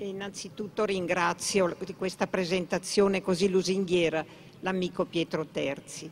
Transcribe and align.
Innanzitutto 0.00 0.84
ringrazio 0.84 1.74
di 1.84 1.96
questa 1.96 2.28
presentazione 2.28 3.20
così 3.20 3.48
lusinghiera 3.48 4.24
l'amico 4.60 5.04
Pietro 5.04 5.46
Terzi. 5.46 6.08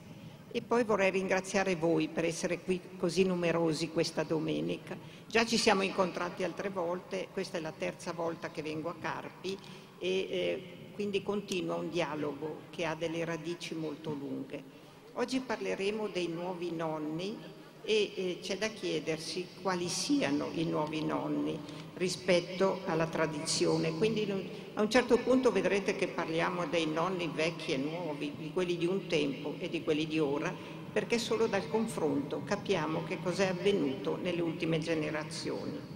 E 0.50 0.60
poi 0.60 0.82
vorrei 0.82 1.12
ringraziare 1.12 1.76
voi 1.76 2.08
per 2.08 2.25
essere 2.25 2.58
qui 2.58 2.80
così 2.99 3.22
numerosi 3.22 3.91
questa 3.91 4.25
domenica. 4.25 4.96
Già 5.28 5.46
ci 5.46 5.57
siamo 5.57 5.83
incontrati 5.83 6.42
altre 6.42 6.68
volte, 6.68 7.28
questa 7.33 7.58
è 7.58 7.60
la 7.60 7.72
terza 7.76 8.12
volta 8.12 8.50
che 8.50 8.61
vengo 8.61 8.88
a 8.88 8.96
Carpi 9.00 9.57
e 10.00 10.09
eh, 10.09 10.62
quindi 10.93 11.23
continua 11.23 11.77
un 11.77 11.89
dialogo 11.89 12.62
che 12.71 12.87
ha 12.87 12.96
delle 12.96 13.25
radici 13.25 13.77
molto 13.77 14.11
lunghe. 14.11 14.64
Oggi 15.12 15.39
parleremo 15.39 16.09
dei 16.09 16.27
nuovi 16.27 16.73
nonni 16.73 17.39
e 17.84 18.12
eh, 18.16 18.39
c'è 18.43 18.59
da 18.59 18.66
chiedersi 18.66 19.46
quali 19.62 19.87
siano 19.87 20.48
i 20.55 20.64
nuovi 20.64 21.05
nonni 21.05 21.84
rispetto 21.96 22.80
alla 22.86 23.06
tradizione. 23.06 23.96
Quindi 23.96 24.30
a 24.74 24.82
un 24.82 24.90
certo 24.90 25.16
punto 25.18 25.50
vedrete 25.50 25.96
che 25.96 26.08
parliamo 26.08 26.66
dei 26.66 26.86
nonni 26.86 27.30
vecchi 27.32 27.72
e 27.72 27.76
nuovi, 27.79 28.32
di 28.36 28.50
quelli 28.52 28.76
di 28.76 28.86
un 28.86 29.07
tempo 29.07 29.54
e 29.58 29.68
di 29.68 29.82
quelli 29.82 30.07
di 30.07 30.18
ora, 30.18 30.54
perché 30.93 31.18
solo 31.18 31.46
dal 31.46 31.68
confronto 31.68 32.43
capiamo 32.45 33.05
che 33.05 33.19
cos'è 33.23 33.48
avvenuto 33.48 34.16
nelle 34.16 34.43
ultime 34.43 34.79
generazioni. 34.79 35.95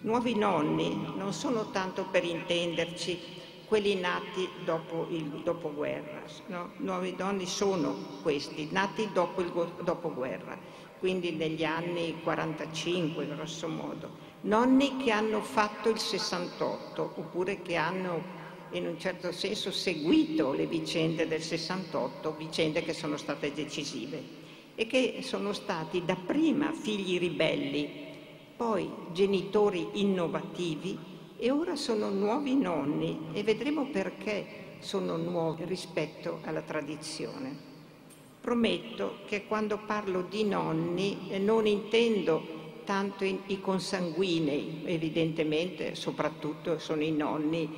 Nuovi 0.00 0.34
nonni 0.34 1.12
non 1.16 1.32
sono 1.32 1.70
tanto 1.70 2.06
per 2.10 2.24
intenderci 2.24 3.36
quelli 3.66 3.96
nati 3.96 4.48
dopo 4.64 5.06
il 5.10 5.42
dopoguerra, 5.42 6.22
no? 6.46 6.70
nuovi 6.78 7.14
nonni 7.18 7.44
sono 7.44 7.94
questi, 8.22 8.68
nati 8.70 9.10
dopo 9.12 9.42
il 9.42 9.52
dopoguerra 9.82 10.78
quindi 10.98 11.32
negli 11.32 11.64
anni 11.64 12.20
45 12.22 13.26
grosso 13.26 13.68
modo, 13.68 14.10
nonni 14.42 14.96
che 14.98 15.10
hanno 15.10 15.40
fatto 15.40 15.88
il 15.88 15.98
68 15.98 17.12
oppure 17.16 17.60
che 17.62 17.76
hanno 17.76 18.36
in 18.72 18.86
un 18.86 18.98
certo 18.98 19.32
senso 19.32 19.70
seguito 19.70 20.52
le 20.52 20.66
vicende 20.66 21.26
del 21.26 21.42
68, 21.42 22.34
vicende 22.36 22.82
che 22.82 22.92
sono 22.92 23.16
state 23.16 23.52
decisive 23.52 24.36
e 24.74 24.86
che 24.86 25.20
sono 25.22 25.52
stati 25.52 26.04
dapprima 26.04 26.72
figli 26.72 27.18
ribelli, 27.18 28.06
poi 28.56 28.90
genitori 29.12 29.88
innovativi 29.94 30.98
e 31.38 31.50
ora 31.50 31.76
sono 31.76 32.10
nuovi 32.10 32.56
nonni 32.56 33.28
e 33.32 33.42
vedremo 33.42 33.86
perché 33.86 34.76
sono 34.80 35.16
nuovi 35.16 35.64
rispetto 35.64 36.40
alla 36.44 36.62
tradizione. 36.62 37.66
Prometto 38.40 39.20
che 39.26 39.46
quando 39.46 39.78
parlo 39.78 40.22
di 40.22 40.44
nonni 40.44 41.38
non 41.38 41.66
intendo 41.66 42.57
tanto 42.88 43.22
i 43.22 43.60
consanguinei, 43.60 44.80
evidentemente 44.86 45.94
soprattutto 45.94 46.78
sono 46.78 47.02
i 47.02 47.12
nonni 47.12 47.68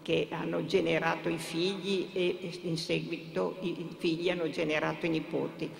che 0.00 0.28
hanno 0.30 0.64
generato 0.64 1.28
i 1.28 1.36
figli 1.36 2.08
e 2.14 2.58
in 2.62 2.78
seguito 2.78 3.58
i 3.60 3.86
figli 3.98 4.30
hanno 4.30 4.48
generato 4.48 5.04
i 5.04 5.10
nipoti, 5.10 5.70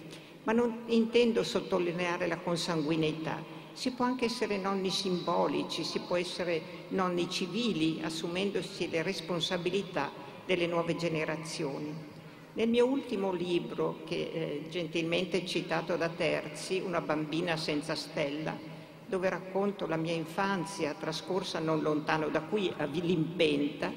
ma 0.43 0.53
non 0.53 0.81
intendo 0.89 1.43
sottolineare 1.43 2.27
la 2.27 2.37
consanguineità. 2.37 3.43
Si 3.73 3.93
può 3.93 4.05
anche 4.05 4.27
essere 4.27 4.59
nonni 4.59 4.91
simbolici, 4.91 5.83
si 5.83 6.01
può 6.01 6.17
essere 6.17 6.61
nonni 6.89 7.31
civili, 7.31 8.01
assumendosi 8.03 8.91
le 8.91 9.01
responsabilità 9.01 10.13
delle 10.45 10.67
nuove 10.67 10.97
generazioni. 10.97 12.16
Nel 12.57 12.71
mio 12.71 12.87
ultimo 12.87 13.33
libro, 13.33 13.99
che 14.07 14.31
eh, 14.33 14.67
gentilmente 14.71 15.45
citato 15.45 15.97
da 15.97 16.09
Terzi, 16.09 16.81
Una 16.81 17.03
bambina 17.03 17.55
senza 17.59 17.95
stella, 17.95 18.57
dove 19.07 19.29
racconto 19.29 19.87
la 19.87 19.97
mia 19.97 20.15
infanzia 20.15 20.95
trascorsa 20.95 21.59
non 21.59 21.83
lontano 21.83 22.29
da 22.29 22.41
qui, 22.41 22.73
a 22.79 22.87
Vilimpenta, 22.87 23.93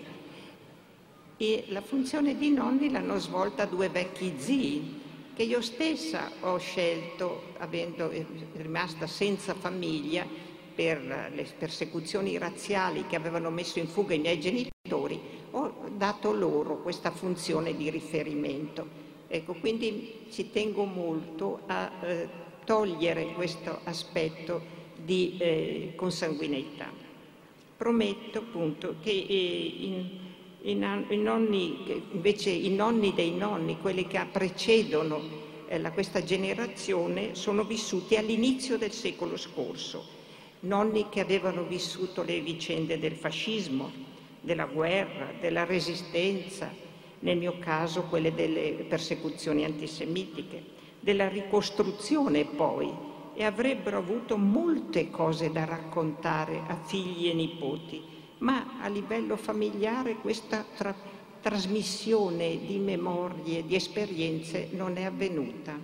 e 1.38 1.63
la 1.69 1.79
funzione 1.79 2.38
di 2.38 2.49
nonni 2.49 2.91
l'hanno 2.91 3.17
svolta 3.17 3.63
due 3.63 3.88
vecchi 3.88 4.33
zii, 4.38 5.01
che 5.33 5.44
io 5.44 5.61
stessa 5.61 6.29
ho 6.41 6.57
scelto, 6.57 7.53
avendo 7.59 8.09
eh, 8.09 8.25
rimasta 8.55 9.07
senza 9.07 9.53
famiglia 9.53 10.28
per 10.75 11.01
le 11.34 11.47
persecuzioni 11.57 12.38
razziali 12.38 13.05
che 13.07 13.16
avevano 13.16 13.51
messo 13.51 13.79
in 13.79 13.88
fuga 13.88 14.16
i 14.16 14.19
miei 14.19 14.41
genitori, 14.41 15.38
ho 15.51 15.73
dato 15.95 16.31
loro 16.31 16.81
questa 16.81 17.11
funzione 17.11 17.75
di 17.75 17.89
riferimento. 17.89 19.07
Ecco, 19.27 19.53
quindi 19.53 20.25
ci 20.31 20.51
tengo 20.51 20.85
molto 20.85 21.61
a 21.67 21.91
eh, 22.01 22.29
togliere 22.65 23.33
questo 23.33 23.79
aspetto 23.83 24.61
di 24.95 25.37
eh, 25.37 25.93
consanguineità. 25.95 26.91
Prometto 27.77 28.39
appunto 28.39 28.95
che 29.01 29.11
eh, 29.11 29.75
in, 29.79 30.09
in, 30.61 31.05
in 31.09 31.21
nonni, 31.21 32.03
invece 32.11 32.49
i 32.49 32.69
nonni 32.69 33.13
dei 33.13 33.31
nonni, 33.31 33.79
quelli 33.79 34.07
che 34.07 34.25
precedono 34.31 35.21
eh, 35.67 35.79
la, 35.79 35.91
questa 35.91 36.23
generazione, 36.23 37.35
sono 37.35 37.63
vissuti 37.63 38.16
all'inizio 38.16 38.77
del 38.77 38.91
secolo 38.91 39.37
scorso, 39.37 40.03
nonni 40.61 41.07
che 41.09 41.21
avevano 41.21 41.63
vissuto 41.63 42.23
le 42.23 42.39
vicende 42.41 42.99
del 42.99 43.13
fascismo, 43.13 44.09
della 44.41 44.66
guerra, 44.66 45.33
della 45.39 45.66
resistenza, 45.66 46.72
nel 47.19 47.38
mio 47.38 47.57
caso 47.59 48.03
quelle 48.03 48.33
delle 48.33 48.85
persecuzioni 48.88 49.66
antisemitiche, 49.66 50.63
della 51.00 51.27
ricostruzione 51.27 52.45
poi, 52.45 53.07
e 53.33 53.44
avrebbero 53.44 53.97
avuto 53.97 54.38
molte 54.38 55.09
cose 55.09 55.51
da 55.51 55.63
raccontare 55.63 56.61
a 56.67 56.75
figli 56.75 57.29
e 57.29 57.33
nipoti, 57.33 58.03
ma 58.39 58.79
a 58.81 58.88
livello 58.88 59.38
familiare 59.38 60.16
questa 60.16 60.66
tra- 60.75 60.95
trasmissione 61.41 62.59
di 62.66 62.78
memorie, 62.79 63.66
di 63.66 63.75
esperienze 63.75 64.69
non 64.72 64.97
è 64.97 65.03
avvenuta. 65.03 65.78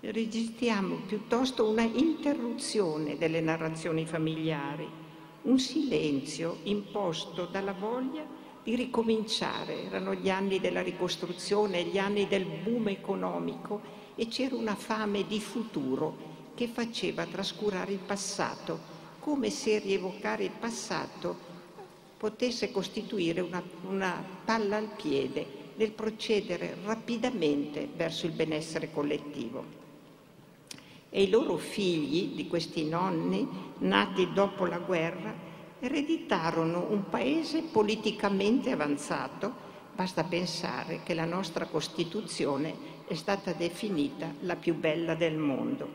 Registriamo 0.00 0.96
piuttosto 1.06 1.66
una 1.66 1.82
interruzione 1.82 3.16
delle 3.16 3.40
narrazioni 3.40 4.04
familiari 4.04 5.04
un 5.46 5.58
silenzio 5.58 6.58
imposto 6.64 7.46
dalla 7.46 7.72
voglia 7.72 8.24
di 8.62 8.74
ricominciare. 8.74 9.84
Erano 9.84 10.14
gli 10.14 10.28
anni 10.28 10.60
della 10.60 10.82
ricostruzione, 10.82 11.84
gli 11.84 11.98
anni 11.98 12.26
del 12.26 12.44
boom 12.44 12.88
economico 12.88 13.80
e 14.16 14.26
c'era 14.26 14.56
una 14.56 14.74
fame 14.74 15.26
di 15.26 15.40
futuro 15.40 16.34
che 16.54 16.66
faceva 16.66 17.26
trascurare 17.26 17.92
il 17.92 17.98
passato, 17.98 18.94
come 19.20 19.50
se 19.50 19.78
rievocare 19.78 20.44
il 20.44 20.52
passato 20.58 21.54
potesse 22.16 22.72
costituire 22.72 23.40
una, 23.40 23.62
una 23.86 24.24
palla 24.44 24.78
al 24.78 24.88
piede 24.96 25.64
nel 25.76 25.92
procedere 25.92 26.76
rapidamente 26.84 27.86
verso 27.94 28.26
il 28.26 28.32
benessere 28.32 28.90
collettivo 28.90 29.85
e 31.16 31.22
i 31.22 31.30
loro 31.30 31.56
figli 31.56 32.34
di 32.34 32.46
questi 32.46 32.84
nonni, 32.84 33.48
nati 33.78 34.34
dopo 34.34 34.66
la 34.66 34.76
guerra, 34.76 35.34
ereditarono 35.80 36.88
un 36.90 37.08
paese 37.08 37.62
politicamente 37.62 38.70
avanzato. 38.70 39.50
Basta 39.94 40.24
pensare 40.24 41.00
che 41.04 41.14
la 41.14 41.24
nostra 41.24 41.64
Costituzione 41.64 42.74
è 43.06 43.14
stata 43.14 43.54
definita 43.54 44.30
la 44.40 44.56
più 44.56 44.74
bella 44.74 45.14
del 45.14 45.38
mondo. 45.38 45.88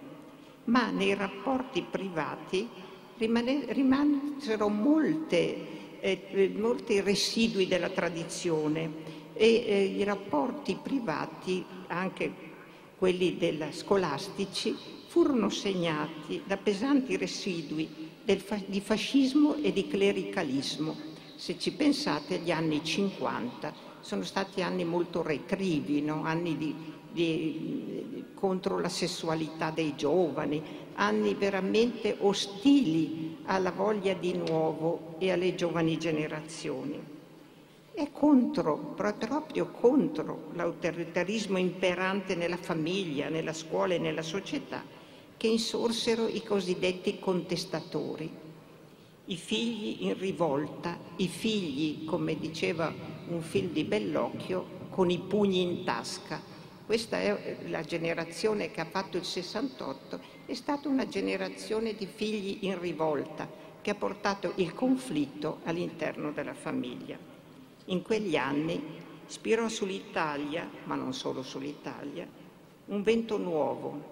Ma 0.64 0.90
nei 0.90 1.14
rapporti 1.14 1.86
privati 1.88 2.68
rimasero 3.18 4.70
molte, 4.70 6.00
eh, 6.00 6.52
molti 6.58 7.00
residui 7.00 7.68
della 7.68 7.90
tradizione 7.90 8.92
e 9.36 9.66
eh, 9.68 9.84
i 9.84 10.04
rapporti 10.04 10.80
privati, 10.82 11.64
anche 11.90 12.34
quelli 12.98 13.38
della 13.38 13.72
scolastici, 13.72 15.00
furono 15.12 15.50
segnati 15.50 16.42
da 16.46 16.56
pesanti 16.56 17.18
residui 17.18 18.10
fa- 18.38 18.62
di 18.66 18.80
fascismo 18.80 19.56
e 19.56 19.74
di 19.74 19.86
clericalismo. 19.86 20.96
Se 21.36 21.60
ci 21.60 21.74
pensate, 21.74 22.38
gli 22.38 22.50
anni 22.50 22.82
50 22.82 23.74
sono 24.00 24.24
stati 24.24 24.62
anni 24.62 24.86
molto 24.86 25.22
retrivi, 25.22 26.02
no? 26.02 26.24
anni 26.24 26.56
di, 26.56 26.74
di, 27.12 28.24
contro 28.36 28.80
la 28.80 28.88
sessualità 28.88 29.70
dei 29.70 29.98
giovani, 29.98 30.64
anni 30.94 31.34
veramente 31.34 32.16
ostili 32.20 33.40
alla 33.44 33.72
voglia 33.72 34.14
di 34.14 34.32
nuovo 34.38 35.16
e 35.18 35.30
alle 35.30 35.56
giovani 35.56 35.98
generazioni. 35.98 36.98
È 37.94 38.10
contro, 38.14 38.96
proprio 38.96 39.72
contro 39.72 40.52
l'autoritarismo 40.54 41.58
imperante 41.58 42.34
nella 42.36 42.56
famiglia, 42.56 43.28
nella 43.28 43.52
scuola 43.52 43.96
e 43.96 44.00
nella 44.00 44.22
società 44.22 45.00
che 45.42 45.48
insorsero 45.48 46.28
i 46.28 46.44
cosiddetti 46.44 47.18
contestatori, 47.18 48.30
i 49.26 49.36
figli 49.36 50.06
in 50.06 50.16
rivolta, 50.20 50.96
i 51.16 51.28
figli, 51.28 52.06
come 52.06 52.38
diceva 52.38 52.94
un 53.28 53.42
film 53.42 53.72
di 53.72 53.84
Bellocchio, 53.84 54.88
con 54.92 55.10
i 55.10 55.18
pugni 55.18 55.62
in 55.62 55.84
tasca. 55.84 56.40
Questa 56.86 57.20
è 57.20 57.58
la 57.70 57.82
generazione 57.82 58.70
che 58.70 58.82
ha 58.82 58.86
fatto 58.86 59.18
il 59.18 59.26
68, 59.26 60.20
è 60.46 60.54
stata 60.54 60.88
una 60.88 61.08
generazione 61.08 61.96
di 61.96 62.06
figli 62.06 62.60
in 62.66 62.80
rivolta, 62.80 63.50
che 63.82 63.90
ha 63.90 63.96
portato 63.96 64.52
il 64.58 64.76
conflitto 64.76 65.62
all'interno 65.64 66.32
della 66.32 66.54
famiglia. 66.54 67.18
In 67.86 68.04
quegli 68.04 68.36
anni 68.36 68.80
spirò 69.26 69.68
sull'Italia, 69.70 70.70
ma 70.84 70.94
non 70.94 71.16
solo 71.16 71.42
sull'Italia, 71.42 72.28
un 72.86 73.02
vento 73.02 73.40
nuovo 73.40 74.11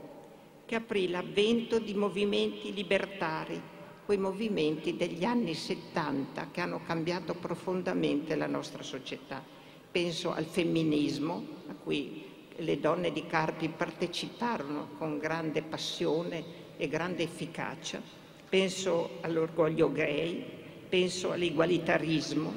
che 0.70 0.76
aprì 0.76 1.10
l'avvento 1.10 1.80
di 1.80 1.96
movimenti 1.96 2.72
libertari, 2.72 3.60
quei 4.06 4.20
movimenti 4.20 4.96
degli 4.96 5.26
anni 5.26 5.56
70 5.56 6.50
che 6.52 6.62
hanno 6.62 6.82
cambiato 6.86 7.34
profondamente 7.34 8.36
la 8.36 8.46
nostra 8.46 8.84
società. 8.84 9.44
Penso 9.92 10.32
al 10.32 10.46
femminismo, 10.46 11.44
a 11.70 11.74
cui 11.74 12.24
le 12.56 12.80
donne 12.80 13.12
di 13.12 13.26
Carpi 13.26 13.70
parteciparono 13.70 14.90
con 15.00 15.18
grande 15.18 15.64
passione 15.64 16.44
e 16.78 16.88
grande 16.88 17.24
efficacia. 17.24 18.00
Penso 18.48 19.18
all'orgoglio 19.22 19.92
gay, 19.92 20.46
penso 20.88 21.32
all'igualitarismo. 21.32 22.54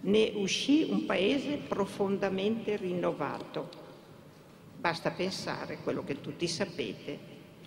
Ne 0.00 0.32
uscì 0.34 0.88
un 0.90 1.06
paese 1.06 1.56
profondamente 1.68 2.74
rinnovato. 2.74 3.79
Basta 4.80 5.10
pensare, 5.10 5.80
quello 5.82 6.02
che 6.04 6.22
tutti 6.22 6.48
sapete, 6.48 7.18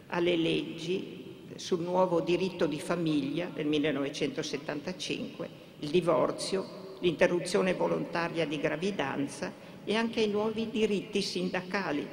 alle 0.07 0.36
leggi 0.36 1.51
sul 1.57 1.81
nuovo 1.81 2.21
diritto 2.21 2.65
di 2.65 2.80
famiglia 2.80 3.51
del 3.54 3.68
1975, 3.68 5.50
il 5.81 5.92
divorzio, 5.92 6.98
l'interruzione 7.01 7.75
volontaria 7.75 8.48
di 8.48 8.60
gravidanza 8.60 9.54
e 9.86 9.95
anche 9.95 10.21
ai 10.21 10.30
nuovi 10.30 10.71
diritti 10.71 11.21
sindacali. 11.21 12.07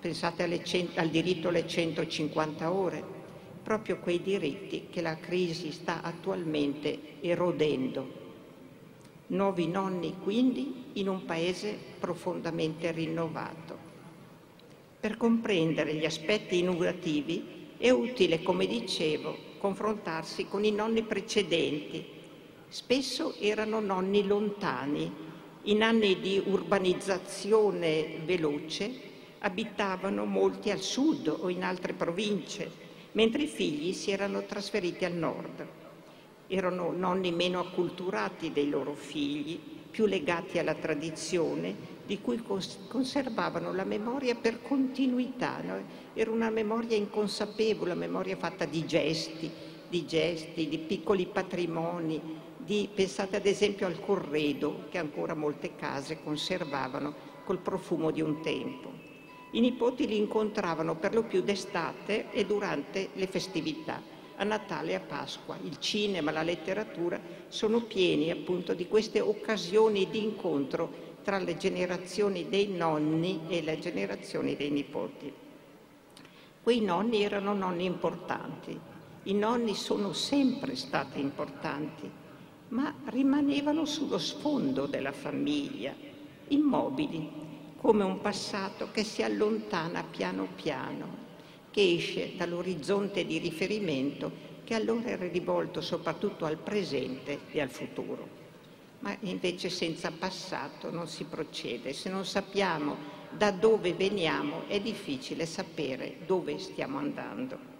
Pensate 0.00 0.42
al 0.42 1.08
diritto 1.10 1.46
alle 1.46 1.68
150 1.68 2.72
ore, 2.72 3.04
proprio 3.62 4.00
quei 4.00 4.20
diritti 4.20 4.88
che 4.90 5.00
la 5.00 5.16
crisi 5.16 5.70
sta 5.70 6.02
attualmente 6.02 7.20
erodendo. 7.20 8.18
Nuovi 9.28 9.68
nonni 9.68 10.16
quindi 10.20 10.86
in 10.94 11.06
un 11.06 11.24
paese 11.24 11.78
profondamente 12.00 12.90
rinnovato. 12.90 13.89
Per 15.00 15.16
comprendere 15.16 15.94
gli 15.94 16.04
aspetti 16.04 16.58
innovativi 16.58 17.72
è 17.78 17.88
utile, 17.88 18.42
come 18.42 18.66
dicevo, 18.66 19.34
confrontarsi 19.56 20.46
con 20.46 20.62
i 20.62 20.70
nonni 20.70 21.02
precedenti. 21.04 22.04
Spesso 22.68 23.34
erano 23.40 23.80
nonni 23.80 24.26
lontani, 24.26 25.10
in 25.62 25.82
anni 25.82 26.20
di 26.20 26.42
urbanizzazione 26.44 28.18
veloce 28.26 28.92
abitavano 29.38 30.26
molti 30.26 30.70
al 30.70 30.80
sud 30.80 31.28
o 31.28 31.48
in 31.48 31.64
altre 31.64 31.94
province, 31.94 32.70
mentre 33.12 33.44
i 33.44 33.46
figli 33.46 33.94
si 33.94 34.10
erano 34.10 34.44
trasferiti 34.44 35.06
al 35.06 35.14
nord. 35.14 35.66
Erano 36.46 36.92
nonni 36.92 37.32
meno 37.32 37.60
acculturati 37.60 38.52
dei 38.52 38.68
loro 38.68 38.92
figli, 38.92 39.58
più 39.90 40.04
legati 40.04 40.58
alla 40.58 40.74
tradizione, 40.74 41.74
di 42.10 42.20
cui 42.20 42.42
conservavano 42.88 43.72
la 43.72 43.84
memoria 43.84 44.34
per 44.34 44.62
continuità. 44.62 45.60
No? 45.62 45.80
Era 46.12 46.32
una 46.32 46.50
memoria 46.50 46.96
inconsapevole, 46.96 47.92
una 47.92 48.00
memoria 48.00 48.34
fatta 48.34 48.64
di 48.64 48.84
gesti, 48.84 49.48
di 49.88 50.04
gesti, 50.06 50.68
di 50.68 50.78
piccoli 50.78 51.26
patrimoni, 51.26 52.20
di, 52.56 52.88
pensate 52.92 53.36
ad 53.36 53.46
esempio 53.46 53.86
al 53.86 54.00
corredo 54.00 54.86
che 54.90 54.98
ancora 54.98 55.34
molte 55.34 55.76
case 55.76 56.20
conservavano 56.20 57.14
col 57.44 57.58
profumo 57.58 58.10
di 58.10 58.20
un 58.20 58.40
tempo. 58.40 58.90
I 59.52 59.60
nipoti 59.60 60.08
li 60.08 60.16
incontravano 60.16 60.96
per 60.96 61.14
lo 61.14 61.22
più 61.22 61.42
d'estate 61.42 62.32
e 62.32 62.44
durante 62.44 63.10
le 63.12 63.28
festività, 63.28 64.02
a 64.34 64.42
Natale 64.42 64.90
e 64.90 64.94
a 64.94 65.00
Pasqua. 65.00 65.56
Il 65.62 65.78
cinema, 65.78 66.32
la 66.32 66.42
letteratura 66.42 67.20
sono 67.46 67.82
pieni 67.82 68.32
appunto 68.32 68.74
di 68.74 68.88
queste 68.88 69.20
occasioni 69.20 70.08
di 70.10 70.24
incontro 70.24 71.09
tra 71.22 71.38
le 71.38 71.56
generazioni 71.56 72.48
dei 72.48 72.68
nonni 72.68 73.42
e 73.48 73.62
le 73.62 73.78
generazioni 73.78 74.56
dei 74.56 74.70
nipoti. 74.70 75.32
Quei 76.62 76.80
nonni 76.80 77.22
erano 77.22 77.54
nonni 77.54 77.84
importanti. 77.84 78.78
I 79.24 79.34
nonni 79.34 79.74
sono 79.74 80.12
sempre 80.12 80.76
stati 80.76 81.20
importanti 81.20 82.10
ma 82.70 82.94
rimanevano 83.06 83.84
sullo 83.84 84.18
sfondo 84.18 84.86
della 84.86 85.12
famiglia, 85.12 85.94
immobili, 86.48 87.28
come 87.76 88.04
un 88.04 88.20
passato 88.20 88.90
che 88.92 89.02
si 89.02 89.22
allontana 89.22 90.04
piano 90.04 90.46
piano, 90.54 91.28
che 91.70 91.94
esce 91.94 92.32
dall'orizzonte 92.36 93.24
di 93.24 93.38
riferimento 93.38 94.48
che 94.64 94.74
allora 94.74 95.08
era 95.08 95.26
rivolto 95.26 95.80
soprattutto 95.80 96.44
al 96.44 96.58
presente 96.58 97.40
e 97.50 97.60
al 97.60 97.70
futuro. 97.70 98.39
Ma 99.00 99.16
invece 99.20 99.70
senza 99.70 100.10
passato 100.10 100.90
non 100.90 101.08
si 101.08 101.24
procede. 101.24 101.92
Se 101.92 102.10
non 102.10 102.26
sappiamo 102.26 103.18
da 103.30 103.50
dove 103.50 103.94
veniamo 103.94 104.64
è 104.66 104.80
difficile 104.80 105.46
sapere 105.46 106.18
dove 106.26 106.58
stiamo 106.58 106.98
andando. 106.98 107.78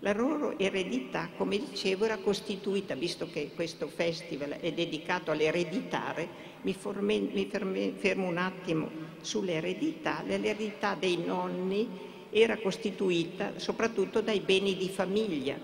La 0.00 0.12
loro 0.12 0.58
eredità, 0.58 1.30
come 1.36 1.58
dicevo, 1.58 2.04
era 2.04 2.18
costituita, 2.18 2.94
visto 2.94 3.28
che 3.30 3.52
questo 3.54 3.88
festival 3.88 4.50
è 4.60 4.70
dedicato 4.72 5.30
all'ereditare, 5.30 6.28
mi, 6.62 6.74
forme, 6.74 7.20
mi 7.20 7.46
ferme, 7.46 7.92
fermo 7.96 8.28
un 8.28 8.36
attimo 8.36 8.90
sull'eredità. 9.22 10.22
L'eredità 10.26 10.94
dei 10.94 11.16
nonni 11.16 11.88
era 12.30 12.58
costituita 12.58 13.58
soprattutto 13.58 14.20
dai 14.20 14.40
beni 14.40 14.76
di 14.76 14.88
famiglia, 14.88 15.56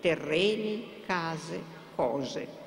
terreni, 0.00 0.84
case, 1.06 1.62
cose 1.94 2.64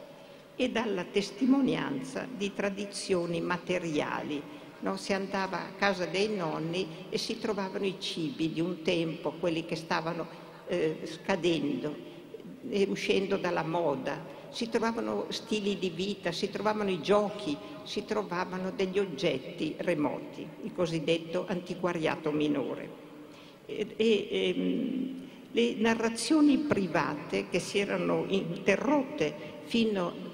e 0.61 0.69
dalla 0.69 1.05
testimonianza 1.05 2.27
di 2.35 2.53
tradizioni 2.53 3.39
materiali. 3.39 4.41
No, 4.81 4.97
si 4.97 5.13
andava 5.13 5.59
a 5.61 5.71
casa 5.77 6.05
dei 6.05 6.35
nonni 6.35 7.07
e 7.07 7.17
si 7.17 7.39
trovavano 7.39 7.85
i 7.85 7.95
cibi 7.97 8.51
di 8.51 8.59
un 8.59 8.81
tempo, 8.81 9.31
quelli 9.39 9.63
che 9.63 9.77
stavano 9.77 10.27
eh, 10.67 10.99
scadendo 11.05 11.95
e 12.69 12.85
uscendo 12.89 13.37
dalla 13.37 13.63
moda. 13.63 14.21
Si 14.49 14.67
trovavano 14.67 15.27
stili 15.29 15.79
di 15.79 15.91
vita, 15.91 16.33
si 16.33 16.49
trovavano 16.49 16.89
i 16.89 17.01
giochi, 17.01 17.55
si 17.83 18.03
trovavano 18.03 18.71
degli 18.71 18.99
oggetti 18.99 19.75
remoti, 19.77 20.45
il 20.63 20.73
cosiddetto 20.73 21.45
antiquariato 21.47 22.31
minore. 22.31 22.89
E, 23.65 23.93
e, 23.95 24.27
ehm, 24.29 25.27
le 25.51 25.75
narrazioni 25.75 26.57
private 26.57 27.47
che 27.47 27.59
si 27.59 27.79
erano 27.79 28.25
interrotte 28.27 29.57
fino 29.63 30.28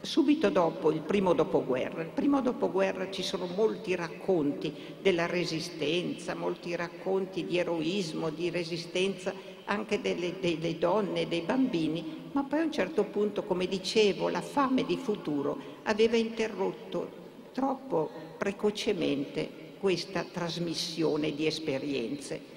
subito 0.00 0.50
dopo 0.50 0.90
il 0.90 1.00
primo 1.00 1.34
dopoguerra. 1.34 2.02
Il 2.02 2.08
primo 2.08 2.40
dopoguerra 2.40 3.10
ci 3.10 3.22
sono 3.22 3.46
molti 3.46 3.94
racconti 3.94 4.72
della 5.00 5.26
resistenza, 5.26 6.34
molti 6.34 6.74
racconti 6.74 7.44
di 7.44 7.58
eroismo, 7.58 8.30
di 8.30 8.50
resistenza 8.50 9.34
anche 9.64 10.00
delle, 10.00 10.38
delle 10.40 10.78
donne, 10.78 11.28
dei 11.28 11.40
bambini, 11.40 12.30
ma 12.32 12.44
poi 12.44 12.60
a 12.60 12.64
un 12.64 12.72
certo 12.72 13.04
punto, 13.04 13.42
come 13.44 13.66
dicevo, 13.66 14.28
la 14.28 14.40
fame 14.40 14.84
di 14.84 14.96
futuro 14.96 15.58
aveva 15.84 16.16
interrotto 16.16 17.24
troppo 17.52 18.10
precocemente 18.38 19.74
questa 19.80 20.24
trasmissione 20.24 21.34
di 21.34 21.46
esperienze. 21.46 22.54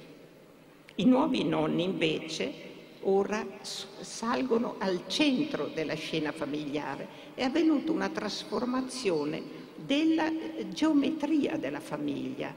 I 0.96 1.06
nuovi 1.06 1.44
nonni 1.44 1.84
invece 1.84 2.69
ora 3.02 3.46
salgono 3.62 4.76
al 4.78 5.04
centro 5.08 5.68
della 5.68 5.96
scena 5.96 6.32
familiare. 6.32 7.08
È 7.34 7.44
avvenuta 7.44 7.92
una 7.92 8.10
trasformazione 8.10 9.42
della 9.76 10.32
geometria 10.68 11.58
della 11.58 11.80
famiglia. 11.80 12.54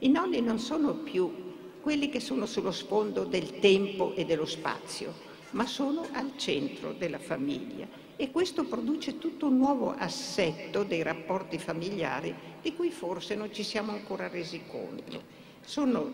I 0.00 0.08
nonni 0.08 0.40
non 0.40 0.58
sono 0.58 0.94
più 0.94 1.52
quelli 1.80 2.08
che 2.08 2.20
sono 2.20 2.46
sullo 2.46 2.72
sfondo 2.72 3.24
del 3.24 3.58
tempo 3.60 4.14
e 4.14 4.24
dello 4.24 4.46
spazio, 4.46 5.12
ma 5.50 5.66
sono 5.66 6.06
al 6.12 6.32
centro 6.36 6.92
della 6.92 7.18
famiglia. 7.18 7.86
E 8.16 8.30
questo 8.30 8.64
produce 8.64 9.18
tutto 9.18 9.46
un 9.46 9.58
nuovo 9.58 9.94
assetto 9.96 10.82
dei 10.84 11.02
rapporti 11.02 11.58
familiari 11.58 12.34
di 12.62 12.74
cui 12.74 12.90
forse 12.90 13.34
non 13.34 13.52
ci 13.52 13.62
siamo 13.62 13.92
ancora 13.92 14.28
resi 14.28 14.62
conto. 14.66 15.42
Sono, 15.64 16.12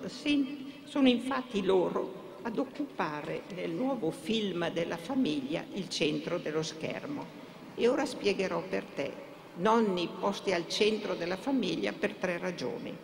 sono 0.85 1.09
infatti 1.09 1.63
loro 1.63 2.20
ad 2.43 2.59
occupare 2.59 3.43
nel 3.55 3.71
nuovo 3.71 4.11
film 4.11 4.71
della 4.71 4.97
famiglia 4.97 5.65
il 5.75 5.89
centro 5.89 6.39
dello 6.39 6.63
schermo. 6.63 7.39
E 7.75 7.89
ora 7.89 8.05
spiegherò 8.05 8.63
per 8.63 8.85
te, 8.85 9.13
nonni 9.57 10.09
posti 10.19 10.53
al 10.53 10.69
centro 10.69 11.15
della 11.15 11.37
famiglia 11.37 11.93
per 11.93 12.15
tre 12.15 12.39
ragioni. 12.39 12.97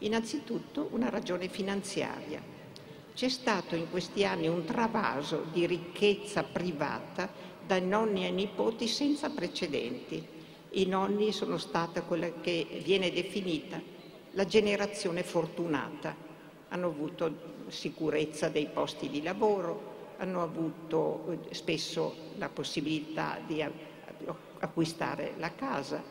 Innanzitutto 0.00 0.88
una 0.92 1.08
ragione 1.08 1.48
finanziaria. 1.48 2.40
C'è 3.14 3.28
stato 3.28 3.74
in 3.74 3.90
questi 3.90 4.24
anni 4.24 4.46
un 4.46 4.64
travaso 4.64 5.46
di 5.52 5.66
ricchezza 5.66 6.44
privata 6.44 7.28
dai 7.66 7.84
nonni 7.84 8.24
ai 8.24 8.32
nipoti 8.32 8.86
senza 8.86 9.28
precedenti. 9.30 10.24
I 10.70 10.86
nonni 10.86 11.32
sono 11.32 11.58
stata 11.58 12.02
quella 12.02 12.30
che 12.40 12.80
viene 12.84 13.10
definita 13.10 13.80
la 14.32 14.44
generazione 14.44 15.22
fortunata. 15.22 16.14
Hanno 16.68 16.86
avuto 16.86 17.56
sicurezza 17.70 18.48
dei 18.48 18.66
posti 18.66 19.08
di 19.08 19.22
lavoro, 19.22 19.96
hanno 20.18 20.42
avuto 20.42 21.24
eh, 21.30 21.54
spesso 21.54 22.14
la 22.36 22.48
possibilità 22.48 23.38
di 23.46 23.64
acquistare 24.58 25.34
la 25.38 25.54
casa, 25.54 26.02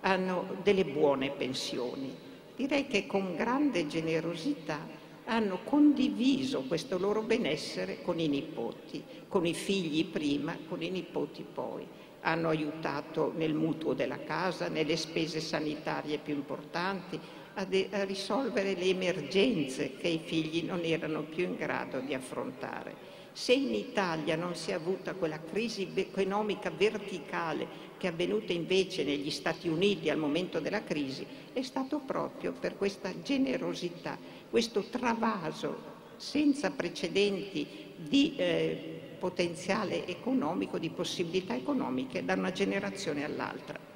hanno 0.00 0.56
delle 0.62 0.84
buone 0.84 1.30
pensioni. 1.30 2.14
Direi 2.56 2.86
che 2.86 3.06
con 3.06 3.34
grande 3.34 3.86
generosità 3.86 5.00
hanno 5.24 5.60
condiviso 5.64 6.62
questo 6.62 6.98
loro 6.98 7.22
benessere 7.22 8.02
con 8.02 8.18
i 8.18 8.28
nipoti, 8.28 9.02
con 9.28 9.46
i 9.46 9.54
figli 9.54 10.04
prima, 10.06 10.56
con 10.68 10.82
i 10.82 10.90
nipoti 10.90 11.44
poi. 11.50 11.86
Hanno 12.22 12.48
aiutato 12.48 13.32
nel 13.34 13.54
mutuo 13.54 13.94
della 13.94 14.22
casa, 14.22 14.68
nelle 14.68 14.96
spese 14.96 15.40
sanitarie 15.40 16.18
più 16.18 16.34
importanti, 16.34 17.18
a, 17.54 17.64
de- 17.64 17.88
a 17.90 18.04
risolvere 18.04 18.74
le 18.74 18.86
emergenze 18.86 19.96
che 19.96 20.08
i 20.08 20.20
figli 20.24 20.64
non 20.64 20.80
erano 20.84 21.22
più 21.22 21.44
in 21.44 21.56
grado 21.56 22.00
di 22.00 22.14
affrontare. 22.14 23.10
Se 23.32 23.52
in 23.52 23.74
Italia 23.74 24.36
non 24.36 24.54
si 24.54 24.70
è 24.70 24.74
avuta 24.74 25.14
quella 25.14 25.40
crisi 25.40 25.90
economica 25.94 26.70
verticale 26.70 27.90
che 27.96 28.08
è 28.08 28.10
avvenuta 28.10 28.52
invece 28.52 29.04
negli 29.04 29.30
Stati 29.30 29.68
Uniti 29.68 30.10
al 30.10 30.18
momento 30.18 30.60
della 30.60 30.82
crisi, 30.82 31.26
è 31.52 31.62
stato 31.62 32.00
proprio 32.00 32.52
per 32.52 32.76
questa 32.76 33.12
generosità, 33.22 34.18
questo 34.50 34.82
travaso 34.82 35.90
senza 36.16 36.70
precedenti 36.70 37.66
di 37.96 38.34
eh, 38.36 39.00
potenziale 39.18 40.06
economico, 40.06 40.78
di 40.78 40.90
possibilità 40.90 41.54
economiche 41.54 42.24
da 42.24 42.34
una 42.34 42.52
generazione 42.52 43.24
all'altra. 43.24 43.91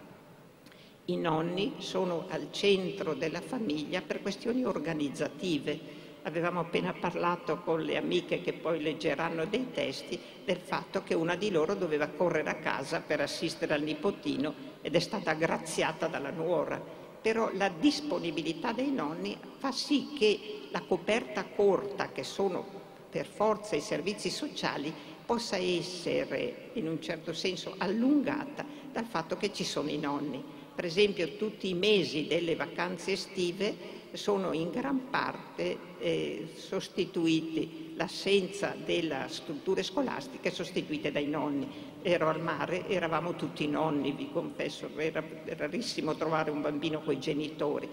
I 1.09 1.17
nonni 1.17 1.75
sono 1.79 2.25
al 2.31 2.49
centro 2.51 3.15
della 3.15 3.41
famiglia 3.41 4.03
per 4.03 4.21
questioni 4.21 4.65
organizzative. 4.65 5.79
Avevamo 6.23 6.59
appena 6.59 6.93
parlato 6.93 7.61
con 7.61 7.81
le 7.81 7.97
amiche 7.97 8.41
che 8.41 8.53
poi 8.53 8.83
leggeranno 8.83 9.45
dei 9.45 9.71
testi 9.71 10.19
del 10.45 10.57
fatto 10.57 11.05
che 11.05 11.15
una 11.15 11.37
di 11.37 11.53
loro 11.53 11.77
doveva 11.77 12.09
correre 12.09 12.51
a 12.51 12.57
casa 12.57 12.99
per 12.99 13.21
assistere 13.21 13.75
al 13.75 13.83
nipotino 13.83 14.53
ed 14.83 14.97
è 14.97 14.99
stata 14.99 15.35
graziata 15.35 16.09
dalla 16.09 16.33
nuora. 16.33 16.83
Però 17.23 17.51
la 17.53 17.69
disponibilità 17.69 18.73
dei 18.73 18.91
nonni 18.91 19.39
fa 19.59 19.71
sì 19.71 20.09
che 20.19 20.71
la 20.73 20.81
coperta 20.81 21.45
corta, 21.45 22.11
che 22.11 22.25
sono 22.25 22.65
per 23.09 23.27
forza 23.27 23.77
i 23.77 23.81
servizi 23.81 24.29
sociali, 24.29 24.93
possa 25.25 25.57
essere 25.57 26.71
in 26.73 26.89
un 26.89 27.01
certo 27.01 27.33
senso 27.33 27.77
allungata 27.79 28.65
dal 28.91 29.05
fatto 29.05 29.37
che 29.37 29.53
ci 29.53 29.63
sono 29.63 29.89
i 29.89 29.99
nonni. 29.99 30.56
Per 30.77 30.85
esempio 30.85 31.37
tutti 31.37 31.71
i 31.71 31.75
mesi 31.75 32.27
delle 32.27 32.55
vacanze 32.55 33.13
estive 33.13 33.75
sono 34.13 34.53
in 34.53 34.69
gran 34.71 35.09
parte 35.09 35.79
eh, 35.99 36.49
sostituiti, 36.55 37.95
l'assenza 37.97 38.77
delle 38.85 39.25
strutture 39.29 39.83
scolastiche 39.83 40.51
sostituite 40.51 41.11
dai 41.11 41.29
nonni. 41.29 41.67
Ero 42.03 42.29
al 42.29 42.43
mare, 42.43 42.87
eravamo 42.89 43.37
tutti 43.37 43.67
nonni, 43.67 44.13
vi 44.13 44.31
confesso, 44.31 44.91
era 44.99 45.25
rarissimo 45.57 46.15
trovare 46.15 46.51
un 46.51 46.61
bambino 46.61 47.01
con 47.01 47.15
i 47.15 47.21
genitori, 47.21 47.89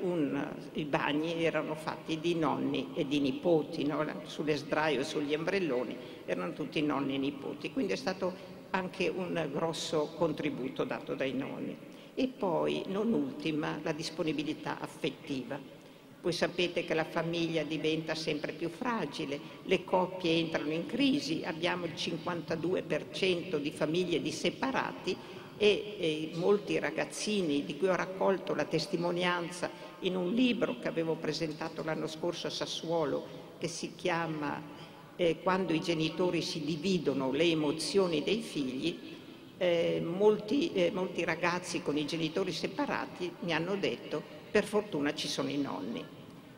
un, 0.00 0.54
i 0.72 0.84
bagni 0.86 1.44
erano 1.44 1.76
fatti 1.76 2.18
di 2.18 2.34
nonni 2.34 2.88
e 2.94 3.06
di 3.06 3.20
nipoti, 3.20 3.84
no? 3.84 4.04
sulle 4.24 4.56
sdraio 4.56 5.00
e 5.00 5.04
sugli 5.04 5.36
ombrelloni 5.36 5.96
erano 6.26 6.52
tutti 6.52 6.82
nonni 6.82 7.14
e 7.14 7.18
nipoti, 7.18 7.72
quindi 7.72 7.92
è 7.92 7.96
stato 7.96 8.56
anche 8.70 9.06
un 9.06 9.48
grosso 9.52 10.14
contributo 10.16 10.82
dato 10.82 11.14
dai 11.14 11.32
nonni. 11.32 11.87
E 12.20 12.26
poi, 12.26 12.82
non 12.88 13.12
ultima, 13.12 13.78
la 13.84 13.92
disponibilità 13.92 14.80
affettiva. 14.80 15.56
Voi 16.20 16.32
sapete 16.32 16.84
che 16.84 16.92
la 16.92 17.04
famiglia 17.04 17.62
diventa 17.62 18.16
sempre 18.16 18.50
più 18.50 18.70
fragile, 18.70 19.38
le 19.62 19.84
coppie 19.84 20.32
entrano 20.32 20.72
in 20.72 20.86
crisi, 20.86 21.42
abbiamo 21.44 21.84
il 21.84 21.92
52% 21.92 23.58
di 23.58 23.70
famiglie 23.70 24.20
di 24.20 24.32
separati 24.32 25.16
e, 25.56 25.96
e, 25.96 26.30
molti 26.34 26.80
ragazzini 26.80 27.64
di 27.64 27.76
cui 27.76 27.86
ho 27.86 27.94
raccolto 27.94 28.52
la 28.52 28.64
testimonianza 28.64 29.70
in 30.00 30.16
un 30.16 30.34
libro 30.34 30.80
che 30.80 30.88
avevo 30.88 31.14
presentato 31.14 31.84
l'anno 31.84 32.08
scorso 32.08 32.48
a 32.48 32.50
Sassuolo 32.50 33.26
che 33.58 33.68
si 33.68 33.92
chiama 33.94 34.60
eh, 35.14 35.38
Quando 35.40 35.72
i 35.72 35.80
genitori 35.80 36.42
si 36.42 36.64
dividono 36.64 37.30
le 37.30 37.44
emozioni 37.44 38.24
dei 38.24 38.40
figli, 38.40 39.17
eh, 39.58 40.00
molti, 40.02 40.72
eh, 40.72 40.90
molti 40.92 41.24
ragazzi 41.24 41.82
con 41.82 41.96
i 41.96 42.06
genitori 42.06 42.52
separati 42.52 43.30
mi 43.40 43.52
hanno 43.52 43.76
detto 43.76 44.22
per 44.50 44.64
fortuna 44.64 45.12
ci 45.12 45.28
sono 45.28 45.50
i 45.50 45.58
nonni. 45.58 46.04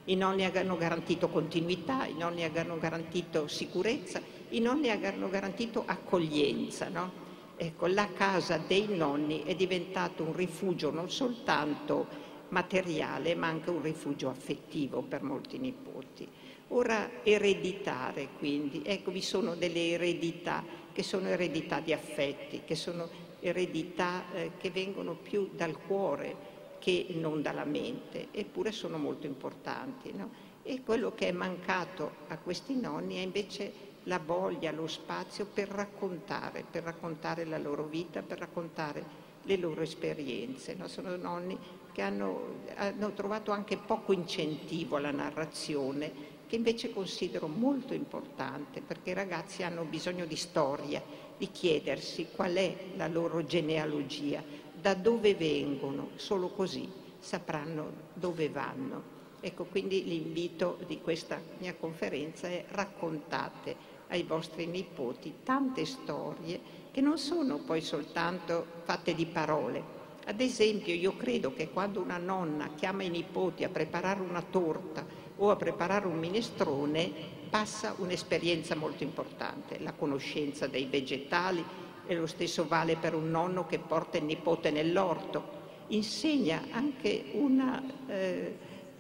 I 0.04 0.16
nonni 0.16 0.44
hanno 0.44 0.76
garantito 0.76 1.28
continuità, 1.28 2.06
i 2.06 2.14
nonni 2.14 2.44
hanno 2.44 2.78
garantito 2.78 3.48
sicurezza, 3.48 4.20
i 4.50 4.60
nonni 4.60 4.90
hanno 4.90 5.28
garantito 5.28 5.82
accoglienza. 5.86 6.88
No? 6.88 7.28
Ecco, 7.56 7.86
la 7.86 8.08
casa 8.12 8.58
dei 8.58 8.86
nonni 8.88 9.42
è 9.42 9.54
diventato 9.54 10.22
un 10.22 10.34
rifugio 10.34 10.90
non 10.90 11.10
soltanto 11.10 12.28
materiale, 12.48 13.34
ma 13.34 13.48
anche 13.48 13.70
un 13.70 13.82
rifugio 13.82 14.28
affettivo 14.28 15.02
per 15.02 15.22
molti 15.22 15.58
nipoti. 15.58 16.26
Ora 16.68 17.22
ereditare, 17.22 18.28
quindi, 18.38 18.82
ecco, 18.84 19.10
vi 19.10 19.22
sono 19.22 19.54
delle 19.54 19.90
eredità 19.90 20.64
che 21.00 21.06
sono 21.06 21.28
eredità 21.28 21.80
di 21.80 21.94
affetti, 21.94 22.60
che 22.62 22.74
sono 22.74 23.08
eredità 23.40 24.30
eh, 24.34 24.50
che 24.58 24.70
vengono 24.70 25.14
più 25.14 25.48
dal 25.54 25.78
cuore 25.78 26.48
che 26.78 27.06
non 27.14 27.40
dalla 27.40 27.64
mente, 27.64 28.28
eppure 28.32 28.70
sono 28.70 28.98
molto 28.98 29.24
importanti. 29.24 30.12
No? 30.12 30.30
E 30.62 30.82
quello 30.82 31.14
che 31.14 31.28
è 31.28 31.32
mancato 31.32 32.16
a 32.28 32.36
questi 32.36 32.78
nonni 32.78 33.16
è 33.16 33.20
invece 33.20 33.72
la 34.04 34.18
voglia, 34.18 34.72
lo 34.72 34.86
spazio 34.86 35.46
per 35.46 35.68
raccontare, 35.68 36.66
per 36.70 36.82
raccontare 36.82 37.46
la 37.46 37.56
loro 37.56 37.84
vita, 37.84 38.20
per 38.20 38.38
raccontare 38.38 39.02
le 39.44 39.56
loro 39.56 39.80
esperienze. 39.80 40.74
No? 40.74 40.86
Sono 40.86 41.16
nonni 41.16 41.58
che 41.92 42.02
hanno, 42.02 42.56
hanno 42.74 43.14
trovato 43.14 43.52
anche 43.52 43.78
poco 43.78 44.12
incentivo 44.12 44.96
alla 44.96 45.12
narrazione 45.12 46.38
che 46.50 46.56
invece 46.56 46.92
considero 46.92 47.46
molto 47.46 47.94
importante 47.94 48.80
perché 48.80 49.10
i 49.10 49.14
ragazzi 49.14 49.62
hanno 49.62 49.84
bisogno 49.84 50.26
di 50.26 50.34
storia, 50.34 51.00
di 51.38 51.48
chiedersi 51.52 52.26
qual 52.34 52.54
è 52.54 52.76
la 52.96 53.06
loro 53.06 53.44
genealogia, 53.44 54.42
da 54.74 54.94
dove 54.94 55.36
vengono, 55.36 56.10
solo 56.16 56.48
così 56.48 56.90
sapranno 57.20 58.08
dove 58.14 58.48
vanno. 58.48 59.18
Ecco, 59.38 59.66
quindi 59.66 60.02
l'invito 60.02 60.78
di 60.88 61.00
questa 61.00 61.40
mia 61.58 61.76
conferenza 61.76 62.48
è 62.48 62.64
raccontate 62.70 63.98
ai 64.08 64.24
vostri 64.24 64.66
nipoti 64.66 65.34
tante 65.44 65.84
storie 65.84 66.60
che 66.90 67.00
non 67.00 67.16
sono 67.16 67.58
poi 67.58 67.80
soltanto 67.80 68.66
fatte 68.82 69.14
di 69.14 69.26
parole. 69.26 69.98
Ad 70.26 70.40
esempio, 70.40 70.94
io 70.94 71.16
credo 71.16 71.54
che 71.54 71.70
quando 71.70 72.00
una 72.00 72.18
nonna 72.18 72.70
chiama 72.74 73.04
i 73.04 73.08
nipoti 73.08 73.62
a 73.62 73.68
preparare 73.68 74.20
una 74.20 74.42
torta 74.42 75.19
o 75.42 75.50
a 75.50 75.56
preparare 75.56 76.06
un 76.06 76.18
minestrone 76.18 77.10
passa 77.48 77.94
un'esperienza 77.98 78.76
molto 78.76 79.02
importante, 79.02 79.78
la 79.80 79.92
conoscenza 79.92 80.66
dei 80.66 80.84
vegetali 80.84 81.64
e 82.06 82.14
lo 82.14 82.26
stesso 82.26 82.66
vale 82.66 82.96
per 82.96 83.14
un 83.14 83.30
nonno 83.30 83.66
che 83.66 83.78
porta 83.78 84.18
il 84.18 84.24
nipote 84.24 84.70
nell'orto. 84.70 85.58
Insegna 85.88 86.66
anche 86.70 87.30
una 87.32 87.82
eh, 88.06 88.56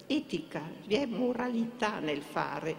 etica, 0.06 0.62
vi 0.86 0.96
è 0.96 1.06
moralità 1.06 1.98
nel 1.98 2.22
fare, 2.22 2.74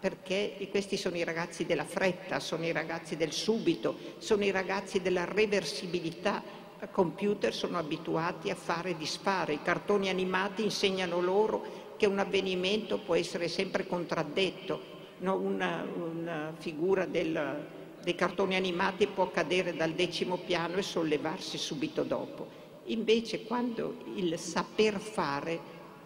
perché 0.00 0.56
questi 0.70 0.96
sono 0.96 1.16
i 1.16 1.24
ragazzi 1.24 1.64
della 1.64 1.84
fretta, 1.84 2.40
sono 2.40 2.64
i 2.66 2.72
ragazzi 2.72 3.16
del 3.16 3.32
subito, 3.32 3.96
sono 4.18 4.44
i 4.44 4.50
ragazzi 4.50 5.00
della 5.00 5.24
reversibilità. 5.24 6.42
A 6.80 6.88
computer 6.88 7.54
sono 7.54 7.78
abituati 7.78 8.50
a 8.50 8.54
fare 8.54 8.90
e 8.90 8.96
disfare, 8.96 9.54
i 9.54 9.62
cartoni 9.62 10.10
animati 10.10 10.64
insegnano 10.64 11.20
loro 11.20 11.83
che 12.04 12.10
un 12.10 12.18
avvenimento 12.18 12.98
può 12.98 13.14
essere 13.14 13.48
sempre 13.48 13.86
contraddetto, 13.86 14.78
no? 15.20 15.36
una, 15.36 15.86
una, 15.94 16.52
figura 16.58 17.06
del, 17.06 17.66
dei 18.02 18.14
cartoni 18.14 18.56
animati 18.56 19.06
può 19.06 19.30
cadere 19.30 19.74
dal 19.74 19.92
decimo 19.92 20.36
piano 20.36 20.76
e 20.76 20.82
sollevarsi 20.82 21.56
subito 21.56 22.02
dopo. 22.02 22.46
Invece 22.86 23.44
quando 23.44 23.96
il 24.16 24.38
saper 24.38 25.00
fare 25.00 25.58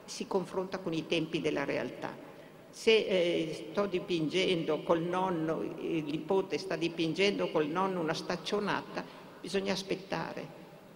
si 0.05 0.28
confronta 0.28 0.78
con 0.78 0.93
i 0.93 1.09
tempi 1.09 1.40
della 1.40 1.64
realtà. 1.64 2.17
Se 2.71 2.93
eh, 2.93 3.67
sto 3.73 3.87
dipingendo 3.87 4.83
col 4.85 5.02
nonno, 5.02 5.62
il 5.81 6.05
nipote 6.05 6.59
sta 6.59 6.76
dipingendo 6.76 7.50
col 7.50 7.67
nonno 7.67 7.99
una 7.99 8.14
staccionata, 8.14 9.05
bisogna 9.40 9.73
aspettare, 9.73 10.47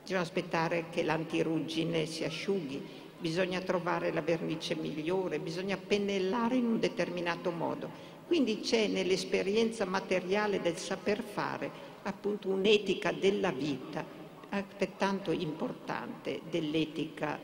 bisogna 0.00 0.20
aspettare 0.20 0.84
che 0.90 1.02
l'antiruggine 1.02 2.06
si 2.06 2.22
asciughi, 2.22 3.01
bisogna 3.22 3.60
trovare 3.60 4.12
la 4.12 4.20
vernice 4.20 4.74
migliore, 4.74 5.38
bisogna 5.38 5.76
pennellare 5.76 6.56
in 6.56 6.66
un 6.66 6.80
determinato 6.80 7.52
modo. 7.52 7.88
Quindi 8.26 8.60
c'è 8.60 8.88
nell'esperienza 8.88 9.84
materiale 9.84 10.60
del 10.60 10.76
saper 10.76 11.22
fare 11.22 11.70
appunto 12.02 12.48
un'etica 12.48 13.12
della 13.12 13.52
vita 13.52 14.04
altrettanto 14.48 15.30
importante 15.30 16.40
dell'etica 16.50 17.38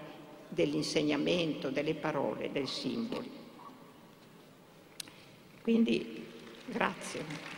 dell'insegnamento, 0.49 1.71
delle 1.71 1.95
parole, 1.95 2.51
dei 2.51 2.67
simboli. 2.67 3.31
Quindi 5.63 6.25
grazie. 6.67 7.58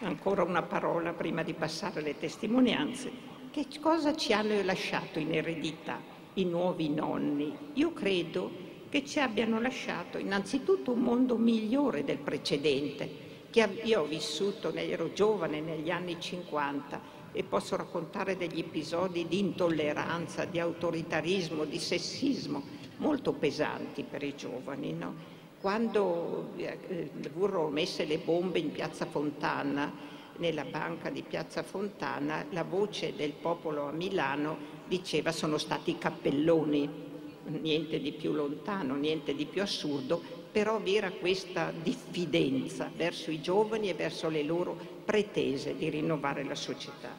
Ancora 0.00 0.42
una 0.42 0.62
parola 0.62 1.12
prima 1.12 1.42
di 1.42 1.54
passare 1.54 2.00
alle 2.00 2.18
testimonianze, 2.18 3.10
che 3.50 3.66
cosa 3.80 4.14
ci 4.14 4.32
hanno 4.32 4.62
lasciato 4.62 5.18
in 5.18 5.34
eredità 5.34 6.00
i 6.34 6.44
nuovi 6.44 6.88
nonni? 6.88 7.56
Io 7.74 7.92
credo 7.92 8.66
che 8.88 9.04
ci 9.04 9.18
abbiano 9.18 9.60
lasciato 9.60 10.18
innanzitutto 10.18 10.92
un 10.92 11.00
mondo 11.00 11.36
migliore 11.36 12.04
del 12.04 12.18
precedente, 12.18 13.26
che 13.50 13.80
io 13.82 14.02
ho 14.02 14.04
vissuto, 14.04 14.72
ero 14.72 15.12
giovane 15.12 15.60
negli 15.60 15.90
anni 15.90 16.20
50 16.20 17.16
e 17.32 17.42
posso 17.42 17.76
raccontare 17.76 18.36
degli 18.36 18.60
episodi 18.60 19.26
di 19.26 19.38
intolleranza, 19.38 20.44
di 20.44 20.60
autoritarismo, 20.60 21.64
di 21.64 21.78
sessismo 21.78 22.62
molto 22.98 23.32
pesanti 23.32 24.04
per 24.04 24.22
i 24.22 24.34
giovani. 24.36 24.92
No? 24.92 25.37
Quando 25.68 26.52
eh, 26.56 27.10
furono 27.30 27.68
messe 27.68 28.06
le 28.06 28.16
bombe 28.16 28.58
in 28.58 28.72
piazza 28.72 29.04
Fontana, 29.04 29.92
nella 30.38 30.64
banca 30.64 31.10
di 31.10 31.20
piazza 31.20 31.62
Fontana, 31.62 32.46
la 32.52 32.64
voce 32.64 33.14
del 33.14 33.32
popolo 33.32 33.86
a 33.86 33.92
Milano 33.92 34.56
diceva 34.86 35.30
sono 35.30 35.58
stati 35.58 35.90
i 35.90 35.98
cappelloni, 35.98 36.88
niente 37.60 38.00
di 38.00 38.12
più 38.12 38.32
lontano, 38.32 38.94
niente 38.94 39.34
di 39.34 39.44
più 39.44 39.60
assurdo, 39.60 40.22
però 40.50 40.78
vi 40.78 40.96
era 40.96 41.10
questa 41.10 41.70
diffidenza 41.82 42.90
verso 42.96 43.30
i 43.30 43.42
giovani 43.42 43.90
e 43.90 43.94
verso 43.94 44.30
le 44.30 44.44
loro 44.44 44.74
pretese 45.04 45.76
di 45.76 45.90
rinnovare 45.90 46.44
la 46.44 46.54
società. 46.54 47.14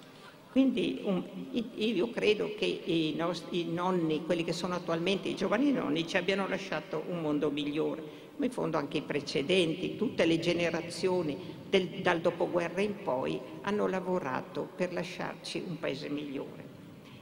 Quindi 0.52 1.02
un, 1.04 1.24
io 1.76 2.10
credo 2.10 2.56
che 2.58 2.66
i 2.66 3.14
nostri 3.16 3.66
nonni, 3.66 4.26
quelli 4.26 4.44
che 4.44 4.54
sono 4.54 4.74
attualmente 4.74 5.30
i 5.30 5.36
giovani 5.36 5.72
nonni, 5.72 6.08
ci 6.08 6.18
abbiano 6.18 6.48
lasciato 6.48 7.04
un 7.10 7.22
mondo 7.22 7.52
migliore, 7.52 8.19
ma 8.40 8.46
in 8.46 8.52
fondo 8.52 8.78
anche 8.78 9.00
i 9.00 9.02
precedenti, 9.02 9.98
tutte 9.98 10.26
le 10.26 10.40
generazioni 10.40 11.38
del, 11.70 11.88
dal 12.02 12.22
dopoguerra 12.22 12.82
in 12.82 13.04
poi 13.04 13.40
hanno 13.62 13.86
lavorato 13.86 14.68
per 14.76 14.94
lasciarci 14.94 15.64
un 15.68 15.78
paese 15.78 16.08
migliore. 16.10 16.68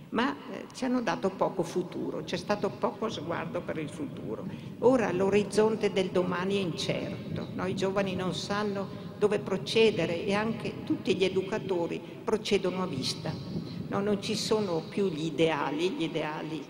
Ma 0.09 0.33
eh, 0.51 0.65
ci 0.73 0.85
hanno 0.85 1.01
dato 1.01 1.31
poco 1.31 1.63
futuro, 1.63 2.23
c'è 2.23 2.37
stato 2.37 2.69
poco 2.69 3.09
sguardo 3.09 3.61
per 3.61 3.79
il 3.79 3.89
futuro. 3.89 4.45
Ora 4.79 5.11
l'orizzonte 5.11 5.91
del 5.91 6.11
domani 6.11 6.57
è 6.57 6.61
incerto, 6.61 7.47
no? 7.55 7.65
i 7.65 7.75
giovani 7.75 8.15
non 8.15 8.33
sanno 8.35 9.05
dove 9.17 9.39
procedere 9.39 10.23
e 10.23 10.33
anche 10.33 10.83
tutti 10.85 11.15
gli 11.15 11.23
educatori 11.23 11.99
procedono 12.23 12.83
a 12.83 12.87
vista. 12.87 13.33
No, 13.89 13.99
non 13.99 14.21
ci 14.21 14.35
sono 14.35 14.83
più 14.87 15.09
gli 15.09 15.25
ideali, 15.25 15.89
gli 15.89 16.03
ideali 16.03 16.63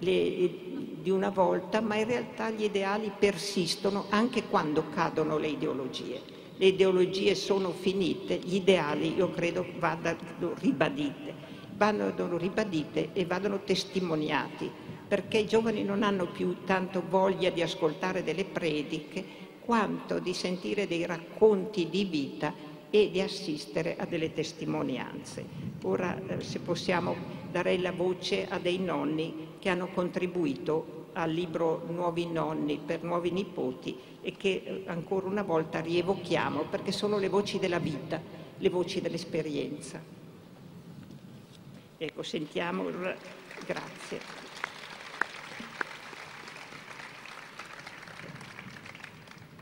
le, 0.00 0.73
di 1.04 1.10
una 1.10 1.28
volta, 1.28 1.82
ma 1.82 1.96
in 1.96 2.06
realtà 2.06 2.48
gli 2.48 2.64
ideali 2.64 3.12
persistono 3.16 4.06
anche 4.08 4.44
quando 4.44 4.88
cadono 4.88 5.36
le 5.36 5.48
ideologie. 5.48 6.18
Le 6.56 6.66
ideologie 6.66 7.34
sono 7.34 7.72
finite, 7.72 8.36
gli 8.36 8.54
ideali 8.54 9.14
io 9.14 9.30
credo 9.30 9.66
vadano 9.78 10.54
ribadite, 10.58 11.34
vadano 11.76 12.38
ribadite 12.38 13.10
e 13.12 13.26
vadano 13.26 13.60
testimoniati, 13.60 14.70
perché 15.06 15.36
i 15.36 15.46
giovani 15.46 15.84
non 15.84 16.02
hanno 16.02 16.28
più 16.28 16.64
tanto 16.64 17.02
voglia 17.06 17.50
di 17.50 17.60
ascoltare 17.60 18.24
delle 18.24 18.46
prediche, 18.46 19.42
quanto 19.60 20.18
di 20.18 20.32
sentire 20.32 20.86
dei 20.86 21.04
racconti 21.04 21.90
di 21.90 22.04
vita 22.04 22.54
e 22.88 23.10
di 23.10 23.20
assistere 23.20 23.96
a 23.98 24.06
delle 24.06 24.32
testimonianze. 24.32 25.44
Ora, 25.82 26.18
eh, 26.28 26.40
se 26.40 26.60
possiamo, 26.60 27.14
darei 27.50 27.80
la 27.82 27.92
voce 27.92 28.46
a 28.48 28.58
dei 28.58 28.78
nonni 28.78 29.52
che 29.64 29.70
hanno 29.70 29.86
contribuito 29.86 31.06
al 31.14 31.30
libro 31.30 31.84
Nuovi 31.86 32.26
nonni 32.26 32.76
per 32.76 33.02
nuovi 33.02 33.30
nipoti 33.30 33.98
e 34.20 34.32
che 34.32 34.62
eh, 34.62 34.82
ancora 34.88 35.26
una 35.26 35.40
volta 35.40 35.80
rievochiamo 35.80 36.64
perché 36.64 36.92
sono 36.92 37.16
le 37.16 37.30
voci 37.30 37.58
della 37.58 37.78
vita, 37.78 38.20
le 38.58 38.68
voci 38.68 39.00
dell'esperienza. 39.00 40.02
Ecco, 41.96 42.22
sentiamo. 42.22 42.90
Grazie. 43.64 44.20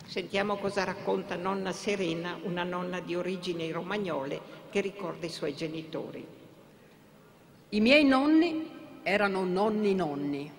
Sentiamo 0.04 0.56
cosa 0.56 0.82
racconta 0.82 1.36
nonna 1.36 1.70
Serena, 1.70 2.36
una 2.42 2.64
nonna 2.64 2.98
di 2.98 3.14
origini 3.14 3.70
romagnole 3.70 4.40
che 4.68 4.80
ricorda 4.80 5.26
i 5.26 5.30
suoi 5.30 5.54
genitori. 5.54 6.26
I 7.68 7.80
miei 7.80 8.04
nonni 8.04 8.80
erano 9.02 9.44
nonni 9.44 9.94
nonni, 9.94 10.50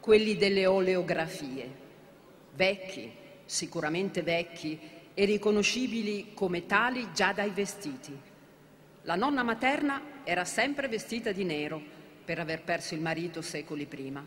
quelli 0.00 0.36
delle 0.36 0.66
oleografie, 0.66 1.70
vecchi, 2.54 3.12
sicuramente 3.44 4.22
vecchi 4.22 4.78
e 5.14 5.24
riconoscibili 5.24 6.32
come 6.34 6.66
tali 6.66 7.08
già 7.14 7.32
dai 7.32 7.50
vestiti. 7.50 8.18
La 9.02 9.14
nonna 9.14 9.42
materna 9.42 10.22
era 10.24 10.44
sempre 10.44 10.88
vestita 10.88 11.32
di 11.32 11.44
nero 11.44 11.80
per 12.24 12.38
aver 12.38 12.62
perso 12.62 12.94
il 12.94 13.00
marito 13.00 13.40
secoli 13.42 13.86
prima, 13.86 14.26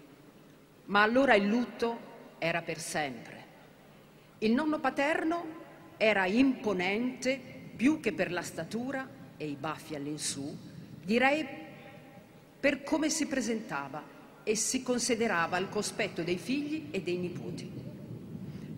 ma 0.86 1.02
allora 1.02 1.36
il 1.36 1.48
lutto 1.48 2.08
era 2.40 2.62
per 2.62 2.80
sempre 2.80 3.40
il 4.40 4.54
nonno 4.54 4.80
paterno 4.80 5.58
era 5.98 6.26
imponente 6.26 7.40
più 7.76 8.00
che 8.00 8.14
per 8.14 8.32
la 8.32 8.42
statura 8.42 9.08
e 9.36 9.46
i 9.46 9.58
baffi 9.60 9.96
all'insù, 9.96 10.56
direi 11.04 11.46
per 12.60 12.84
come 12.84 13.10
si 13.10 13.26
presentava 13.28 14.04
e 14.44 14.56
si 14.56 14.84
considerava 14.84 15.58
al 15.58 15.70
cospetto 15.70 16.24
dei 16.24 16.38
figli 16.38 16.88
e 16.92 17.02
dei 17.02 17.18
nipoti. 17.18 17.72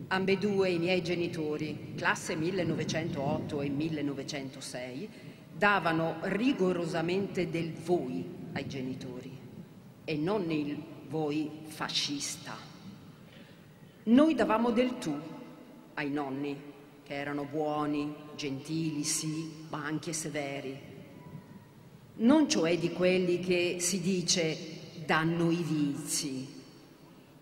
Ambedue 0.08 0.70
i 0.70 0.78
miei 0.78 1.02
genitori, 1.02 1.94
classe 1.96 2.36
1908 2.36 3.62
e 3.62 3.70
1906, 3.70 5.10
davano 5.58 6.18
rigorosamente 6.24 7.50
del 7.50 7.72
voi 7.72 8.26
ai 8.54 8.68
genitori 8.68 9.32
e 10.04 10.16
non 10.16 10.52
il 10.52 10.78
voi 11.08 11.50
fascista. 11.66 12.58
Noi 14.04 14.36
davamo 14.36 14.72
del 14.72 14.98
tu 14.98 15.18
ai 15.94 16.10
nonni, 16.10 16.60
che 17.04 17.14
erano 17.14 17.46
buoni, 17.46 18.14
gentili, 18.36 19.04
sì, 19.04 19.66
ma 19.70 19.86
anche 19.86 20.14
severi. 20.14 20.91
Non 22.22 22.48
cioè 22.48 22.78
di 22.78 22.92
quelli 22.92 23.40
che 23.40 23.78
si 23.80 24.00
dice 24.00 24.56
danno 25.06 25.50
i 25.50 25.64
vizi. 25.64 26.60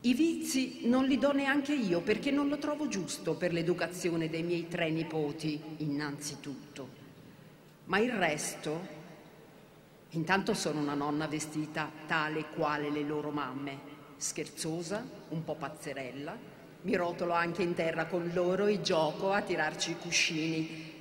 I 0.01 0.13
vizi 0.13 0.87
non 0.87 1.03
li 1.03 1.17
do 1.17 1.33
neanche 1.33 1.73
io 1.73 1.99
perché 1.99 2.31
non 2.31 2.47
lo 2.47 2.57
trovo 2.57 2.87
giusto 2.87 3.33
per 3.35 3.51
l'educazione 3.51 4.29
dei 4.29 4.41
miei 4.41 4.69
tre 4.69 4.89
nipoti, 4.89 5.61
innanzitutto. 5.79 6.87
Ma 7.85 7.99
il 7.99 8.13
resto, 8.13 8.79
intanto 10.11 10.53
sono 10.53 10.79
una 10.79 10.93
nonna 10.93 11.27
vestita 11.27 11.91
tale 12.07 12.45
quale 12.55 12.89
le 12.89 13.01
loro 13.01 13.31
mamme, 13.31 13.79
scherzosa, 14.15 15.05
un 15.29 15.43
po' 15.43 15.55
pazzerella, 15.55 16.37
mi 16.83 16.95
rotolo 16.95 17.33
anche 17.33 17.63
in 17.63 17.73
terra 17.73 18.05
con 18.05 18.31
loro 18.33 18.67
e 18.67 18.79
gioco 18.79 19.33
a 19.33 19.41
tirarci 19.41 19.91
i 19.91 19.97
cuscini. 19.97 20.93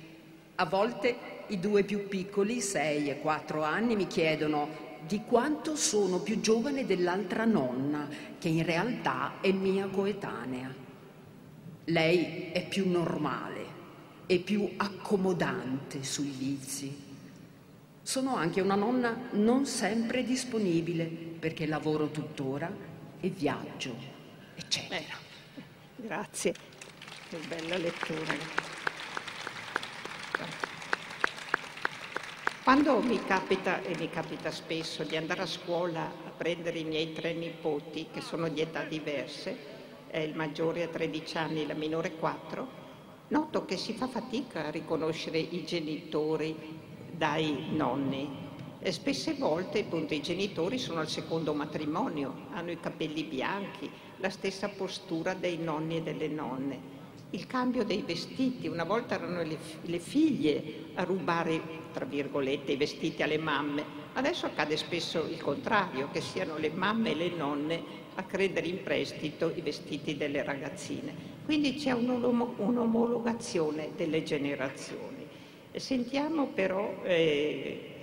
A 0.55 0.65
volte 0.65 1.38
i 1.49 1.59
due 1.59 1.83
più 1.83 2.07
piccoli, 2.07 2.61
sei 2.61 3.09
e 3.09 3.19
quattro 3.19 3.63
anni, 3.63 3.95
mi 3.95 4.07
chiedono 4.07 4.87
di 5.05 5.21
quanto 5.25 5.75
sono 5.75 6.19
più 6.19 6.39
giovane 6.39 6.85
dell'altra 6.85 7.45
nonna, 7.45 8.07
che 8.37 8.47
in 8.47 8.65
realtà 8.65 9.39
è 9.41 9.51
mia 9.51 9.87
coetanea. 9.87 10.73
Lei 11.85 12.51
è 12.51 12.67
più 12.67 12.89
normale 12.89 13.77
e 14.25 14.39
più 14.39 14.69
accomodante 14.77 16.03
sui 16.03 16.29
vizi. 16.29 17.07
Sono 18.01 18.35
anche 18.35 18.61
una 18.61 18.75
nonna 18.75 19.15
non 19.31 19.65
sempre 19.65 20.23
disponibile 20.23 21.05
perché 21.05 21.65
lavoro 21.65 22.09
tuttora 22.09 22.71
e 23.19 23.29
viaggio, 23.29 23.95
eccetera. 24.55 25.15
Grazie, 25.95 26.53
che 27.29 27.37
bella 27.47 27.77
lettura. 27.77 28.67
Quando 32.69 32.99
mi 33.01 33.19
capita, 33.25 33.81
e 33.81 33.97
mi 33.97 34.11
capita 34.11 34.51
spesso, 34.51 35.03
di 35.03 35.15
andare 35.15 35.41
a 35.41 35.47
scuola 35.47 36.03
a 36.03 36.29
prendere 36.29 36.77
i 36.77 36.83
miei 36.83 37.13
tre 37.13 37.33
nipoti, 37.33 38.09
che 38.13 38.21
sono 38.21 38.47
di 38.47 38.61
età 38.61 38.83
diverse, 38.83 39.57
il 40.13 40.35
maggiore 40.35 40.83
ha 40.83 40.87
13 40.87 41.37
anni, 41.39 41.65
la 41.65 41.73
minore 41.73 42.11
4, 42.11 42.67
noto 43.29 43.65
che 43.65 43.75
si 43.75 43.93
fa 43.93 44.07
fatica 44.07 44.67
a 44.67 44.69
riconoscere 44.69 45.39
i 45.39 45.65
genitori 45.65 46.55
dai 47.11 47.69
nonni. 47.71 48.29
E 48.77 48.91
spesse 48.91 49.33
volte 49.33 49.79
appunto, 49.79 50.13
i 50.13 50.21
genitori 50.21 50.77
sono 50.77 50.99
al 50.99 51.09
secondo 51.09 51.55
matrimonio, 51.55 52.49
hanno 52.51 52.69
i 52.69 52.79
capelli 52.79 53.23
bianchi, 53.23 53.89
la 54.17 54.29
stessa 54.29 54.69
postura 54.69 55.33
dei 55.33 55.57
nonni 55.57 55.97
e 55.97 56.03
delle 56.03 56.27
nonne. 56.27 56.97
Il 57.31 57.47
cambio 57.47 57.83
dei 57.83 58.03
vestiti, 58.03 58.67
una 58.67 58.83
volta 58.83 59.15
erano 59.15 59.41
le, 59.41 59.57
le 59.81 59.99
figlie 59.99 60.91
a 60.93 61.03
rubare, 61.03 61.78
tra 61.91 62.05
virgolette, 62.05 62.73
i 62.73 62.77
vestiti 62.77 63.23
alle 63.23 63.37
mamme, 63.37 63.83
adesso 64.13 64.45
accade 64.45 64.77
spesso 64.77 65.25
il 65.25 65.41
contrario, 65.41 66.09
che 66.11 66.21
siano 66.21 66.57
le 66.57 66.69
mamme 66.69 67.11
e 67.11 67.15
le 67.15 67.29
nonne 67.29 68.07
a 68.15 68.23
credere 68.23 68.67
in 68.67 68.83
prestito 68.83 69.51
i 69.55 69.61
vestiti 69.61 70.17
delle 70.17 70.43
ragazzine. 70.43 71.37
Quindi 71.45 71.75
c'è 71.75 71.91
un'omologazione 71.91 73.91
delle 73.95 74.23
generazioni. 74.23 75.27
Sentiamo 75.71 76.47
però 76.47 77.01
eh, 77.03 77.93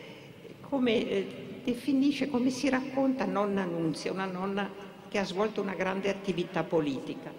come 0.63 1.09
eh, 1.09 1.27
definisce, 1.65 2.29
come 2.29 2.51
si 2.51 2.69
racconta 2.69 3.25
nonna 3.25 3.65
Nunzia, 3.65 4.13
una 4.13 4.25
nonna 4.25 4.71
che 5.09 5.19
ha 5.19 5.25
svolto 5.25 5.61
una 5.61 5.75
grande 5.75 6.11
attività 6.11 6.65
politica. 6.65 7.33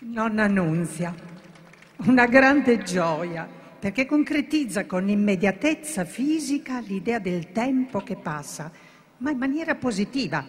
Nonna 0.00 0.46
Nunzia, 0.48 1.14
una 2.06 2.26
grande 2.26 2.82
gioia, 2.82 3.48
perché 3.78 4.06
concretizza 4.06 4.86
con 4.86 5.08
immediatezza 5.08 6.04
fisica 6.04 6.80
l'idea 6.80 7.18
del 7.18 7.52
tempo 7.52 8.00
che 8.00 8.16
passa, 8.16 8.70
ma 9.18 9.30
in 9.30 9.38
maniera 9.38 9.76
positiva. 9.76 10.44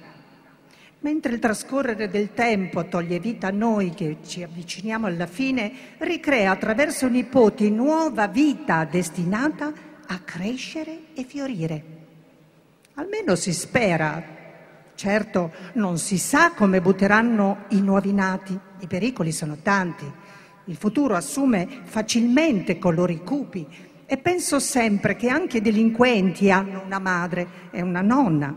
Mentre 1.00 1.34
il 1.34 1.39
trascorrere 1.39 2.10
del 2.10 2.34
tempo 2.34 2.86
toglie 2.86 3.20
vita 3.20 3.48
a 3.48 3.52
noi 3.52 3.92
che 3.92 4.18
ci 4.26 4.42
avviciniamo 4.42 5.06
alla 5.06 5.28
fine, 5.28 5.72
ricrea 6.00 6.52
attraverso 6.52 7.08
nipoti 7.08 7.70
nuova 7.70 8.28
vita 8.28 8.86
destinata 8.86 9.72
a 10.08 10.20
crescere 10.20 11.00
e 11.13 11.24
fiorire. 11.24 11.84
Almeno 12.96 13.36
si 13.36 13.54
spera. 13.54 14.42
Certo, 14.96 15.52
non 15.74 15.98
si 15.98 16.18
sa 16.18 16.52
come 16.52 16.80
butteranno 16.80 17.66
i 17.70 17.82
nuovi 17.82 18.13
nati, 18.13 18.58
i 18.80 18.88
pericoli 18.88 19.32
sono 19.32 19.58
tanti. 19.62 20.06
Il 20.65 20.76
futuro 20.76 21.15
assume 21.15 21.67
facilmente 21.84 22.80
colori 22.80 23.21
cupi 23.23 23.67
e 24.06 24.17
penso 24.17 24.60
sempre 24.60 25.15
che 25.15 25.28
anche 25.28 25.58
i 25.58 25.62
delinquenti 25.62 26.52
hanno 26.52 26.84
una 26.86 26.99
madre 26.99 27.47
e 27.71 27.82
una 27.82 28.02
nonna, 28.02 28.56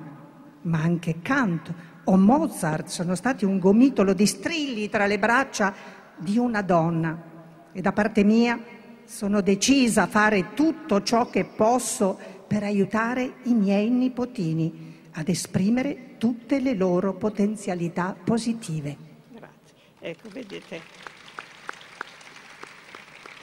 ma 0.62 0.80
anche 0.80 1.20
Kant 1.22 1.72
o 2.04 2.16
Mozart 2.16 2.86
sono 2.86 3.14
stati 3.14 3.44
un 3.44 3.58
gomitolo 3.58 4.12
di 4.12 4.26
strilli 4.26 4.88
tra 4.88 5.06
le 5.06 5.18
braccia 5.18 5.74
di 6.16 6.38
una 6.38 6.62
donna. 6.62 7.34
E 7.72 7.80
da 7.80 7.92
parte 7.92 8.22
mia 8.22 8.58
sono 9.04 9.40
decisa 9.40 10.02
a 10.02 10.06
fare 10.06 10.54
tutto 10.54 11.02
ciò 11.02 11.28
che 11.28 11.44
posso 11.44 12.18
per 12.46 12.62
aiutare 12.62 13.36
i 13.44 13.54
miei 13.54 13.90
nipotini 13.90 14.94
ad 15.12 15.28
esprimere 15.28 16.16
tutte 16.18 16.60
le 16.60 16.74
loro 16.74 17.14
potenzialità 17.14 18.14
positive. 18.22 18.96
Grazie. 19.32 19.74
Ecco, 19.98 20.28
vedete, 20.30 20.80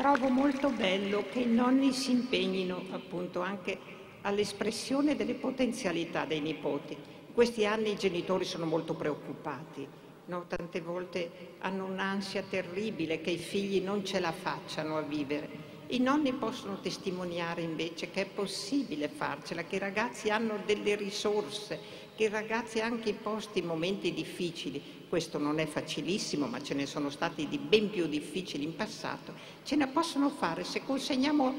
trovo 0.04 0.28
molto 0.28 0.70
bello 0.70 1.24
che 1.32 1.40
i 1.40 1.46
nonni 1.46 1.94
si 1.94 2.12
impegnino 2.12 2.88
appunto 2.92 3.40
anche 3.40 3.80
all'espressione 4.24 5.16
delle 5.16 5.34
potenzialità 5.34 6.26
dei 6.26 6.42
nipoti. 6.42 6.92
In 6.92 7.34
questi 7.34 7.66
anni 7.66 7.92
i 7.92 7.96
genitori 7.96 8.44
sono 8.44 8.66
molto 8.66 8.96
preoccupati, 8.96 9.88
no? 10.26 10.44
tante 10.46 10.82
volte 10.82 11.56
hanno 11.60 11.86
un'ansia 11.86 12.44
terribile 12.50 13.22
che 13.22 13.30
i 13.32 13.38
figli 13.38 13.80
non 13.80 14.04
ce 14.04 14.20
la 14.20 14.34
facciano 14.34 14.98
a 14.98 15.02
vivere 15.04 15.72
i 15.94 16.00
nonni 16.00 16.34
possono 16.34 16.80
testimoniare 16.80 17.62
invece 17.62 18.10
che 18.10 18.22
è 18.22 18.26
possibile 18.26 19.10
farcela, 19.10 19.64
che 19.64 19.76
i 19.76 19.80
ragazzi 19.80 20.32
hanno 20.32 20.58
delle 20.66 20.96
risorse, 20.96 21.80
che 22.16 22.24
i 22.24 22.30
ragazzi 22.30 22.80
anche 22.80 23.10
in 23.10 23.22
posti 23.22 23.62
momenti 23.62 24.12
difficili, 24.12 24.82
questo 25.14 25.38
non 25.38 25.60
è 25.60 25.68
facilissimo, 25.68 26.48
ma 26.48 26.60
ce 26.64 26.74
ne 26.74 26.88
sono 26.88 27.12
stati 27.12 27.48
di 27.48 27.60
ben 27.60 27.92
più 27.92 28.08
difficili 28.08 28.64
in 28.64 28.76
passato, 28.76 29.36
ce 29.64 29.76
ne 29.76 29.86
possono 29.86 30.32
fare 30.32 30.64
se 30.64 30.84
consegniamo 30.84 31.54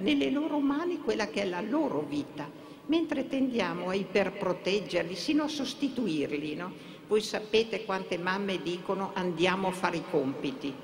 nelle 0.00 0.32
loro 0.32 0.58
mani 0.58 0.98
quella 0.98 1.28
che 1.28 1.42
è 1.42 1.44
la 1.44 1.60
loro 1.60 2.00
vita, 2.00 2.50
mentre 2.86 3.28
tendiamo 3.28 3.90
a 3.90 3.94
iperproteggerli, 3.94 5.14
sino 5.14 5.44
a 5.44 5.46
sostituirli. 5.46 6.56
No? 6.56 6.72
Voi 7.06 7.20
sapete 7.20 7.84
quante 7.84 8.18
mamme 8.18 8.60
dicono 8.62 9.12
andiamo 9.14 9.68
a 9.68 9.72
fare 9.72 9.98
i 9.98 10.04
compiti 10.10 10.74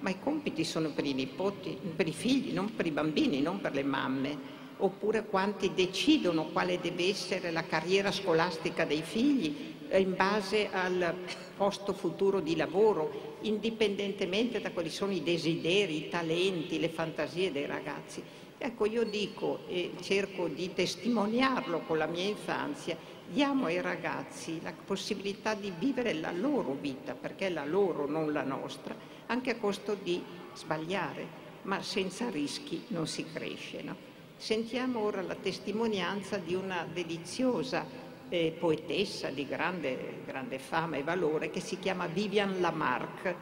ma 0.00 0.10
i 0.10 0.18
compiti 0.18 0.64
sono 0.64 0.90
per 0.90 1.04
i 1.04 1.12
nipoti, 1.12 1.78
per 1.94 2.08
i 2.08 2.12
figli, 2.12 2.52
non 2.52 2.74
per 2.74 2.86
i 2.86 2.90
bambini, 2.90 3.42
non 3.42 3.60
per 3.60 3.74
le 3.74 3.84
mamme. 3.84 4.58
Oppure 4.78 5.26
quanti 5.26 5.72
decidono 5.74 6.46
quale 6.46 6.80
deve 6.80 7.06
essere 7.06 7.50
la 7.50 7.64
carriera 7.64 8.10
scolastica 8.10 8.86
dei 8.86 9.02
figli 9.02 9.78
in 9.98 10.14
base 10.14 10.68
al 10.70 11.14
posto 11.56 11.92
futuro 11.92 12.40
di 12.40 12.56
lavoro, 12.56 13.36
indipendentemente 13.40 14.60
da 14.60 14.70
quali 14.70 14.90
sono 14.90 15.12
i 15.12 15.22
desideri, 15.22 15.96
i 15.96 16.08
talenti, 16.08 16.78
le 16.78 16.88
fantasie 16.88 17.52
dei 17.52 17.66
ragazzi. 17.66 18.22
Ecco, 18.56 18.84
io 18.84 19.04
dico 19.04 19.60
e 19.68 19.92
cerco 20.00 20.46
di 20.46 20.72
testimoniarlo 20.74 21.80
con 21.80 21.96
la 21.96 22.06
mia 22.06 22.24
infanzia, 22.24 22.96
diamo 23.26 23.66
ai 23.66 23.80
ragazzi 23.80 24.60
la 24.62 24.72
possibilità 24.72 25.54
di 25.54 25.72
vivere 25.78 26.12
la 26.14 26.30
loro 26.30 26.76
vita, 26.78 27.14
perché 27.14 27.46
è 27.46 27.50
la 27.50 27.64
loro, 27.64 28.06
non 28.06 28.32
la 28.32 28.42
nostra, 28.42 28.94
anche 29.26 29.50
a 29.50 29.56
costo 29.56 29.94
di 29.94 30.22
sbagliare, 30.54 31.48
ma 31.62 31.82
senza 31.82 32.28
rischi 32.28 32.84
non 32.88 33.06
si 33.06 33.24
cresce. 33.32 33.82
No? 33.82 33.96
Sentiamo 34.36 35.00
ora 35.00 35.22
la 35.22 35.36
testimonianza 35.36 36.36
di 36.36 36.54
una 36.54 36.86
deliziosa 36.90 38.08
eh, 38.30 38.56
poetessa 38.58 39.28
di 39.28 39.46
grande, 39.46 40.22
grande 40.24 40.58
fama 40.58 40.96
e 40.96 41.02
valore 41.02 41.50
che 41.50 41.60
si 41.60 41.78
chiama 41.78 42.06
Vivian 42.06 42.60
Lamarck, 42.60 43.34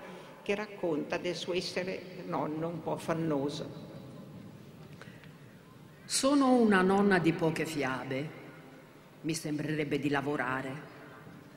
che 0.42 0.54
racconta 0.54 1.18
del 1.18 1.36
suo 1.36 1.52
essere 1.52 2.24
nonno 2.26 2.68
un 2.68 2.82
po' 2.82 2.94
affannoso. 2.94 3.86
Sono 6.04 6.54
una 6.54 6.80
nonna 6.80 7.18
di 7.18 7.34
poche 7.34 7.66
fiabe, 7.66 8.30
mi 9.20 9.34
sembrerebbe 9.34 9.98
di 9.98 10.08
lavorare. 10.08 10.96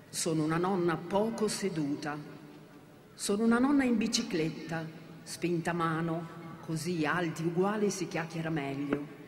Sono 0.10 0.44
una 0.44 0.58
nonna 0.58 0.98
poco 0.98 1.48
seduta, 1.48 2.18
sono 3.14 3.46
una 3.46 3.60
nonna 3.60 3.86
in 3.86 3.96
bicicletta, 3.96 4.86
spinta 5.24 5.72
a 5.72 5.74
mano, 5.74 6.28
così 6.60 7.06
alti 7.06 7.44
uguali 7.44 7.90
si 7.90 8.10
chiacchiera 8.10 8.50
meglio. 8.50 9.20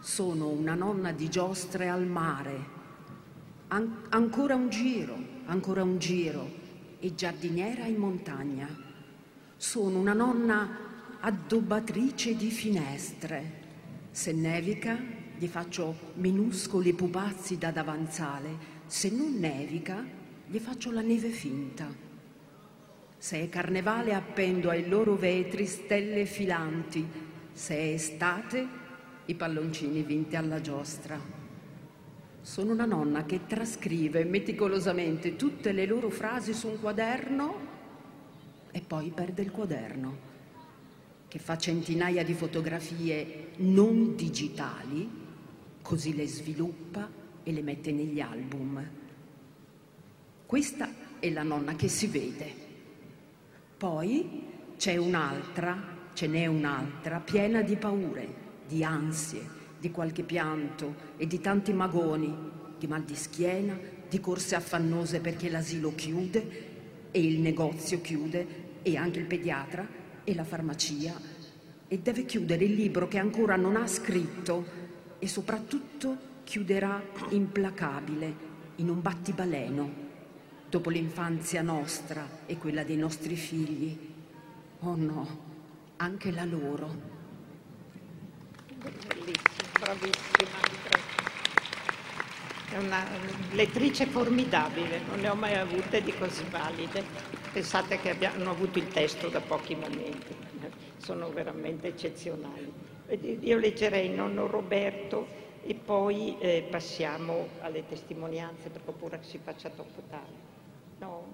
Sono 0.00 0.48
una 0.48 0.74
nonna 0.74 1.12
di 1.12 1.28
giostre 1.28 1.88
al 1.88 2.06
mare. 2.06 2.75
An- 3.68 4.06
ancora 4.10 4.54
un 4.54 4.68
giro, 4.68 5.16
ancora 5.46 5.82
un 5.82 5.98
giro 5.98 6.48
e 7.00 7.14
giardiniera 7.14 7.86
in 7.86 7.96
montagna. 7.96 8.68
Sono 9.56 9.98
una 9.98 10.12
nonna 10.12 10.84
addobbatrice 11.18 12.36
di 12.36 12.50
finestre. 12.50 13.64
Se 14.12 14.32
nevica, 14.32 14.96
gli 15.36 15.48
faccio 15.48 16.12
minuscoli 16.14 16.92
pupazzi 16.92 17.58
da 17.58 17.72
davanzale. 17.72 18.74
Se 18.86 19.10
non 19.10 19.36
nevica, 19.38 20.04
gli 20.46 20.58
faccio 20.58 20.92
la 20.92 21.02
neve 21.02 21.30
finta. 21.30 21.92
Se 23.18 23.42
è 23.42 23.48
carnevale 23.48 24.14
appendo 24.14 24.70
ai 24.70 24.88
loro 24.88 25.16
vetri 25.16 25.66
stelle 25.66 26.24
filanti, 26.24 27.04
se 27.52 27.74
è 27.74 27.92
estate 27.94 28.68
i 29.24 29.34
palloncini 29.34 30.02
vinti 30.02 30.36
alla 30.36 30.60
giostra. 30.60 31.35
Sono 32.46 32.70
una 32.70 32.84
nonna 32.84 33.24
che 33.24 33.44
trascrive 33.44 34.22
meticolosamente 34.22 35.34
tutte 35.34 35.72
le 35.72 35.84
loro 35.84 36.10
frasi 36.10 36.54
su 36.54 36.68
un 36.68 36.80
quaderno 36.80 37.56
e 38.70 38.80
poi 38.86 39.10
perde 39.10 39.42
il 39.42 39.50
quaderno, 39.50 40.16
che 41.26 41.40
fa 41.40 41.58
centinaia 41.58 42.22
di 42.22 42.34
fotografie 42.34 43.48
non 43.56 44.14
digitali, 44.14 45.10
così 45.82 46.14
le 46.14 46.28
sviluppa 46.28 47.10
e 47.42 47.50
le 47.50 47.62
mette 47.62 47.90
negli 47.90 48.20
album. 48.20 48.90
Questa 50.46 50.88
è 51.18 51.28
la 51.30 51.42
nonna 51.42 51.74
che 51.74 51.88
si 51.88 52.06
vede 52.06 52.54
poi 53.76 54.44
c'è 54.76 54.96
un'altra, 54.96 56.10
ce 56.12 56.28
n'è 56.28 56.46
un'altra, 56.46 57.18
piena 57.18 57.60
di 57.62 57.74
paure, 57.74 58.34
di 58.68 58.84
ansie, 58.84 59.64
di 59.78 59.90
qualche 59.90 60.22
pianto 60.22 60.94
e 61.16 61.26
di 61.26 61.40
tanti 61.40 61.72
magoni, 61.72 62.34
di 62.78 62.86
mal 62.86 63.02
di 63.02 63.14
schiena, 63.14 63.78
di 64.08 64.20
corse 64.20 64.54
affannose 64.54 65.20
perché 65.20 65.50
l'asilo 65.50 65.94
chiude 65.94 66.64
e 67.10 67.24
il 67.24 67.40
negozio 67.40 68.00
chiude 68.00 68.64
e 68.82 68.96
anche 68.96 69.18
il 69.18 69.26
pediatra 69.26 69.86
e 70.24 70.34
la 70.34 70.44
farmacia 70.44 71.34
e 71.88 71.98
deve 71.98 72.24
chiudere 72.24 72.64
il 72.64 72.74
libro 72.74 73.06
che 73.08 73.18
ancora 73.18 73.56
non 73.56 73.76
ha 73.76 73.86
scritto 73.86 74.64
e 75.18 75.28
soprattutto 75.28 76.34
chiuderà 76.44 77.02
implacabile 77.30 78.44
in 78.76 78.88
un 78.88 79.00
battibaleno 79.00 80.04
dopo 80.68 80.90
l'infanzia 80.90 81.62
nostra 81.62 82.26
e 82.46 82.56
quella 82.58 82.82
dei 82.82 82.96
nostri 82.96 83.36
figli. 83.36 83.96
Oh 84.80 84.96
no, 84.96 85.38
anche 85.96 86.30
la 86.32 86.44
loro. 86.44 87.14
Bellissima, 88.78 89.55
bravissima. 89.78 90.94
È 92.70 92.78
una 92.78 93.04
lettrice 93.52 94.06
formidabile, 94.06 95.00
non 95.08 95.20
ne 95.20 95.28
ho 95.28 95.34
mai 95.34 95.54
avute 95.54 96.02
di 96.02 96.12
così 96.12 96.44
valide. 96.50 97.04
Pensate 97.52 97.98
che 97.98 98.10
abbiano 98.10 98.50
avuto 98.50 98.78
il 98.78 98.88
testo 98.88 99.28
da 99.28 99.40
pochi 99.40 99.74
momenti, 99.74 100.34
sono 100.98 101.30
veramente 101.30 101.88
eccezionali. 101.88 102.72
Io 103.40 103.56
leggerei 103.56 104.10
Nonno 104.10 104.46
Roberto 104.46 105.44
e 105.62 105.74
poi 105.74 106.36
eh, 106.38 106.66
passiamo 106.68 107.48
alle 107.60 107.86
testimonianze 107.86 108.68
perché 108.68 108.90
oppure 108.90 109.18
si 109.22 109.38
faccia 109.42 109.68
troppo 109.70 110.02
tardi. 110.08 110.34
No? 110.98 111.24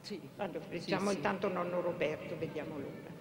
Sì. 0.00 0.20
Allora, 0.36 0.64
leggiamo 0.70 1.10
sì, 1.10 1.16
intanto 1.16 1.48
sì. 1.48 1.54
nonno 1.54 1.80
Roberto, 1.80 2.36
vediamo 2.38 2.76
l'ora. 2.78 3.18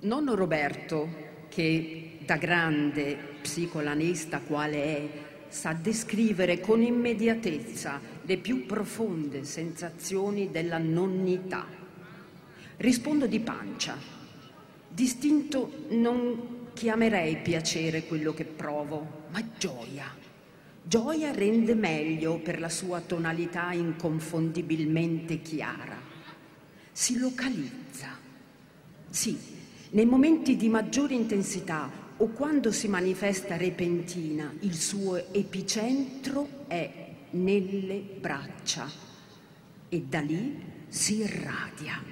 Nonno 0.00 0.34
Roberto, 0.34 1.08
che 1.48 2.19
da 2.30 2.36
grande 2.36 3.16
psicolanista 3.42 4.38
quale 4.38 4.84
è, 4.84 5.08
sa 5.48 5.72
descrivere 5.72 6.60
con 6.60 6.80
immediatezza 6.80 8.00
le 8.22 8.36
più 8.36 8.66
profonde 8.66 9.42
sensazioni 9.42 10.48
della 10.52 10.78
nonnità. 10.78 11.66
Rispondo 12.76 13.26
di 13.26 13.40
pancia. 13.40 13.96
Distinto 14.88 15.86
non 15.88 16.68
chiamerei 16.72 17.38
piacere 17.38 18.04
quello 18.04 18.32
che 18.32 18.44
provo, 18.44 19.24
ma 19.32 19.42
gioia. 19.58 20.06
Gioia 20.84 21.32
rende 21.32 21.74
meglio 21.74 22.38
per 22.38 22.60
la 22.60 22.68
sua 22.68 23.00
tonalità 23.00 23.72
inconfondibilmente 23.72 25.42
chiara. 25.42 25.98
Si 26.92 27.18
localizza. 27.18 28.16
Sì, 29.08 29.36
nei 29.90 30.06
momenti 30.06 30.54
di 30.54 30.68
maggiore 30.68 31.14
intensità 31.14 32.06
o 32.22 32.28
quando 32.28 32.70
si 32.70 32.86
manifesta 32.86 33.56
repentina, 33.56 34.52
il 34.60 34.74
suo 34.74 35.32
epicentro 35.32 36.66
è 36.66 37.08
nelle 37.30 38.02
braccia 38.20 38.86
e 39.88 40.02
da 40.02 40.20
lì 40.20 40.62
si 40.88 41.20
irradia. 41.20 42.02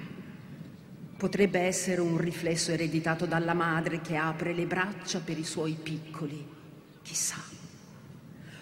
Potrebbe 1.15 1.59
essere 1.59 2.01
un 2.01 2.17
riflesso 2.17 2.71
ereditato 2.71 3.27
dalla 3.27 3.53
madre 3.53 4.01
che 4.01 4.15
apre 4.15 4.53
le 4.53 4.65
braccia 4.65 5.19
per 5.19 5.37
i 5.37 5.43
suoi 5.43 5.73
piccoli. 5.73 6.43
Chissà. 7.03 7.43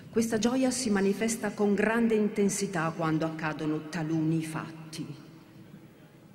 Questa 0.10 0.38
gioia 0.40 0.70
si 0.70 0.90
manifesta 0.90 1.52
con 1.52 1.74
grande 1.74 2.16
intensità 2.16 2.92
quando 2.94 3.26
accadono 3.26 3.88
taluni 3.88 4.44
fatti. 4.44 5.06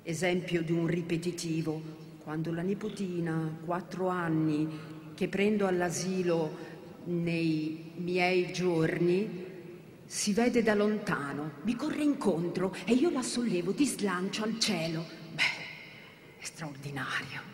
Esempio 0.01 0.63
di 0.63 0.71
un 0.71 0.87
ripetitivo, 0.87 1.81
quando 2.23 2.53
la 2.53 2.61
nipotina, 2.61 3.57
quattro 3.65 4.07
anni, 4.07 4.92
che 5.15 5.27
prendo 5.27 5.67
all'asilo 5.67 6.71
nei 7.05 7.91
miei 7.95 8.51
giorni, 8.51 9.51
si 10.05 10.33
vede 10.33 10.61
da 10.61 10.75
lontano, 10.75 11.53
mi 11.63 11.75
corre 11.75 12.03
incontro 12.03 12.75
e 12.85 12.93
io 12.93 13.09
la 13.09 13.23
sollevo 13.23 13.71
di 13.71 13.85
slancio 13.85 14.43
al 14.43 14.59
cielo. 14.59 15.05
Beh, 15.33 16.37
è 16.39 16.43
straordinario. 16.43 17.51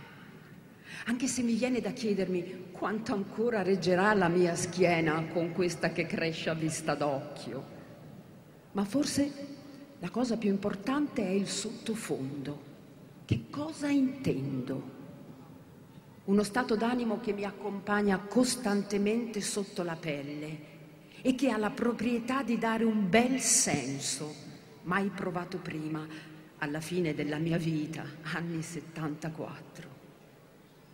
Anche 1.06 1.28
se 1.28 1.42
mi 1.42 1.54
viene 1.54 1.80
da 1.80 1.92
chiedermi 1.92 2.68
quanto 2.72 3.14
ancora 3.14 3.62
reggerà 3.62 4.14
la 4.14 4.28
mia 4.28 4.56
schiena 4.56 5.26
con 5.28 5.54
questa 5.54 5.92
che 5.92 6.06
cresce 6.06 6.50
a 6.50 6.54
vista 6.54 6.96
d'occhio. 6.96 7.78
Ma 8.74 8.86
forse 8.86 9.32
la 10.00 10.10
cosa 10.10 10.38
più 10.38 10.50
importante 10.50 11.26
è 11.26 11.32
il 11.32 11.48
sottofondo. 11.48 12.68
Che 13.26 13.46
cosa 13.50 13.88
intendo? 13.88 14.98
Uno 16.30 16.44
stato 16.44 16.76
d'animo 16.76 17.20
che 17.20 17.34
mi 17.34 17.44
accompagna 17.44 18.20
costantemente 18.20 19.42
sotto 19.42 19.82
la 19.82 19.96
pelle 19.96 20.68
e 21.24 21.34
che 21.34 21.50
ha 21.50 21.58
la 21.58 21.72
proprietà 21.72 22.44
di 22.44 22.60
dare 22.60 22.84
un 22.84 23.10
bel 23.10 23.40
senso, 23.40 24.36
mai 24.84 25.10
provato 25.10 25.58
prima, 25.58 26.06
alla 26.60 26.82
fine 26.82 27.16
della 27.16 27.40
mia 27.40 27.58
vita, 27.58 28.06
anni 28.22 28.62
74. 28.62 29.90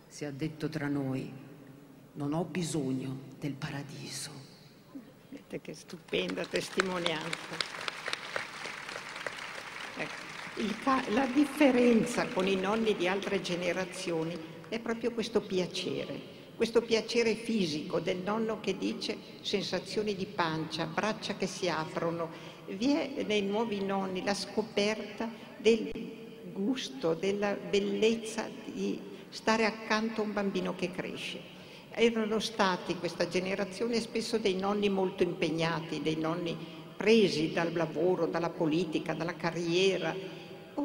Si 0.08 0.24
è 0.24 0.32
detto 0.32 0.70
tra 0.70 0.88
noi, 0.88 1.30
non 2.14 2.32
ho 2.32 2.44
bisogno 2.44 3.18
del 3.38 3.52
paradiso. 3.52 4.30
Vedete 5.28 5.60
che 5.60 5.74
stupenda 5.74 6.46
testimonianza. 6.46 7.56
Ecco, 9.98 11.10
la 11.10 11.26
differenza 11.26 12.26
con 12.28 12.48
i 12.48 12.56
nonni 12.56 12.96
di 12.96 13.06
altre 13.06 13.42
generazioni 13.42 14.54
è 14.68 14.78
proprio 14.78 15.12
questo 15.12 15.40
piacere, 15.40 16.34
questo 16.56 16.82
piacere 16.82 17.34
fisico 17.34 18.00
del 18.00 18.18
nonno 18.18 18.60
che 18.60 18.76
dice 18.76 19.16
sensazioni 19.40 20.14
di 20.14 20.26
pancia, 20.26 20.86
braccia 20.86 21.36
che 21.36 21.46
si 21.46 21.68
aprono. 21.68 22.30
Vi 22.66 22.92
è 22.92 23.24
nei 23.26 23.42
nuovi 23.42 23.84
nonni 23.84 24.24
la 24.24 24.34
scoperta 24.34 25.30
del 25.58 25.90
gusto, 26.52 27.14
della 27.14 27.54
bellezza 27.54 28.48
di 28.64 28.98
stare 29.28 29.64
accanto 29.64 30.20
a 30.20 30.24
un 30.24 30.32
bambino 30.32 30.74
che 30.74 30.90
cresce 30.90 31.54
erano 31.98 32.40
stati 32.40 32.94
questa 32.96 33.26
generazione 33.26 34.00
spesso 34.00 34.36
dei 34.36 34.54
nonni 34.54 34.90
molto 34.90 35.22
impegnati, 35.22 36.02
dei 36.02 36.16
nonni 36.16 36.54
presi 36.94 37.52
dal 37.52 37.72
lavoro, 37.72 38.26
dalla 38.26 38.50
politica, 38.50 39.14
dalla 39.14 39.34
carriera. 39.34 40.14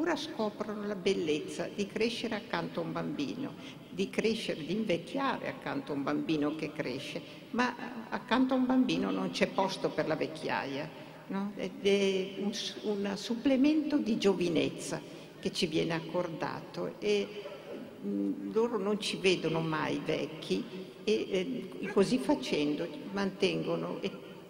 Ora 0.02 0.16
scoprono 0.16 0.84
la 0.84 0.96
bellezza 0.96 1.68
di 1.72 1.86
crescere 1.86 2.34
accanto 2.34 2.80
a 2.80 2.82
un 2.82 2.90
bambino, 2.90 3.54
di 3.88 4.10
crescere, 4.10 4.64
di 4.64 4.72
invecchiare 4.72 5.46
accanto 5.46 5.92
a 5.92 5.94
un 5.94 6.02
bambino 6.02 6.56
che 6.56 6.72
cresce, 6.72 7.22
ma 7.50 7.72
accanto 8.08 8.52
a 8.52 8.56
un 8.56 8.66
bambino 8.66 9.12
non 9.12 9.30
c'è 9.30 9.46
posto 9.46 9.90
per 9.90 10.08
la 10.08 10.16
vecchiaia, 10.16 10.90
no? 11.28 11.52
è 11.54 11.70
un, 12.38 12.50
un 12.82 13.12
supplemento 13.14 13.96
di 13.96 14.18
giovinezza 14.18 15.00
che 15.38 15.52
ci 15.52 15.68
viene 15.68 15.94
accordato 15.94 16.96
e 16.98 17.44
loro 18.50 18.78
non 18.78 18.98
ci 18.98 19.18
vedono 19.18 19.60
mai 19.60 20.02
vecchi 20.04 20.64
e 21.04 21.26
eh, 21.80 21.88
così 21.92 22.18
facendo 22.18 22.88
mantengono 23.12 24.00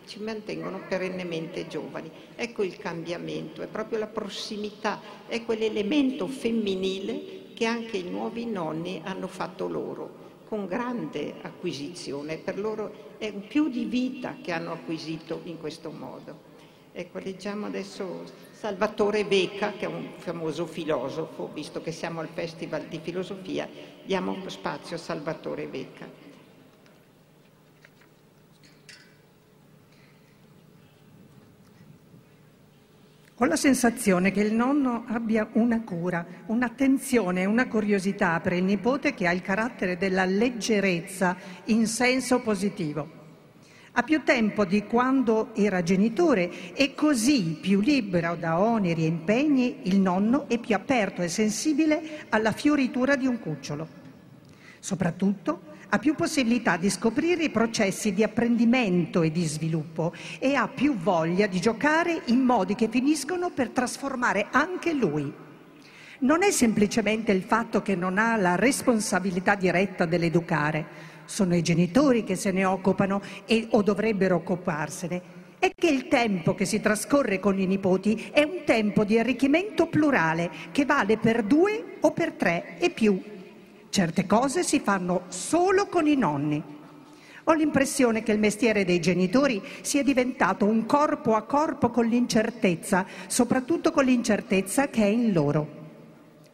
ci 0.06 0.20
mantengono 0.20 0.82
perennemente 0.88 1.66
giovani. 1.66 2.10
Ecco 2.36 2.62
il 2.62 2.76
cambiamento, 2.76 3.62
è 3.62 3.66
proprio 3.66 3.98
la 3.98 4.06
prossimità, 4.06 5.00
è 5.26 5.44
quell'elemento 5.44 6.26
femminile 6.26 7.52
che 7.54 7.66
anche 7.66 7.96
i 7.98 8.10
nuovi 8.10 8.46
nonni 8.46 9.00
hanno 9.04 9.28
fatto 9.28 9.68
loro, 9.68 10.20
con 10.48 10.66
grande 10.66 11.34
acquisizione. 11.42 12.36
Per 12.36 12.58
loro 12.58 13.16
è 13.18 13.28
un 13.28 13.46
più 13.46 13.68
di 13.68 13.84
vita 13.84 14.36
che 14.42 14.52
hanno 14.52 14.72
acquisito 14.72 15.40
in 15.44 15.58
questo 15.58 15.90
modo. 15.90 16.50
Ecco, 16.92 17.18
leggiamo 17.20 17.66
adesso 17.66 18.24
Salvatore 18.52 19.24
Becca, 19.24 19.72
che 19.72 19.86
è 19.86 19.88
un 19.88 20.10
famoso 20.18 20.66
filosofo, 20.66 21.50
visto 21.52 21.80
che 21.80 21.90
siamo 21.90 22.20
al 22.20 22.28
Festival 22.28 22.82
di 22.82 23.00
Filosofia, 23.02 23.68
diamo 24.04 24.36
spazio 24.48 24.96
a 24.96 24.98
Salvatore 24.98 25.66
Becca. 25.66 26.21
Ho 33.42 33.46
la 33.46 33.56
sensazione 33.56 34.30
che 34.30 34.40
il 34.40 34.54
nonno 34.54 35.02
abbia 35.08 35.48
una 35.54 35.82
cura, 35.82 36.24
un'attenzione 36.46 37.44
una 37.44 37.66
curiosità 37.66 38.38
per 38.38 38.52
il 38.52 38.62
nipote 38.62 39.14
che 39.14 39.26
ha 39.26 39.32
il 39.32 39.42
carattere 39.42 39.96
della 39.96 40.24
leggerezza 40.24 41.36
in 41.64 41.88
senso 41.88 42.38
positivo. 42.38 43.10
Ha 43.94 44.02
più 44.04 44.22
tempo 44.22 44.64
di 44.64 44.84
quando 44.84 45.52
era 45.56 45.82
genitore 45.82 46.72
e 46.72 46.94
così, 46.94 47.58
più 47.60 47.80
libero 47.80 48.36
da 48.36 48.60
oneri 48.60 49.02
e 49.02 49.08
impegni, 49.08 49.88
il 49.88 49.98
nonno 49.98 50.48
è 50.48 50.58
più 50.58 50.76
aperto 50.76 51.20
e 51.20 51.26
sensibile 51.26 52.26
alla 52.28 52.52
fioritura 52.52 53.16
di 53.16 53.26
un 53.26 53.40
cucciolo. 53.40 53.88
Soprattutto 54.78 55.62
ha 55.94 55.98
più 55.98 56.14
possibilità 56.14 56.78
di 56.78 56.88
scoprire 56.88 57.44
i 57.44 57.50
processi 57.50 58.14
di 58.14 58.22
apprendimento 58.22 59.20
e 59.20 59.30
di 59.30 59.44
sviluppo 59.44 60.14
e 60.38 60.54
ha 60.54 60.66
più 60.66 60.96
voglia 60.96 61.46
di 61.46 61.60
giocare 61.60 62.22
in 62.26 62.40
modi 62.40 62.74
che 62.74 62.88
finiscono 62.88 63.50
per 63.50 63.68
trasformare 63.68 64.46
anche 64.50 64.94
lui. 64.94 65.30
Non 66.20 66.42
è 66.42 66.50
semplicemente 66.50 67.32
il 67.32 67.42
fatto 67.42 67.82
che 67.82 67.94
non 67.94 68.16
ha 68.16 68.36
la 68.36 68.54
responsabilità 68.54 69.54
diretta 69.54 70.06
dell'educare, 70.06 71.10
sono 71.26 71.54
i 71.54 71.62
genitori 71.62 72.24
che 72.24 72.36
se 72.36 72.52
ne 72.52 72.64
occupano 72.64 73.20
e, 73.44 73.66
o 73.72 73.82
dovrebbero 73.82 74.36
occuparsene, 74.36 75.40
è 75.58 75.72
che 75.76 75.88
il 75.88 76.08
tempo 76.08 76.54
che 76.54 76.64
si 76.64 76.80
trascorre 76.80 77.38
con 77.38 77.58
i 77.58 77.66
nipoti 77.66 78.30
è 78.32 78.42
un 78.42 78.62
tempo 78.64 79.04
di 79.04 79.18
arricchimento 79.18 79.88
plurale 79.88 80.50
che 80.72 80.86
vale 80.86 81.18
per 81.18 81.42
due 81.42 81.98
o 82.00 82.12
per 82.12 82.32
tre 82.32 82.78
e 82.78 82.88
più 82.88 83.22
Certe 83.92 84.24
cose 84.24 84.62
si 84.62 84.80
fanno 84.80 85.24
solo 85.28 85.86
con 85.86 86.06
i 86.06 86.16
nonni. 86.16 86.62
Ho 87.44 87.52
l'impressione 87.52 88.22
che 88.22 88.32
il 88.32 88.38
mestiere 88.38 88.86
dei 88.86 89.00
genitori 89.00 89.62
sia 89.82 90.02
diventato 90.02 90.64
un 90.64 90.86
corpo 90.86 91.34
a 91.34 91.42
corpo 91.42 91.90
con 91.90 92.06
l'incertezza, 92.06 93.04
soprattutto 93.26 93.90
con 93.90 94.06
l'incertezza 94.06 94.88
che 94.88 95.02
è 95.02 95.08
in 95.08 95.34
loro. 95.34 95.68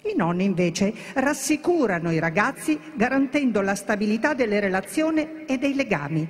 I 0.07 0.17
nonni 0.17 0.43
invece 0.43 0.93
rassicurano 1.15 2.11
i 2.11 2.19
ragazzi 2.19 2.77
garantendo 2.95 3.61
la 3.61 3.77
stabilità 3.77 4.35
delle 4.35 4.59
relazioni 4.59 5.45
e 5.47 5.59
dei 5.59 5.75
legami, 5.75 6.29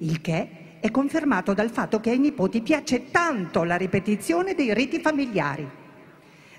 il 0.00 0.20
che 0.20 0.48
è 0.80 0.90
confermato 0.90 1.54
dal 1.54 1.70
fatto 1.70 1.98
che 1.98 2.10
ai 2.10 2.18
nipoti 2.18 2.60
piace 2.60 3.10
tanto 3.10 3.64
la 3.64 3.76
ripetizione 3.76 4.54
dei 4.54 4.74
riti 4.74 5.00
familiari. 5.00 5.84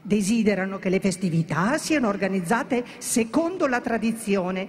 Desiderano 0.07 0.79
che 0.79 0.87
le 0.87 1.01
festività 1.01 1.77
siano 1.77 2.07
organizzate 2.07 2.85
secondo 2.97 3.67
la 3.67 3.81
tradizione, 3.81 4.67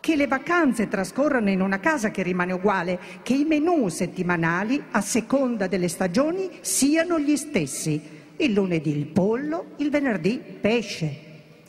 che 0.00 0.16
le 0.16 0.26
vacanze 0.26 0.88
trascorrano 0.88 1.50
in 1.50 1.60
una 1.60 1.80
casa 1.80 2.10
che 2.10 2.22
rimane 2.22 2.54
uguale, 2.54 2.98
che 3.22 3.34
i 3.34 3.44
menù 3.44 3.88
settimanali, 3.88 4.82
a 4.92 5.02
seconda 5.02 5.66
delle 5.66 5.88
stagioni, 5.88 6.48
siano 6.62 7.18
gli 7.18 7.36
stessi. 7.36 8.00
Il 8.36 8.54
lunedì 8.54 8.96
il 8.96 9.04
pollo, 9.04 9.72
il 9.76 9.90
venerdì 9.90 10.38
pesce. 10.38 11.24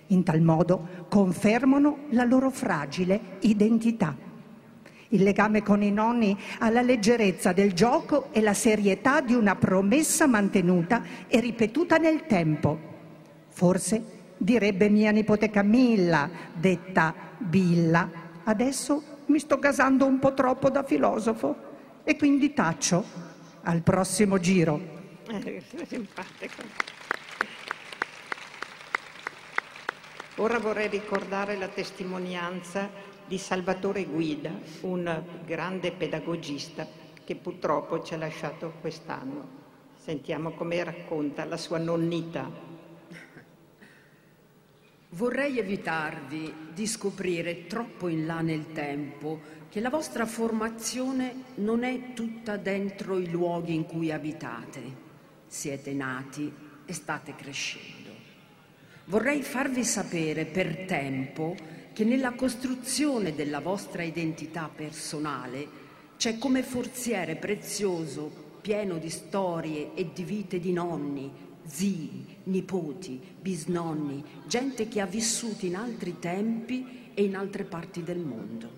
In 0.08 0.24
tal 0.24 0.40
modo 0.40 1.06
confermano 1.10 2.06
la 2.12 2.24
loro 2.24 2.50
fragile 2.50 3.20
identità. 3.42 4.27
Il 5.10 5.24
legame 5.24 5.64
con 5.64 5.82
i 5.82 5.92
nonni 5.92 6.38
ha 6.60 6.70
la 6.70 6.82
leggerezza 6.82 7.54
del 7.54 7.72
gioco 7.74 8.28
e 8.32 8.42
la 8.42 8.54
serietà 8.54 9.22
di 9.22 9.34
una 9.34 9.56
promessa 9.56 10.28
mantenuta 10.28 11.02
e 11.28 11.40
ripetuta 11.40 11.96
nel 11.96 12.26
tempo. 12.26 12.78
Forse 13.48 14.04
direbbe 14.38 14.90
mia 14.90 15.12
nipote 15.12 15.50
Camilla, 15.50 16.30
detta 16.54 17.14
Billa. 17.38 18.10
Adesso 18.44 19.04
mi 19.28 19.40
sto 19.40 19.60
gasando 19.60 20.06
un 20.06 20.20
po' 20.20 20.34
troppo 20.34 20.70
da 20.70 20.84
filosofo 20.84 21.56
e 22.04 22.18
quindi 22.18 22.54
taccio. 22.54 23.36
Al 23.64 23.82
prossimo 23.82 24.40
giro. 24.40 24.80
Ora 30.36 30.60
vorrei 30.60 30.88
ricordare 30.88 31.58
la 31.58 31.68
testimonianza 31.68 32.90
di 33.28 33.38
Salvatore 33.38 34.06
Guida, 34.06 34.52
un 34.82 35.24
grande 35.46 35.92
pedagogista 35.92 36.88
che 37.24 37.36
purtroppo 37.36 38.02
ci 38.02 38.14
ha 38.14 38.18
lasciato 38.18 38.74
quest'anno. 38.80 39.66
Sentiamo 39.98 40.52
come 40.52 40.84
racconta 40.84 41.44
la 41.44 41.58
sua 41.58 41.78
nonnita. 41.78 42.50
Vorrei 45.10 45.60
evitarvi 45.60 46.54
di 46.74 46.88
scoprire 46.88 47.68
troppo 47.68 48.08
in 48.08 48.26
là 48.26 48.40
nel 48.40 48.72
tempo 48.72 49.42
che 49.70 49.82
la 49.82 49.90
vostra 49.90 50.26
formazione 50.26 51.44
non 51.56 51.84
è 51.84 52.14
tutta 52.14 52.56
dentro 52.56 53.18
i 53.18 53.30
luoghi 53.30 53.74
in 53.74 53.86
cui 53.86 54.12
abitate. 54.12 55.06
Siete 55.48 55.94
nati 55.94 56.54
e 56.86 56.94
state 56.94 57.36
crescendo. 57.36 58.12
Vorrei 59.06 59.42
farvi 59.42 59.84
sapere 59.84 60.46
per 60.46 60.86
tempo 60.86 61.56
che 61.98 62.04
nella 62.04 62.34
costruzione 62.34 63.34
della 63.34 63.60
vostra 63.60 64.04
identità 64.04 64.70
personale 64.70 65.68
c'è 66.16 66.38
come 66.38 66.62
forziere 66.62 67.38
prezioso, 67.38 68.32
pieno 68.62 69.00
di 69.00 69.10
storie 69.10 69.96
e 69.96 70.12
di 70.14 70.24
vite 70.24 70.60
di 70.60 70.72
nonni, 70.72 71.28
zii, 71.66 72.38
nipoti, 72.44 73.20
bisnonni, 73.42 74.24
gente 74.46 74.88
che 74.88 75.02
ha 75.02 75.08
vissuto 75.08 75.66
in 75.66 75.76
altri 75.76 76.20
tempi 76.20 77.10
e 77.16 77.24
in 77.24 77.36
altre 77.36 77.64
parti 77.64 78.04
del 78.04 78.20
mondo. 78.20 78.70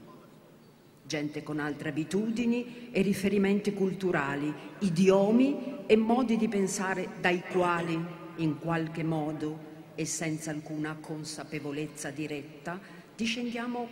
Gente 1.06 1.44
con 1.44 1.60
altre 1.60 1.90
abitudini 1.90 2.88
e 2.90 3.02
riferimenti 3.02 3.74
culturali, 3.74 4.54
idiomi 4.80 5.84
e 5.88 5.98
modi 5.98 6.38
di 6.38 6.48
pensare 6.48 7.10
dai 7.20 7.44
quali, 7.52 8.02
in 8.38 8.60
qualche 8.60 9.04
modo, 9.04 9.68
e 9.94 10.06
senza 10.06 10.52
alcuna 10.52 10.96
consapevolezza 11.02 12.12
diretta, 12.12 12.80
discendiamo 13.20 13.90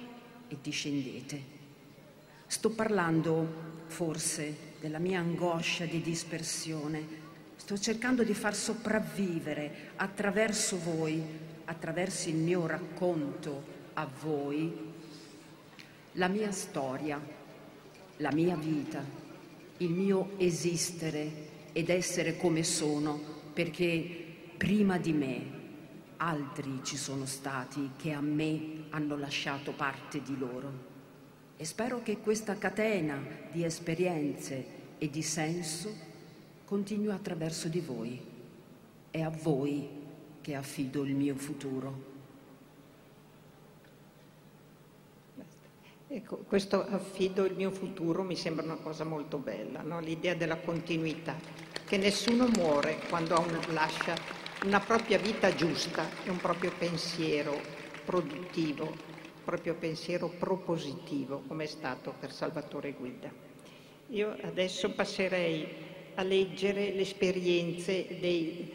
e 0.47 0.55
discendete. 0.61 1.41
Sto 2.47 2.69
parlando 2.69 3.65
forse 3.87 4.55
della 4.79 4.99
mia 4.99 5.19
angoscia 5.19 5.83
di 5.83 6.01
dispersione, 6.01 7.05
sto 7.57 7.77
cercando 7.77 8.23
di 8.23 8.33
far 8.33 8.55
sopravvivere 8.55 9.91
attraverso 9.97 10.79
voi, 10.79 11.21
attraverso 11.65 12.29
il 12.29 12.35
mio 12.35 12.65
racconto 12.67 13.75
a 13.95 14.07
voi, 14.21 14.73
la 16.13 16.29
mia 16.29 16.51
storia, 16.51 17.19
la 18.17 18.31
mia 18.31 18.55
vita, 18.55 19.03
il 19.79 19.89
mio 19.89 20.35
esistere 20.37 21.47
ed 21.73 21.89
essere 21.89 22.37
come 22.37 22.63
sono, 22.63 23.19
perché 23.51 24.25
prima 24.55 24.97
di 24.97 25.11
me 25.11 25.56
altri 26.17 26.80
ci 26.84 26.97
sono 26.97 27.25
stati 27.25 27.91
che 27.97 28.12
a 28.12 28.21
me 28.21 28.86
hanno 28.89 29.17
lasciato 29.17 29.71
parte 29.71 30.21
di 30.21 30.38
loro. 30.38 30.95
E 31.58 31.65
spero 31.65 32.01
che 32.03 32.19
questa 32.19 32.58
catena 32.58 33.19
di 33.51 33.63
esperienze 33.63 34.65
e 34.97 35.10
di 35.10 35.21
senso 35.21 35.93
continui 36.65 37.12
attraverso 37.12 37.67
di 37.67 37.80
voi. 37.80 38.19
È 39.10 39.21
a 39.21 39.30
voi 39.30 39.89
che 40.41 40.56
affido 40.56 41.03
il 41.03 41.15
mio 41.15 41.36
futuro. 41.36 42.15
Ecco, 46.10 46.38
questo 46.38 46.86
affido 46.88 47.43
il 47.43 47.53
mio 47.53 47.69
futuro 47.69 48.23
mi 48.23 48.36
sembra 48.38 48.63
una 48.63 48.75
cosa 48.75 49.03
molto 49.03 49.38
bella, 49.39 49.82
no? 49.82 49.99
l'idea 49.99 50.36
della 50.36 50.56
continuità, 50.56 51.36
che 51.86 51.97
nessuno 51.97 52.47
muore 52.47 52.99
quando 53.10 53.43
lascia 53.73 54.15
una 54.63 54.79
propria 54.79 55.19
vita 55.19 55.53
giusta 55.53 56.09
e 56.23 56.29
un 56.29 56.37
proprio 56.37 56.71
pensiero 56.77 57.59
produttivo, 58.03 58.85
un 58.85 59.43
proprio 59.43 59.75
pensiero 59.75 60.29
propositivo, 60.29 61.43
come 61.47 61.65
è 61.65 61.67
stato 61.67 62.15
per 62.19 62.31
Salvatore 62.31 62.93
Guida. 62.93 63.31
Io 64.09 64.35
adesso 64.41 64.91
passerei 64.93 65.67
a 66.15 66.23
leggere 66.23 66.91
le 66.91 67.01
esperienze 67.01 68.07
di 68.19 68.73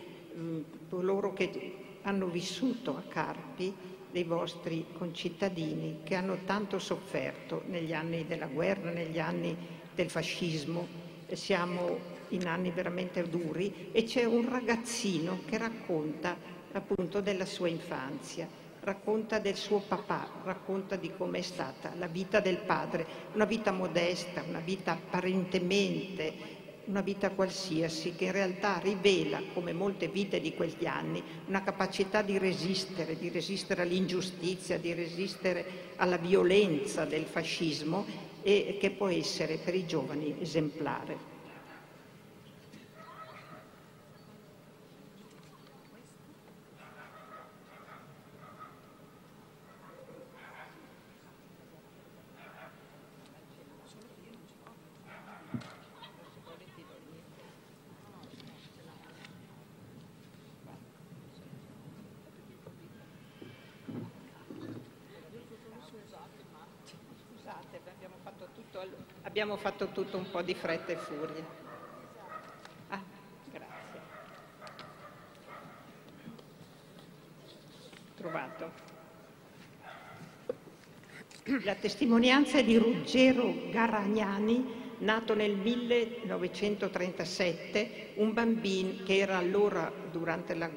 coloro 0.88 1.32
che 1.32 1.74
hanno 2.02 2.26
vissuto 2.26 2.96
a 2.96 3.02
Carpi, 3.08 3.74
dei 4.12 4.24
vostri 4.24 4.84
concittadini 4.92 6.00
che 6.04 6.14
hanno 6.14 6.38
tanto 6.44 6.78
sofferto 6.78 7.62
negli 7.66 7.94
anni 7.94 8.26
della 8.26 8.46
guerra, 8.46 8.90
negli 8.90 9.18
anni 9.18 9.56
del 9.94 10.10
fascismo. 10.10 10.86
Siamo 11.32 12.11
in 12.32 12.46
anni 12.46 12.70
veramente 12.70 13.22
duri 13.28 13.88
e 13.92 14.04
c'è 14.04 14.24
un 14.24 14.48
ragazzino 14.48 15.40
che 15.46 15.58
racconta 15.58 16.36
appunto 16.72 17.20
della 17.20 17.46
sua 17.46 17.68
infanzia, 17.68 18.48
racconta 18.80 19.38
del 19.38 19.56
suo 19.56 19.80
papà, 19.86 20.28
racconta 20.44 20.96
di 20.96 21.12
com'è 21.16 21.42
stata 21.42 21.92
la 21.98 22.06
vita 22.06 22.40
del 22.40 22.58
padre, 22.58 23.06
una 23.34 23.44
vita 23.44 23.70
modesta, 23.70 24.42
una 24.46 24.60
vita 24.60 24.92
apparentemente 24.92 26.60
una 26.84 27.00
vita 27.00 27.30
qualsiasi 27.30 28.14
che 28.16 28.24
in 28.24 28.32
realtà 28.32 28.78
rivela, 28.78 29.40
come 29.54 29.72
molte 29.72 30.08
vite 30.08 30.40
di 30.40 30.54
quegli 30.54 30.86
anni, 30.86 31.22
una 31.46 31.62
capacità 31.62 32.22
di 32.22 32.38
resistere, 32.38 33.16
di 33.16 33.28
resistere 33.28 33.82
all'ingiustizia, 33.82 34.78
di 34.78 34.92
resistere 34.92 35.92
alla 35.96 36.16
violenza 36.16 37.04
del 37.04 37.24
fascismo 37.24 38.04
e 38.42 38.78
che 38.80 38.90
può 38.90 39.06
essere 39.06 39.58
per 39.58 39.74
i 39.76 39.86
giovani 39.86 40.34
esemplare. 40.40 41.31
Abbiamo 69.32 69.56
fatto 69.56 69.88
tutto 69.92 70.18
un 70.18 70.30
po' 70.30 70.42
di 70.42 70.52
fretta 70.52 70.92
e 70.92 70.96
furia. 70.96 71.42
Ah. 72.88 73.00
Trovato. 78.14 78.70
La 81.64 81.74
testimonianza 81.76 82.58
è 82.58 82.64
di 82.64 82.76
Ruggero 82.76 83.70
Garagnani, 83.70 84.98
nato 84.98 85.34
nel 85.34 85.56
1937, 85.56 88.10
un 88.16 88.34
bambino 88.34 89.02
che 89.02 89.16
era 89.16 89.38
allora 89.38 89.90
durante, 90.10 90.54
la, 90.54 90.68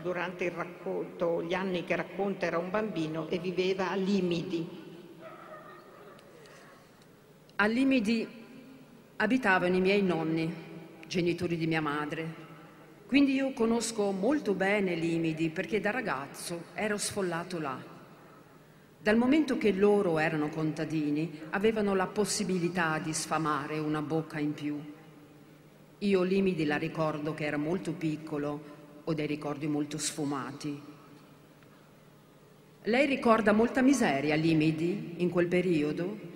durante 0.00 0.48
racconto, 0.48 1.42
gli 1.42 1.54
anni 1.54 1.82
che 1.82 1.96
racconta 1.96 2.46
era 2.46 2.58
un 2.58 2.70
bambino 2.70 3.26
e 3.26 3.40
viveva 3.40 3.90
a 3.90 3.96
Limidi, 3.96 4.85
a 7.58 7.64
Limidi 7.64 8.26
abitavano 9.16 9.76
i 9.76 9.80
miei 9.80 10.02
nonni, 10.02 10.52
genitori 11.06 11.56
di 11.56 11.66
mia 11.66 11.80
madre. 11.80 12.44
Quindi 13.06 13.32
io 13.32 13.52
conosco 13.52 14.10
molto 14.10 14.52
bene 14.52 14.94
Limidi 14.94 15.48
perché 15.48 15.80
da 15.80 15.90
ragazzo 15.90 16.64
ero 16.74 16.98
sfollato 16.98 17.58
là. 17.58 17.82
Dal 19.00 19.16
momento 19.16 19.56
che 19.56 19.72
loro 19.72 20.18
erano 20.18 20.48
contadini, 20.48 21.40
avevano 21.50 21.94
la 21.94 22.06
possibilità 22.06 22.98
di 22.98 23.14
sfamare 23.14 23.78
una 23.78 24.02
bocca 24.02 24.38
in 24.38 24.52
più. 24.52 24.78
Io 25.98 26.22
Limidi 26.24 26.66
la 26.66 26.76
ricordo 26.76 27.32
che 27.32 27.46
era 27.46 27.56
molto 27.56 27.92
piccolo, 27.92 28.74
ho 29.04 29.14
dei 29.14 29.26
ricordi 29.26 29.66
molto 29.66 29.96
sfumati. 29.96 30.78
Lei 32.82 33.06
ricorda 33.06 33.52
molta 33.52 33.80
miseria 33.80 34.34
Limidi 34.34 35.14
in 35.18 35.30
quel 35.30 35.46
periodo? 35.46 36.35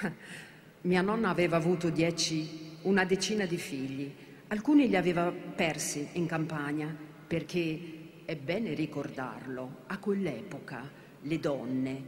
Mia 0.82 1.02
nonna 1.02 1.30
aveva 1.30 1.56
avuto 1.56 1.90
dieci, 1.90 2.78
una 2.82 3.04
decina 3.04 3.46
di 3.46 3.56
figli. 3.56 4.12
Alcuni 4.48 4.88
li 4.88 4.96
aveva 4.96 5.30
persi 5.30 6.08
in 6.12 6.26
campagna 6.26 6.94
perché 7.26 8.22
è 8.24 8.36
bene 8.36 8.74
ricordarlo, 8.74 9.82
a 9.86 9.98
quell'epoca 9.98 10.90
le 11.22 11.38
donne, 11.40 12.04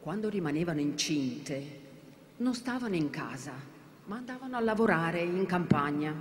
quando 0.00 0.28
rimanevano 0.28 0.80
incinte, 0.80 1.86
non 2.38 2.54
stavano 2.54 2.94
in 2.94 3.10
casa, 3.10 3.52
ma 4.04 4.16
andavano 4.16 4.56
a 4.56 4.60
lavorare 4.60 5.20
in 5.20 5.44
campagna. 5.46 6.14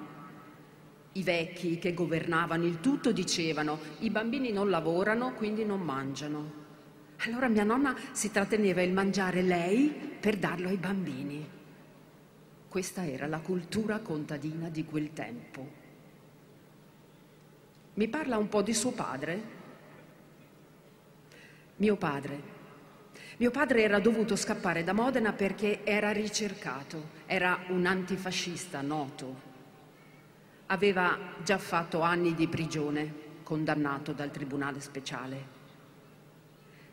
I 1.14 1.24
vecchi 1.24 1.80
che 1.80 1.94
governavano 1.94 2.66
il 2.66 2.80
tutto 2.80 3.12
dicevano 3.12 3.80
i 4.00 4.10
bambini 4.10 4.52
non 4.52 4.70
lavorano, 4.70 5.34
quindi 5.34 5.64
non 5.64 5.82
mangiano. 5.82 6.66
Allora 7.28 7.50
mia 7.50 7.66
nonna 7.66 7.94
si 8.14 8.32
tratteneva 8.32 8.82
il 8.82 8.94
mangiare 8.94 9.42
lei 9.42 9.90
per 9.90 10.38
darlo 10.38 10.70
ai 10.70 10.78
bambini. 10.78 11.46
Questa 12.70 13.06
era 13.06 13.28
la 13.28 13.40
cultura 13.40 14.00
contadina 14.00 14.70
di 14.70 14.86
quel 14.86 15.12
tempo. 15.12 15.70
Mi 17.96 18.08
parla 18.08 18.38
un 18.38 18.48
po' 18.48 18.62
di 18.62 18.74
suo 18.74 18.92
padre? 18.92 19.42
Mio 21.76 21.98
padre. 21.98 22.56
Mio 23.38 23.52
padre 23.52 23.84
era 23.84 24.00
dovuto 24.00 24.38
scappare 24.38 24.86
da 24.86 24.94
Modena 24.94 25.34
perché 25.34 25.84
era 25.84 26.12
ricercato, 26.12 27.10
era 27.26 27.66
un 27.68 27.86
antifascista 27.86 28.80
noto. 28.80 29.42
Aveva 30.68 31.34
già 31.44 31.58
fatto 31.58 32.00
anni 32.00 32.34
di 32.36 32.48
prigione, 32.48 33.14
condannato 33.44 34.14
dal 34.14 34.32
Tribunale 34.32 34.80
Speciale. 34.80 35.57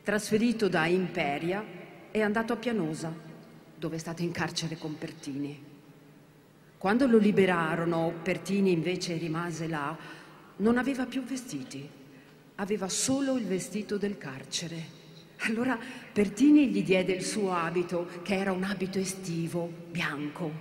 Trasferito 0.05 0.69
da 0.69 0.85
Imperia, 0.85 1.65
è 2.11 2.21
andato 2.21 2.53
a 2.53 2.57
Pianosa, 2.57 3.11
dove 3.75 3.97
è 3.97 3.99
stato 3.99 4.21
in 4.21 4.33
carcere 4.33 4.77
con 4.77 4.99
Pertini. 4.99 5.59
Quando 6.77 7.07
lo 7.07 7.17
liberarono, 7.17 8.13
Pertini 8.23 8.71
invece 8.71 9.17
rimase 9.17 9.67
là, 9.67 9.97
non 10.57 10.77
aveva 10.77 11.07
più 11.07 11.23
vestiti, 11.23 11.89
aveva 12.57 12.87
solo 12.91 13.39
il 13.39 13.47
vestito 13.47 13.97
del 13.97 14.19
carcere. 14.19 14.77
Allora 15.39 15.79
Pertini 16.13 16.69
gli 16.69 16.85
diede 16.85 17.13
il 17.13 17.25
suo 17.25 17.55
abito, 17.55 18.07
che 18.21 18.37
era 18.37 18.53
un 18.53 18.65
abito 18.65 18.99
estivo, 18.99 19.73
bianco. 19.91 20.53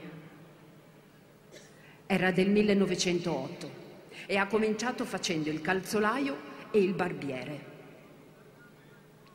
Era 2.05 2.31
del 2.31 2.49
1908 2.49 3.71
e 4.25 4.37
ha 4.37 4.47
cominciato 4.47 5.03
facendo 5.03 5.49
il 5.49 5.59
calzolaio 5.59 6.37
e 6.71 6.79
il 6.79 6.93
barbiere. 6.93 7.72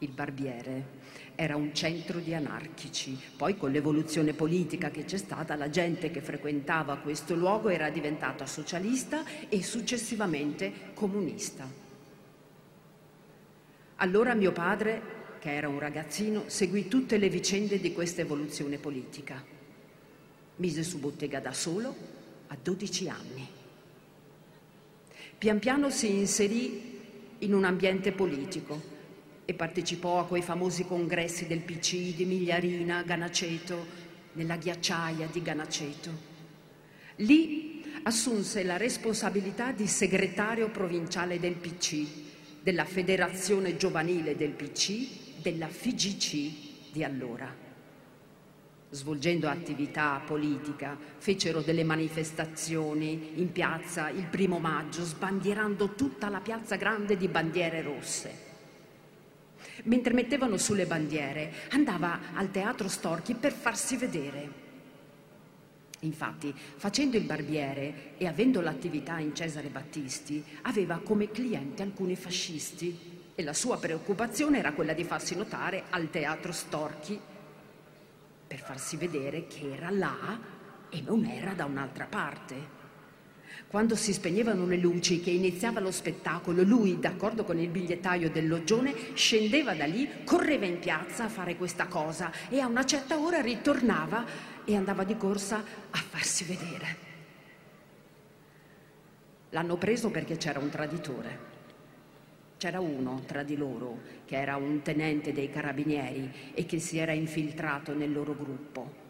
Il 0.01 0.11
barbiere 0.11 0.97
era 1.35 1.57
un 1.57 1.75
centro 1.75 2.21
di 2.21 2.35
anarchici. 2.35 3.19
Poi 3.37 3.57
con 3.57 3.73
l'evoluzione 3.73 4.33
politica 4.33 4.91
che 4.91 5.05
c'è 5.05 5.17
stata, 5.17 5.57
la 5.57 5.71
gente 5.71 6.11
che 6.11 6.21
frequentava 6.21 6.99
questo 6.99 7.35
luogo 7.35 7.69
era 7.69 7.91
diventata 7.91 8.47
socialista 8.47 9.25
e 9.49 9.63
successivamente 9.63 10.73
comunista. 10.95 11.87
Allora 13.97 14.35
mio 14.35 14.53
padre, 14.53 15.03
che 15.41 15.53
era 15.55 15.69
un 15.69 15.79
ragazzino, 15.79 16.45
seguì 16.47 16.87
tutte 16.87 17.19
le 17.19 17.29
vicende 17.29 17.81
di 17.81 17.93
questa 17.93 18.21
evoluzione 18.21 18.79
politica. 18.79 19.45
Mise 20.57 20.83
su 20.85 20.99
bottega 20.99 21.41
da 21.41 21.53
solo 21.53 21.95
a 22.49 22.57
12 22.61 23.09
anni. 23.09 23.49
Pian 25.39 25.59
piano 25.59 25.91
si 25.91 26.11
inserì 26.11 26.99
in 27.39 27.55
un 27.55 27.65
ambiente 27.65 28.13
politico 28.13 28.97
e 29.51 29.55
partecipò 29.55 30.19
a 30.19 30.27
quei 30.27 30.43
famosi 30.43 30.85
congressi 30.85 31.47
del 31.47 31.61
PC 31.61 32.15
di 32.15 32.27
Migliarina, 32.27 33.03
Ganaceto, 33.03 33.87
nella 34.33 34.57
ghiacciaia 34.57 35.27
di 35.33 35.41
Ganaceto. 35.41 36.11
Lì 37.17 37.83
assunse 38.03 38.63
la 38.63 38.77
responsabilità 38.77 39.73
di 39.73 39.87
segretario 39.87 40.69
provinciale 40.69 41.41
del 41.41 41.55
PC, 41.55 42.05
della 42.63 42.85
federazione 42.85 43.79
giovanile 43.79 44.37
del 44.37 44.51
PC, 44.51 45.41
della 45.41 45.69
FIGC 45.69 46.93
di 46.93 47.03
allora. 47.03 47.51
Svolgendo 48.91 49.49
attività 49.49 50.21
politica, 50.27 50.95
fecero 51.17 51.63
delle 51.63 51.85
manifestazioni 51.85 53.31
in 53.37 53.51
piazza 53.51 54.11
il 54.11 54.27
primo 54.27 54.59
maggio, 54.59 55.03
sbandierando 55.05 55.95
tutta 55.95 56.29
la 56.29 56.41
piazza 56.41 56.77
grande 56.77 57.17
di 57.17 57.29
bandiere 57.29 57.81
rosse. 57.81 58.48
Mentre 59.85 60.13
mettevano 60.13 60.57
sulle 60.57 60.87
bandiere, 60.87 61.53
andava 61.71 62.21
al 62.35 62.51
teatro 62.51 62.89
Storchi 62.89 63.35
per 63.35 63.53
farsi 63.53 63.97
vedere. 63.97 64.67
Infatti, 66.01 66.55
facendo 66.55 67.17
il 67.17 67.25
barbiere 67.25 68.13
e 68.19 68.27
avendo 68.27 68.61
l'attività 68.61 69.19
in 69.19 69.35
Cesare 69.35 69.69
Battisti, 69.69 70.45
aveva 70.63 71.01
come 71.03 71.31
clienti 71.31 71.83
alcuni 71.83 72.15
fascisti 72.15 73.17
e 73.35 73.43
la 73.43 73.53
sua 73.53 73.79
preoccupazione 73.79 74.59
era 74.59 74.73
quella 74.73 74.93
di 74.93 75.05
farsi 75.05 75.37
notare 75.37 75.85
al 75.91 76.11
teatro 76.11 76.53
Storchi 76.53 77.19
per 78.47 78.61
farsi 78.61 78.97
vedere 78.97 79.47
che 79.47 79.75
era 79.75 79.91
là 79.91 80.41
e 80.89 81.01
non 81.03 81.25
era 81.25 81.53
da 81.53 81.65
un'altra 81.65 82.07
parte. 82.07 82.78
Quando 83.69 83.97
si 83.97 84.15
spegnevano 84.15 84.65
le 84.65 84.79
luci, 84.79 85.21
che 85.21 85.29
iniziava 85.29 85.79
lo 85.79 85.91
spettacolo, 85.91 86.63
lui, 86.63 86.99
d'accordo 86.99 87.45
con 87.45 87.59
il 87.59 87.69
bigliettaio 87.69 88.31
del 88.31 88.49
loggione, 88.49 88.95
scendeva 89.13 89.75
da 89.75 89.85
lì, 89.85 90.09
correva 90.25 90.65
in 90.65 90.79
piazza 90.79 91.25
a 91.25 91.29
fare 91.29 91.55
questa 91.57 91.87
cosa 91.87 92.33
e 92.49 92.61
a 92.61 92.67
una 92.67 92.87
certa 92.87 93.19
ora 93.19 93.43
ritornava 93.43 94.25
e 94.65 94.75
andava 94.75 95.05
di 95.05 95.19
corsa 95.19 95.63
a 95.91 95.99
farsi 95.99 96.45
vedere. 96.45 96.97
L'hanno 99.51 99.77
preso 99.77 100.11
perché 100.11 100.39
c'era 100.39 100.61
un 100.61 100.71
traditore. 100.71 101.57
C'era 102.57 102.81
uno 102.81 103.23
tra 103.27 103.43
di 103.43 103.57
loro 103.57 104.01
che 104.25 104.37
era 104.37 104.57
un 104.57 104.81
tenente 104.81 105.35
dei 105.35 105.51
carabinieri 105.51 106.53
e 106.55 106.65
che 106.65 106.79
si 106.79 106.97
era 106.97 107.13
infiltrato 107.13 107.95
nel 107.95 108.13
loro 108.13 108.35
gruppo 108.35 109.07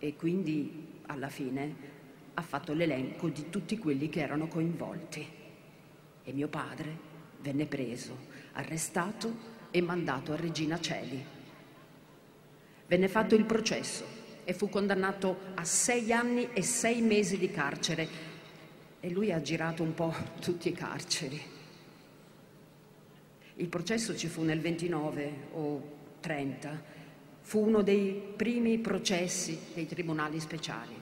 e 0.00 0.16
quindi 0.16 0.88
alla 1.06 1.28
fine 1.28 1.91
ha 2.34 2.42
fatto 2.42 2.72
l'elenco 2.72 3.28
di 3.28 3.50
tutti 3.50 3.78
quelli 3.78 4.08
che 4.08 4.20
erano 4.20 4.48
coinvolti. 4.48 5.26
E 6.24 6.32
mio 6.32 6.48
padre 6.48 7.10
venne 7.40 7.66
preso, 7.66 8.16
arrestato 8.52 9.50
e 9.70 9.80
mandato 9.80 10.32
a 10.32 10.36
Regina 10.36 10.80
Celi. 10.80 11.24
Venne 12.86 13.08
fatto 13.08 13.34
il 13.34 13.44
processo 13.44 14.04
e 14.44 14.52
fu 14.52 14.68
condannato 14.68 15.38
a 15.54 15.64
sei 15.64 16.12
anni 16.12 16.48
e 16.52 16.62
sei 16.62 17.00
mesi 17.00 17.38
di 17.38 17.50
carcere 17.50 18.30
e 19.00 19.10
lui 19.10 19.32
ha 19.32 19.40
girato 19.40 19.82
un 19.82 19.94
po' 19.94 20.14
tutti 20.40 20.68
i 20.68 20.72
carceri. 20.72 21.40
Il 23.56 23.68
processo 23.68 24.16
ci 24.16 24.28
fu 24.28 24.42
nel 24.42 24.60
29 24.60 25.32
o 25.52 25.82
30, 26.20 26.82
fu 27.40 27.66
uno 27.66 27.82
dei 27.82 28.22
primi 28.36 28.78
processi 28.78 29.58
dei 29.74 29.86
tribunali 29.86 30.40
speciali. 30.40 31.01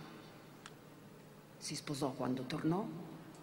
Si 1.60 1.74
sposò 1.74 2.12
quando 2.12 2.44
tornò, 2.44 2.82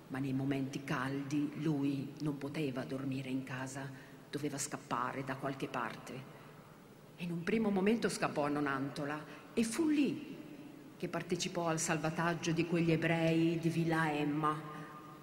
ma 0.07 0.17
nei 0.17 0.33
momenti 0.33 0.83
caldi 0.83 1.51
lui 1.57 2.13
non 2.21 2.39
poteva 2.39 2.83
dormire 2.83 3.29
in 3.29 3.43
casa, 3.43 3.87
doveva 4.31 4.57
scappare 4.57 5.23
da 5.23 5.35
qualche 5.35 5.67
parte. 5.67 6.35
In 7.17 7.31
un 7.31 7.43
primo 7.43 7.69
momento 7.69 8.09
scappò 8.09 8.45
a 8.45 8.49
Nonantola 8.49 9.23
e 9.53 9.63
fu 9.63 9.87
lì 9.87 10.35
che 10.97 11.07
partecipò 11.07 11.67
al 11.67 11.79
salvataggio 11.79 12.53
di 12.53 12.65
quegli 12.65 12.91
ebrei 12.91 13.59
di 13.59 13.69
Villa 13.69 14.11
Emma. 14.11 14.59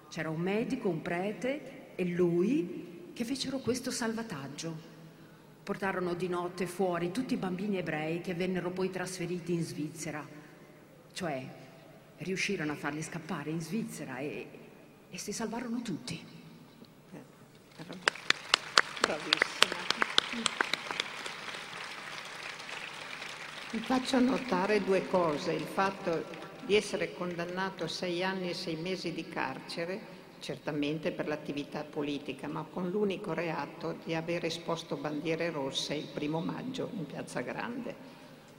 C'era 0.07 0.29
un 0.29 0.39
medico, 0.39 0.87
un 0.87 1.01
prete 1.01 1.95
e 1.95 2.05
lui 2.05 3.09
che 3.11 3.25
fecero 3.25 3.57
questo 3.57 3.91
salvataggio. 3.91 4.73
Portarono 5.63 6.13
di 6.13 6.29
notte 6.29 6.65
fuori 6.65 7.11
tutti 7.11 7.33
i 7.33 7.37
bambini 7.37 7.77
ebrei 7.77 8.21
che 8.21 8.35
vennero 8.35 8.71
poi 8.71 8.89
trasferiti 8.89 9.51
in 9.51 9.63
Svizzera, 9.63 10.25
cioè 11.11 11.63
riuscirono 12.17 12.71
a 12.71 12.75
farli 12.75 13.01
scappare 13.01 13.49
in 13.49 13.61
Svizzera 13.61 14.19
e, 14.19 14.47
e 15.09 15.17
si 15.17 15.33
salvarono 15.33 15.81
tutti. 15.81 16.23
Bravissima. 19.01 19.75
Vi 23.71 23.79
faccio 23.79 24.19
notare 24.19 24.83
due 24.83 25.07
cose, 25.07 25.51
il 25.51 25.65
fatto 25.65 26.23
di 26.65 26.75
essere 26.75 27.13
condannato 27.13 27.83
a 27.83 27.87
sei 27.87 28.23
anni 28.23 28.49
e 28.49 28.53
sei 28.53 28.75
mesi 28.77 29.11
di 29.13 29.27
carcere, 29.27 30.13
certamente 30.39 31.11
per 31.11 31.27
l'attività 31.27 31.83
politica, 31.83 32.47
ma 32.47 32.63
con 32.63 32.89
l'unico 32.89 33.33
reato 33.33 33.97
di 34.03 34.15
aver 34.15 34.45
esposto 34.45 34.95
bandiere 34.95 35.51
rosse 35.51 35.93
il 35.93 36.07
primo 36.07 36.39
maggio 36.39 36.89
in 36.93 37.05
Piazza 37.05 37.41
Grande. 37.41 38.13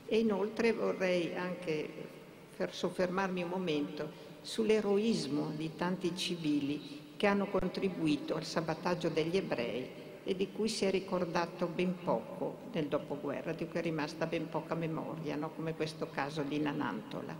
E 0.06 0.18
inoltre 0.18 0.72
vorrei 0.72 1.34
anche 1.34 2.14
per 2.56 2.74
soffermarmi 2.74 3.42
un 3.42 3.48
momento 3.48 4.24
sull'eroismo 4.40 5.52
di 5.54 5.76
tanti 5.76 6.16
civili 6.16 7.14
che 7.16 7.26
hanno 7.26 7.46
contribuito 7.46 8.34
al 8.34 8.44
sabotaggio 8.44 9.08
degli 9.08 9.36
ebrei 9.36 10.04
e 10.24 10.34
di 10.34 10.50
cui 10.50 10.68
si 10.68 10.84
è 10.84 10.90
ricordato 10.90 11.66
ben 11.66 11.96
poco 12.02 12.58
nel 12.72 12.86
dopoguerra, 12.86 13.52
di 13.52 13.66
cui 13.66 13.78
è 13.78 13.82
rimasta 13.82 14.26
ben 14.26 14.48
poca 14.48 14.74
memoria, 14.74 15.36
no? 15.36 15.50
come 15.50 15.74
questo 15.74 16.08
caso 16.10 16.42
di 16.42 16.58
Nanantola. 16.58 17.36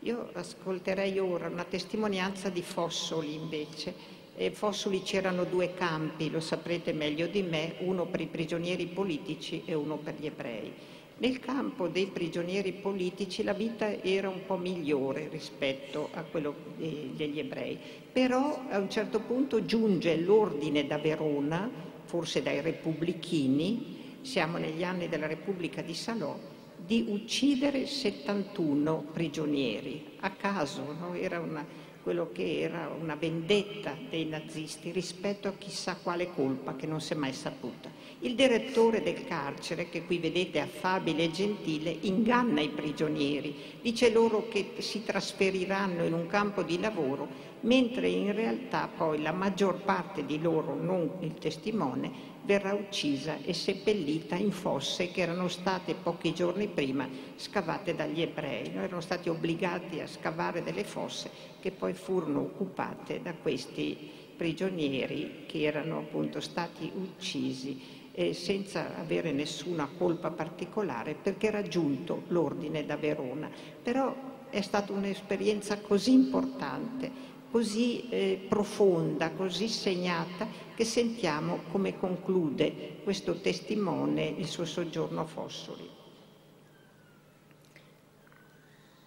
Io 0.00 0.30
ascolterei 0.32 1.18
ora 1.18 1.48
una 1.48 1.64
testimonianza 1.64 2.50
di 2.50 2.62
Fossoli 2.62 3.34
invece, 3.34 4.16
E 4.40 4.52
Fossoli 4.52 5.02
c'erano 5.02 5.42
due 5.42 5.74
campi, 5.74 6.30
lo 6.30 6.38
saprete 6.38 6.92
meglio 6.92 7.26
di 7.26 7.42
me, 7.42 7.74
uno 7.80 8.06
per 8.06 8.20
i 8.20 8.28
prigionieri 8.28 8.86
politici 8.86 9.64
e 9.64 9.74
uno 9.74 9.96
per 9.96 10.14
gli 10.16 10.26
ebrei. 10.26 10.72
Nel 11.20 11.40
campo 11.40 11.88
dei 11.88 12.06
prigionieri 12.06 12.72
politici 12.72 13.42
la 13.42 13.52
vita 13.52 13.90
era 14.02 14.28
un 14.28 14.46
po' 14.46 14.56
migliore 14.56 15.28
rispetto 15.28 16.10
a 16.12 16.22
quello 16.22 16.54
degli 16.76 17.40
ebrei, 17.40 17.76
però 18.12 18.62
a 18.68 18.78
un 18.78 18.88
certo 18.88 19.18
punto 19.18 19.64
giunge 19.64 20.16
l'ordine 20.16 20.86
da 20.86 20.98
Verona, 20.98 21.68
forse 22.04 22.40
dai 22.40 22.60
repubblichini, 22.60 24.20
siamo 24.20 24.58
negli 24.58 24.84
anni 24.84 25.08
della 25.08 25.26
Repubblica 25.26 25.82
di 25.82 25.94
Salò, 25.94 26.38
di 26.76 27.06
uccidere 27.08 27.86
71 27.86 29.06
prigionieri 29.12 30.04
a 30.20 30.30
caso, 30.30 30.94
no? 31.00 31.14
era 31.14 31.40
una, 31.40 31.66
quello 32.02 32.30
che 32.32 32.60
era 32.60 32.90
una 32.98 33.14
vendetta 33.14 33.94
dei 34.08 34.24
nazisti 34.24 34.90
rispetto 34.90 35.48
a 35.48 35.54
chissà 35.58 35.96
quale 35.96 36.32
colpa 36.32 36.76
che 36.76 36.86
non 36.86 37.00
si 37.00 37.12
è 37.12 37.16
mai 37.16 37.32
saputa. 37.32 37.90
Il 38.20 38.34
direttore 38.34 39.02
del 39.02 39.24
carcere, 39.26 39.88
che 39.88 40.04
qui 40.04 40.18
vedete 40.18 40.58
affabile 40.58 41.24
e 41.24 41.30
gentile, 41.30 41.96
inganna 42.00 42.60
i 42.60 42.68
prigionieri, 42.68 43.54
dice 43.80 44.10
loro 44.10 44.48
che 44.48 44.72
si 44.78 45.04
trasferiranno 45.04 46.04
in 46.04 46.12
un 46.12 46.26
campo 46.26 46.62
di 46.62 46.80
lavoro, 46.80 47.28
mentre 47.60 48.08
in 48.08 48.34
realtà 48.34 48.88
poi 48.94 49.22
la 49.22 49.32
maggior 49.32 49.82
parte 49.82 50.24
di 50.24 50.40
loro, 50.40 50.74
non 50.74 51.18
il 51.20 51.34
testimone, 51.34 52.36
verrà 52.48 52.72
uccisa 52.72 53.36
e 53.44 53.52
seppellita 53.52 54.34
in 54.34 54.52
fosse 54.52 55.10
che 55.10 55.20
erano 55.20 55.48
state 55.48 55.92
pochi 55.94 56.32
giorni 56.32 56.66
prima 56.66 57.06
scavate 57.36 57.94
dagli 57.94 58.22
ebrei. 58.22 58.70
Noi 58.72 58.84
erano 58.84 59.02
stati 59.02 59.28
obbligati 59.28 60.00
a 60.00 60.06
scavare 60.06 60.62
delle 60.62 60.84
fosse 60.84 61.28
che 61.60 61.72
poi 61.72 61.92
furono 61.92 62.40
occupate 62.40 63.20
da 63.20 63.34
questi 63.34 63.94
prigionieri 64.34 65.44
che 65.46 65.60
erano 65.60 65.98
appunto 65.98 66.40
stati 66.40 66.90
uccisi 66.94 68.06
eh, 68.12 68.32
senza 68.32 68.96
avere 68.96 69.30
nessuna 69.30 69.86
colpa 69.98 70.30
particolare 70.30 71.14
perché 71.14 71.48
era 71.48 71.60
giunto 71.60 72.22
l'ordine 72.28 72.86
da 72.86 72.96
Verona. 72.96 73.50
Però 73.82 74.46
è 74.48 74.62
stata 74.62 74.94
un'esperienza 74.94 75.80
così 75.80 76.14
importante 76.14 77.36
così 77.50 78.08
eh, 78.08 78.44
profonda, 78.48 79.30
così 79.30 79.68
segnata, 79.68 80.46
che 80.74 80.84
sentiamo 80.84 81.62
come 81.70 81.98
conclude 81.98 83.00
questo 83.02 83.40
testimone 83.40 84.26
il 84.26 84.46
suo 84.46 84.64
soggiorno 84.64 85.20
a 85.22 85.24
Fossoli. 85.24 85.88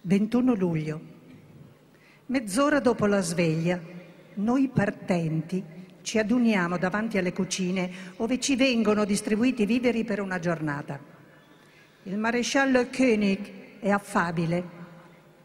21 0.02 0.54
luglio. 0.54 1.00
Mezz'ora 2.26 2.80
dopo 2.80 3.06
la 3.06 3.20
sveglia, 3.20 3.80
noi 4.34 4.68
partenti 4.68 5.62
ci 6.02 6.18
aduniamo 6.18 6.76
davanti 6.78 7.18
alle 7.18 7.32
cucine 7.32 7.90
dove 8.16 8.40
ci 8.40 8.56
vengono 8.56 9.04
distribuiti 9.04 9.64
viveri 9.64 10.04
per 10.04 10.20
una 10.20 10.38
giornata. 10.38 10.98
Il 12.04 12.18
maresciallo 12.18 12.82
König 12.82 13.78
è 13.78 13.90
affabile 13.90 14.81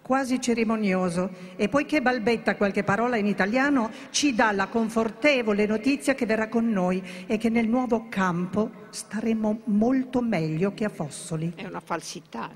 quasi 0.08 0.40
cerimonioso 0.40 1.30
e 1.58 1.68
poiché 1.68 2.02
balbetta 2.02 2.56
qualche 2.56 2.86
parola 2.86 3.18
in 3.18 3.26
italiano 3.26 3.92
ci 4.10 4.34
dà 4.34 4.54
la 4.54 4.68
confortevole 4.68 5.66
notizia 5.66 6.16
che 6.16 6.26
verrà 6.26 6.48
con 6.48 6.70
noi 6.70 7.04
e 7.28 7.36
che 7.36 7.50
nel 7.50 7.68
nuovo 7.68 8.08
campo 8.08 8.72
staremo 8.90 9.64
molto 9.66 10.22
meglio 10.22 10.74
che 10.74 10.86
a 10.86 10.90
Fossoli. 10.90 11.52
È 11.54 11.66
una 11.66 11.82
falsità. 11.82 12.50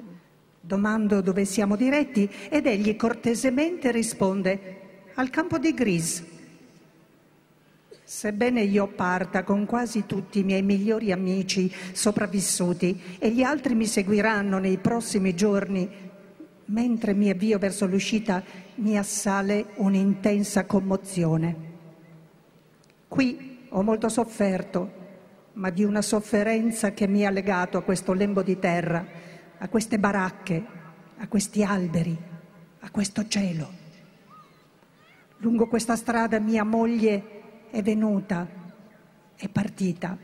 Domando 0.61 1.19
dove 1.19 1.43
siamo 1.43 1.75
diretti 1.75 2.29
ed 2.47 2.67
egli 2.67 2.95
cortesemente 2.95 3.91
risponde 3.91 4.79
al 5.15 5.29
campo 5.29 5.57
di 5.57 5.73
Gris. 5.73 6.23
Sebbene 8.01 8.61
io 8.61 8.87
parta 8.87 9.43
con 9.43 9.65
quasi 9.65 10.05
tutti 10.05 10.39
i 10.39 10.43
miei 10.43 10.61
migliori 10.61 11.11
amici 11.11 11.69
sopravvissuti 11.91 13.17
e 13.19 13.29
gli 13.31 13.43
altri 13.43 13.75
mi 13.75 13.87
seguiranno 13.87 14.57
nei 14.57 14.77
prossimi 14.77 15.35
giorni 15.35 16.10
Mentre 16.71 17.13
mi 17.13 17.29
avvio 17.29 17.59
verso 17.59 17.85
l'uscita 17.85 18.41
mi 18.75 18.97
assale 18.97 19.71
un'intensa 19.75 20.65
commozione. 20.65 21.69
Qui 23.09 23.67
ho 23.67 23.83
molto 23.83 24.07
sofferto, 24.07 24.99
ma 25.53 25.69
di 25.69 25.83
una 25.83 26.01
sofferenza 26.01 26.93
che 26.93 27.07
mi 27.07 27.25
ha 27.25 27.29
legato 27.29 27.77
a 27.77 27.81
questo 27.81 28.13
lembo 28.13 28.41
di 28.41 28.57
terra, 28.57 29.05
a 29.57 29.67
queste 29.67 29.99
baracche, 29.99 30.65
a 31.17 31.27
questi 31.27 31.61
alberi, 31.61 32.17
a 32.79 32.89
questo 32.89 33.27
cielo. 33.27 33.69
Lungo 35.39 35.67
questa 35.67 35.97
strada 35.97 36.39
mia 36.39 36.63
moglie 36.63 37.67
è 37.69 37.81
venuta, 37.81 38.47
è 39.35 39.49
partita, 39.49 40.17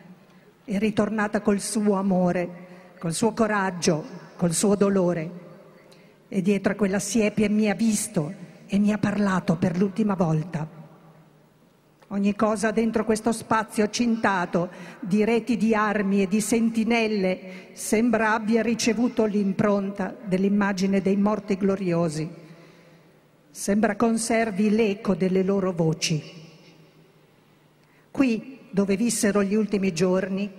è 0.64 0.78
ritornata 0.78 1.42
col 1.42 1.60
suo 1.60 1.96
amore, 1.96 2.94
col 3.00 3.12
suo 3.12 3.34
coraggio, 3.34 4.06
col 4.38 4.54
suo 4.54 4.76
dolore 4.76 5.47
e 6.28 6.42
dietro 6.42 6.74
a 6.74 6.76
quella 6.76 7.00
siepe 7.00 7.50
mi 7.50 7.70
ha 7.70 7.76
visto 7.76 8.34
e 8.68 8.80
mi 8.80 8.92
ha 8.92 8.98
parlato 8.98 9.56
per 9.56 9.78
l'ultima 9.78 10.16
volta. 10.16 10.78
Ogni 12.10 12.36
cosa 12.36 12.72
dentro 12.72 13.04
questo 13.04 13.34
spazio 13.34 13.90
cintato 13.90 14.70
di 15.02 15.26
reti 15.26 15.58
di 15.58 15.76
armi 15.76 16.22
e 16.22 16.28
di 16.28 16.40
sentinelle 16.40 17.40
sembra 17.74 18.34
abbia 18.34 18.62
ricevuto 18.62 19.26
l'impronta 19.26 20.16
dell'immagine 20.24 21.02
dei 21.02 21.18
morti 21.18 21.58
gloriosi. 21.58 22.30
Sembra 23.52 23.98
conservi 23.98 24.70
l'eco 24.70 25.16
delle 25.16 25.44
loro 25.44 25.74
voci. 25.74 26.22
Qui, 28.10 28.60
dove 28.70 28.96
vissero 28.96 29.44
gli 29.44 29.56
ultimi 29.56 29.92
giorni, 29.92 30.50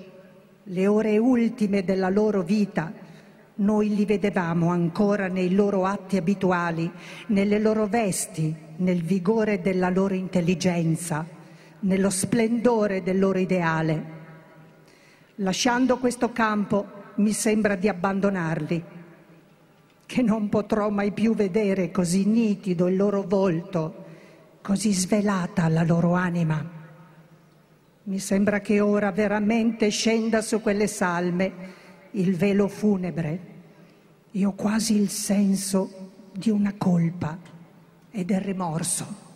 le 0.64 0.86
ore 0.86 1.16
ultime 1.16 1.82
della 1.82 2.10
loro 2.10 2.42
vita, 2.42 2.92
noi 3.58 3.94
li 3.94 4.04
vedevamo 4.04 4.68
ancora 4.68 5.28
nei 5.28 5.54
loro 5.54 5.84
atti 5.84 6.16
abituali, 6.16 6.90
nelle 7.28 7.58
loro 7.58 7.86
vesti, 7.86 8.54
nel 8.76 9.02
vigore 9.02 9.60
della 9.60 9.88
loro 9.88 10.14
intelligenza, 10.14 11.26
nello 11.80 12.10
splendore 12.10 13.02
del 13.02 13.18
loro 13.18 13.38
ideale. 13.38 14.16
Lasciando 15.36 15.98
questo 15.98 16.30
campo 16.32 16.86
mi 17.16 17.32
sembra 17.32 17.74
di 17.74 17.88
abbandonarli, 17.88 18.84
che 20.06 20.22
non 20.22 20.48
potrò 20.48 20.88
mai 20.90 21.10
più 21.10 21.34
vedere 21.34 21.90
così 21.90 22.26
nitido 22.26 22.86
il 22.86 22.96
loro 22.96 23.22
volto, 23.22 24.04
così 24.62 24.92
svelata 24.92 25.68
la 25.68 25.82
loro 25.82 26.12
anima. 26.12 26.76
Mi 28.04 28.18
sembra 28.20 28.60
che 28.60 28.80
ora 28.80 29.10
veramente 29.10 29.88
scenda 29.88 30.40
su 30.42 30.62
quelle 30.62 30.86
salme 30.86 31.52
il 32.12 32.36
velo 32.36 32.68
funebre 32.68 33.56
e 34.30 34.44
ho 34.44 34.52
quasi 34.52 34.94
il 34.96 35.10
senso 35.10 36.10
di 36.32 36.50
una 36.50 36.74
colpa 36.76 37.38
e 38.10 38.24
del 38.24 38.40
rimorso. 38.40 39.26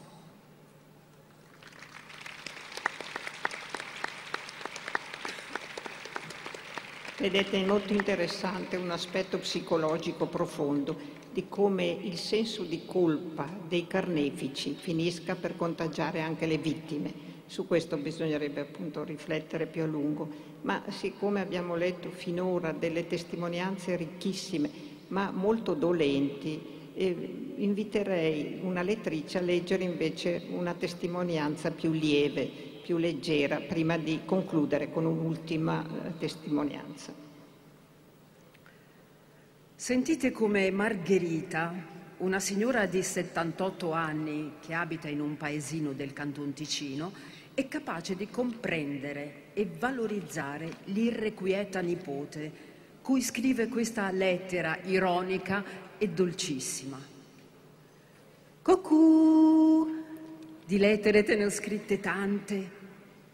Vedete, 7.19 7.63
è 7.63 7.65
molto 7.65 7.93
interessante 7.93 8.77
un 8.77 8.91
aspetto 8.91 9.39
psicologico 9.39 10.27
profondo 10.27 11.21
di 11.33 11.49
come 11.49 11.87
il 11.87 12.19
senso 12.19 12.65
di 12.65 12.85
colpa 12.85 13.49
dei 13.69 13.87
carnefici 13.87 14.75
finisca 14.75 15.35
per 15.37 15.57
contagiare 15.57 16.21
anche 16.21 16.47
le 16.47 16.59
vittime. 16.59 17.32
Su 17.53 17.67
questo 17.67 17.99
bisognerebbe 17.99 18.63
appunto 18.63 19.05
riflettere 19.05 19.67
più 19.67 19.83
a 19.83 19.87
lungo, 19.87 20.27
ma 20.63 20.83
siccome 20.89 21.43
abbiamo 21.43 21.75
letto 21.75 22.09
finora 22.09 22.73
delle 22.73 23.07
testimonianze 23.07 23.95
ricchissime, 23.95 24.71
ma 25.09 25.31
molto 25.31 25.75
dolenti, 25.75 26.59
eh, 26.95 27.53
inviterei 27.57 28.61
una 28.63 28.81
lettrice 28.81 29.37
a 29.37 29.43
leggere 29.43 29.85
invece 29.85 30.47
una 30.49 30.73
testimonianza 30.73 31.71
più 31.73 31.91
lieve, 31.93 32.51
più 32.83 32.97
leggera, 32.97 33.61
prima 33.61 33.99
di 33.99 34.21
concludere 34.25 34.91
con 34.91 35.05
un'ultima 35.05 35.85
eh, 35.85 36.17
testimonianza. 36.17 37.13
Sentite 39.75 40.31
come 40.31 40.71
Margherita, 40.71 42.01
una 42.23 42.41
signora 42.41 42.87
di 42.87 43.03
78 43.03 43.93
anni 43.93 44.53
che 44.65 44.73
abita 44.73 45.09
in 45.09 45.21
un 45.21 45.37
paesino 45.37 45.93
del 45.93 46.15
Canton 46.15 46.55
Ticino, 46.55 47.13
è 47.55 47.69
capace 47.69 48.17
di 48.17 48.29
comprendere 48.29 49.51
e 49.53 49.69
valorizzare 49.79 50.71
l'irrequieta 50.85 51.81
nipote, 51.81 52.71
cui 53.03 53.21
scrive 53.21 53.69
questa 53.69 54.11
lettera 54.11 54.79
ironica 54.85 55.65
e 55.99 56.09
dolcissima. 56.09 56.99
Cocù! 58.63 60.01
Di 60.65 60.79
lettere 60.79 61.23
te 61.25 61.37
ne 61.37 61.45
ho 61.45 61.51
scritte 61.51 62.01
tante. 62.01 62.81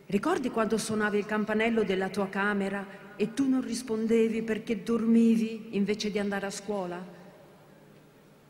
Ricordi 0.06 0.50
quando 0.50 0.78
suonavi 0.78 1.18
il 1.18 1.26
campanello 1.26 1.84
della 1.84 2.08
tua 2.08 2.28
camera 2.28 3.14
e 3.14 3.34
tu 3.34 3.48
non 3.48 3.60
rispondevi 3.60 4.42
perché 4.42 4.82
dormivi 4.82 5.76
invece 5.76 6.10
di 6.10 6.18
andare 6.18 6.46
a 6.46 6.50
scuola? 6.50 7.16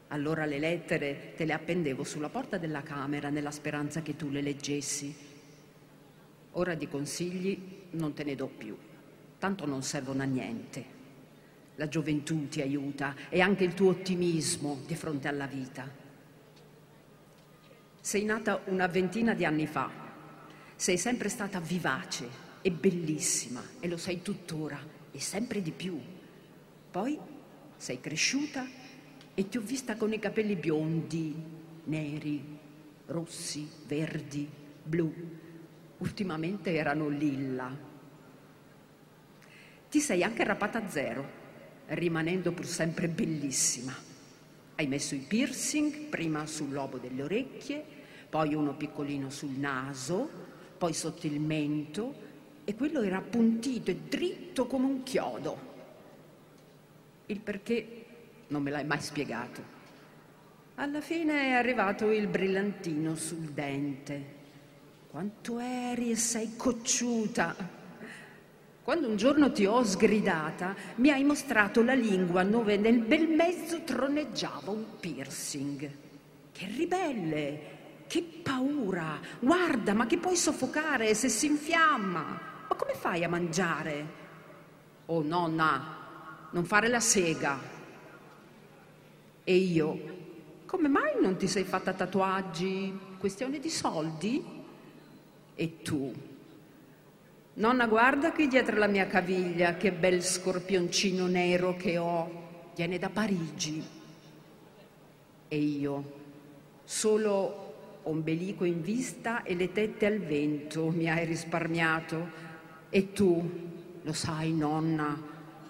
Allora 0.08 0.46
le 0.46 0.58
lettere 0.58 1.32
te 1.36 1.44
le 1.44 1.52
appendevo 1.52 2.04
sulla 2.04 2.28
porta 2.28 2.56
della 2.56 2.82
camera 2.82 3.28
nella 3.28 3.50
speranza 3.50 4.00
che 4.00 4.16
tu 4.16 4.30
le 4.30 4.40
leggessi. 4.40 5.27
Ora 6.53 6.74
di 6.74 6.88
consigli 6.88 7.86
non 7.90 8.14
te 8.14 8.24
ne 8.24 8.34
do 8.34 8.46
più, 8.46 8.76
tanto 9.38 9.66
non 9.66 9.82
servono 9.82 10.22
a 10.22 10.26
niente. 10.26 10.96
La 11.76 11.88
gioventù 11.88 12.49
ti 12.49 12.61
aiuta 12.61 13.14
e 13.28 13.40
anche 13.40 13.64
il 13.64 13.74
tuo 13.74 13.90
ottimismo 13.90 14.80
di 14.86 14.94
fronte 14.94 15.28
alla 15.28 15.46
vita. 15.46 15.88
Sei 18.01 18.24
nata 18.24 18.62
una 18.66 18.86
ventina 18.86 19.34
di 19.34 19.44
anni 19.44 19.66
fa, 19.66 19.90
sei 20.74 20.99
sempre 20.99 21.28
stata 21.28 21.61
vivace 21.61 22.26
e 22.62 22.70
bellissima 22.70 23.62
e 23.80 23.88
lo 23.88 23.96
sei 23.96 24.22
tuttora 24.22 24.80
e 25.12 25.20
sempre 25.20 25.62
di 25.62 25.70
più. 25.70 26.01
Poi 26.90 27.18
sei 27.76 28.01
cresciuta 28.01 28.66
e 29.34 29.49
ti 29.49 29.57
ho 29.57 29.61
vista 29.61 29.96
con 29.96 30.12
i 30.12 30.18
capelli 30.18 30.57
biondi, 30.57 31.34
neri, 31.84 32.59
rossi, 33.07 33.68
verdi, 33.86 34.49
blu. 34.82 35.12
Ultimamente 35.99 36.74
erano 36.74 37.09
lilla. 37.09 37.76
Ti 39.90 40.01
sei 40.01 40.22
anche 40.22 40.44
rapata 40.44 40.78
a 40.78 40.88
zero, 40.88 41.26
rimanendo 41.86 42.53
pur 42.53 42.66
sempre 42.66 43.09
bellissima. 43.09 43.94
Hai 44.74 44.86
messo 44.86 45.14
i 45.14 45.24
piercing, 45.26 46.09
prima 46.09 46.46
sul 46.46 46.72
lobo 46.72 46.99
delle 46.99 47.22
orecchie, 47.22 47.84
poi 48.28 48.55
uno 48.55 48.74
piccolino 48.74 49.28
sul 49.30 49.59
naso, 49.59 50.28
poi 50.78 50.92
sotto 50.92 51.26
il 51.26 51.40
mento 51.40 52.26
e 52.64 52.74
quello 52.74 53.01
era 53.01 53.16
appuntito 53.16 53.90
e 53.90 53.96
dritto 53.96 54.66
come 54.66 54.84
un 54.84 55.03
chiodo. 55.03 55.66
Il 57.26 57.40
perché 57.40 58.05
non 58.49 58.62
me 58.62 58.70
l'hai 58.70 58.84
mai 58.84 59.01
spiegato. 59.01 59.76
Alla 60.76 61.01
fine 61.01 61.49
è 61.49 61.51
arrivato 61.53 62.11
il 62.11 62.28
brillantino 62.28 63.16
sul 63.16 63.51
dente. 63.51 64.36
Quanto 65.11 65.59
eri 65.59 66.11
e 66.11 66.16
sei 66.16 66.56
cocciuta. 66.56 67.56
Quando 68.82 69.09
un 69.09 69.16
giorno 69.16 69.50
ti 69.52 69.64
ho 69.64 69.82
sgridata, 69.82 70.74
mi 70.96 71.11
hai 71.11 71.24
mostrato 71.24 71.82
la 71.82 71.94
lingua 71.94 72.44
dove 72.44 72.76
nel 72.76 73.00
bel 73.00 73.28
mezzo 73.28 73.82
troneggiava 73.82 74.70
un 74.70 74.84
piercing. 75.00 75.90
Che 76.52 76.66
ribelle, 76.76 77.61
che 78.06 78.22
paura. 78.22 79.18
Guarda, 79.40 79.94
ma 79.94 80.06
che 80.06 80.18
puoi 80.18 80.36
soffocare 80.36 81.14
se 81.14 81.28
si 81.28 81.46
infiamma. 81.46 82.40
Ma 82.68 82.74
come 82.76 82.94
fai 82.94 83.24
a 83.24 83.28
mangiare? 83.28 84.06
Oh 85.06 85.22
nonna, 85.22 86.48
non 86.50 86.64
fare 86.64 86.88
la 86.88 87.00
sega, 87.00 87.76
e 89.48 89.56
io, 89.56 89.98
come 90.66 90.88
mai 90.88 91.18
non 91.22 91.38
ti 91.38 91.48
sei 91.48 91.64
fatta 91.64 91.94
tatuaggi? 91.94 93.16
Questione 93.18 93.59
di 93.59 93.70
soldi? 93.70 94.57
E 95.61 95.82
tu? 95.82 96.14
Nonna, 97.54 97.88
guarda 97.88 98.30
qui 98.30 98.46
dietro 98.46 98.76
la 98.76 98.86
mia 98.86 99.09
caviglia, 99.09 99.76
che 99.76 99.90
bel 99.90 100.22
scorpioncino 100.22 101.26
nero 101.26 101.74
che 101.74 101.98
ho. 101.98 102.70
Viene 102.76 102.98
da 102.98 103.09
Parigi. 103.09 103.84
E 105.48 105.56
io, 105.56 106.12
solo 106.84 108.00
ombelico 108.04 108.62
in 108.62 108.80
vista 108.82 109.42
e 109.42 109.56
le 109.56 109.72
tette 109.72 110.06
al 110.06 110.20
vento 110.20 110.90
mi 110.90 111.11
hai 111.11 111.24
risparmiato. 111.24 112.30
E 112.90 113.12
tu, 113.12 113.50
lo 114.02 114.12
sai, 114.12 114.52
nonna, 114.52 115.20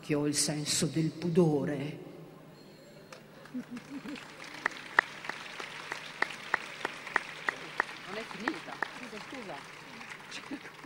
che 0.00 0.14
ho 0.14 0.26
il 0.26 0.34
senso 0.34 0.84
del 0.84 1.10
pudore. 1.10 1.98
Non 3.52 3.64
è 8.12 8.22
finita, 8.36 8.74
scusa, 9.28 9.54
scusa. 10.28 10.76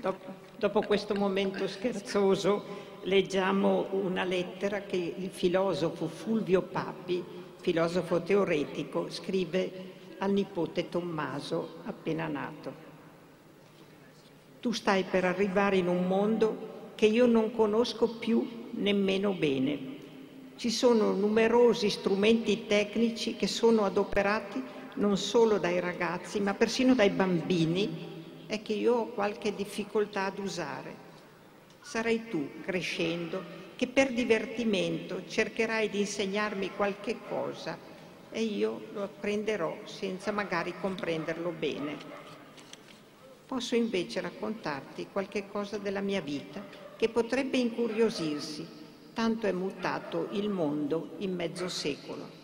Dopo, 0.00 0.32
dopo 0.56 0.80
questo 0.80 1.14
momento 1.14 1.68
scherzoso 1.68 2.64
leggiamo 3.02 3.88
una 3.90 4.24
lettera 4.24 4.80
che 4.80 4.96
il 4.96 5.28
filosofo 5.28 6.08
Fulvio 6.08 6.62
Papi, 6.62 7.22
filosofo 7.60 8.22
teoretico, 8.22 9.10
scrive 9.10 9.70
al 10.18 10.32
nipote 10.32 10.88
Tommaso 10.88 11.76
appena 11.84 12.26
nato. 12.28 12.72
Tu 14.60 14.72
stai 14.72 15.04
per 15.04 15.26
arrivare 15.26 15.76
in 15.76 15.88
un 15.88 16.06
mondo 16.06 16.92
che 16.94 17.04
io 17.06 17.26
non 17.26 17.52
conosco 17.52 18.08
più 18.08 18.68
nemmeno 18.72 19.32
bene 19.32 19.98
ci 20.60 20.68
sono 20.68 21.12
numerosi 21.12 21.88
strumenti 21.88 22.66
tecnici 22.66 23.34
che 23.34 23.46
sono 23.46 23.86
adoperati 23.86 24.62
non 24.96 25.16
solo 25.16 25.56
dai 25.56 25.80
ragazzi, 25.80 26.38
ma 26.38 26.52
persino 26.52 26.94
dai 26.94 27.08
bambini 27.08 28.09
e 28.50 28.62
che 28.62 28.72
io 28.72 28.94
ho 28.94 29.06
qualche 29.06 29.54
difficoltà 29.54 30.24
ad 30.24 30.38
usare. 30.40 31.08
Sarai 31.80 32.28
tu, 32.28 32.60
crescendo, 32.62 33.40
che 33.76 33.86
per 33.86 34.12
divertimento 34.12 35.22
cercherai 35.28 35.88
di 35.88 36.00
insegnarmi 36.00 36.72
qualche 36.72 37.18
cosa 37.28 37.78
e 38.32 38.42
io 38.42 38.88
lo 38.92 39.04
apprenderò 39.04 39.78
senza 39.84 40.32
magari 40.32 40.74
comprenderlo 40.80 41.50
bene. 41.56 41.96
Posso 43.46 43.76
invece 43.76 44.20
raccontarti 44.20 45.06
qualche 45.12 45.48
cosa 45.48 45.78
della 45.78 46.00
mia 46.00 46.20
vita 46.20 46.60
che 46.96 47.08
potrebbe 47.08 47.56
incuriosirsi 47.56 48.66
tanto 49.14 49.46
è 49.46 49.52
mutato 49.52 50.26
il 50.32 50.48
mondo 50.48 51.14
in 51.18 51.36
mezzo 51.36 51.68
secolo. 51.68 52.38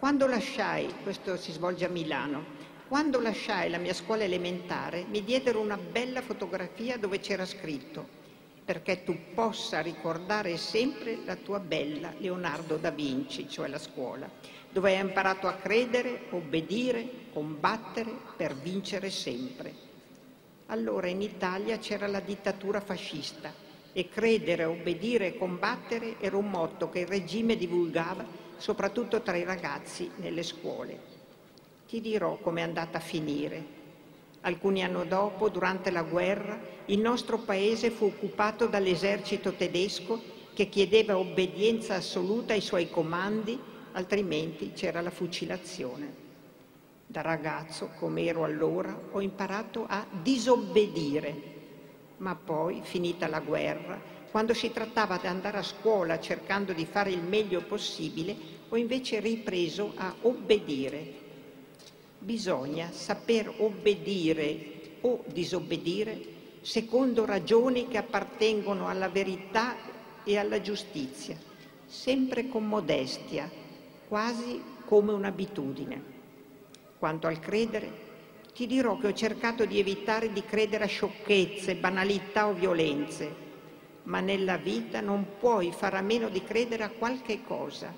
Quando 0.00 0.26
lasciai, 0.26 0.92
questo 1.04 1.36
si 1.36 1.52
svolge 1.52 1.84
a 1.84 1.88
Milano, 1.88 2.58
quando 2.90 3.20
lasciai 3.20 3.70
la 3.70 3.78
mia 3.78 3.94
scuola 3.94 4.24
elementare 4.24 5.04
mi 5.08 5.22
diedero 5.22 5.60
una 5.60 5.76
bella 5.76 6.22
fotografia 6.22 6.98
dove 6.98 7.20
c'era 7.20 7.46
scritto 7.46 8.04
perché 8.64 9.04
tu 9.04 9.16
possa 9.32 9.78
ricordare 9.78 10.56
sempre 10.56 11.20
la 11.24 11.36
tua 11.36 11.60
bella 11.60 12.12
Leonardo 12.18 12.78
da 12.78 12.90
Vinci, 12.90 13.48
cioè 13.48 13.68
la 13.68 13.78
scuola, 13.78 14.28
dove 14.72 14.92
hai 14.96 15.00
imparato 15.00 15.46
a 15.46 15.54
credere, 15.54 16.22
obbedire, 16.30 17.08
combattere 17.32 18.12
per 18.36 18.56
vincere 18.56 19.08
sempre. 19.10 19.72
Allora 20.66 21.06
in 21.06 21.22
Italia 21.22 21.78
c'era 21.78 22.08
la 22.08 22.20
dittatura 22.20 22.80
fascista 22.80 23.54
e 23.92 24.08
credere, 24.08 24.64
obbedire 24.64 25.28
e 25.28 25.38
combattere 25.38 26.16
era 26.18 26.36
un 26.36 26.50
motto 26.50 26.90
che 26.90 27.00
il 27.00 27.06
regime 27.06 27.56
divulgava 27.56 28.26
soprattutto 28.56 29.20
tra 29.20 29.36
i 29.36 29.44
ragazzi 29.44 30.10
nelle 30.16 30.42
scuole. 30.42 31.09
Ti 31.90 32.00
dirò 32.00 32.36
com'è 32.36 32.60
andata 32.60 32.98
a 32.98 33.00
finire. 33.00 33.64
Alcuni 34.42 34.84
anni 34.84 35.08
dopo, 35.08 35.48
durante 35.48 35.90
la 35.90 36.04
guerra, 36.04 36.56
il 36.84 37.00
nostro 37.00 37.38
paese 37.38 37.90
fu 37.90 38.04
occupato 38.04 38.68
dall'esercito 38.68 39.54
tedesco 39.54 40.22
che 40.54 40.68
chiedeva 40.68 41.18
obbedienza 41.18 41.96
assoluta 41.96 42.52
ai 42.52 42.60
suoi 42.60 42.88
comandi, 42.90 43.58
altrimenti 43.90 44.70
c'era 44.72 45.00
la 45.00 45.10
fucilazione. 45.10 46.14
Da 47.08 47.22
ragazzo, 47.22 47.90
come 47.98 48.24
ero 48.24 48.44
allora, 48.44 48.96
ho 49.10 49.20
imparato 49.20 49.84
a 49.88 50.06
disobbedire 50.22 51.58
ma 52.18 52.36
poi, 52.36 52.82
finita 52.84 53.26
la 53.26 53.40
guerra, 53.40 54.00
quando 54.30 54.54
si 54.54 54.70
trattava 54.70 55.16
di 55.16 55.26
andare 55.26 55.58
a 55.58 55.62
scuola 55.64 56.20
cercando 56.20 56.72
di 56.72 56.84
fare 56.84 57.10
il 57.10 57.22
meglio 57.22 57.62
possibile, 57.62 58.36
ho 58.68 58.76
invece 58.76 59.18
ripreso 59.18 59.92
a 59.96 60.14
obbedire. 60.20 61.19
Bisogna 62.22 62.90
saper 62.92 63.50
obbedire 63.56 64.98
o 65.00 65.24
disobbedire 65.26 66.20
secondo 66.60 67.24
ragioni 67.24 67.88
che 67.88 67.96
appartengono 67.96 68.88
alla 68.88 69.08
verità 69.08 69.74
e 70.22 70.36
alla 70.36 70.60
giustizia, 70.60 71.38
sempre 71.86 72.46
con 72.46 72.68
modestia, 72.68 73.50
quasi 74.06 74.62
come 74.84 75.12
un'abitudine. 75.12 76.02
Quanto 76.98 77.26
al 77.26 77.40
credere, 77.40 78.08
ti 78.54 78.66
dirò 78.66 78.98
che 78.98 79.06
ho 79.06 79.14
cercato 79.14 79.64
di 79.64 79.78
evitare 79.78 80.30
di 80.30 80.44
credere 80.44 80.84
a 80.84 80.88
sciocchezze, 80.88 81.76
banalità 81.76 82.48
o 82.48 82.52
violenze, 82.52 83.34
ma 84.02 84.20
nella 84.20 84.58
vita 84.58 85.00
non 85.00 85.38
puoi 85.38 85.72
fare 85.72 85.96
a 85.96 86.02
meno 86.02 86.28
di 86.28 86.44
credere 86.44 86.82
a 86.82 86.90
qualche 86.90 87.42
cosa 87.42 87.94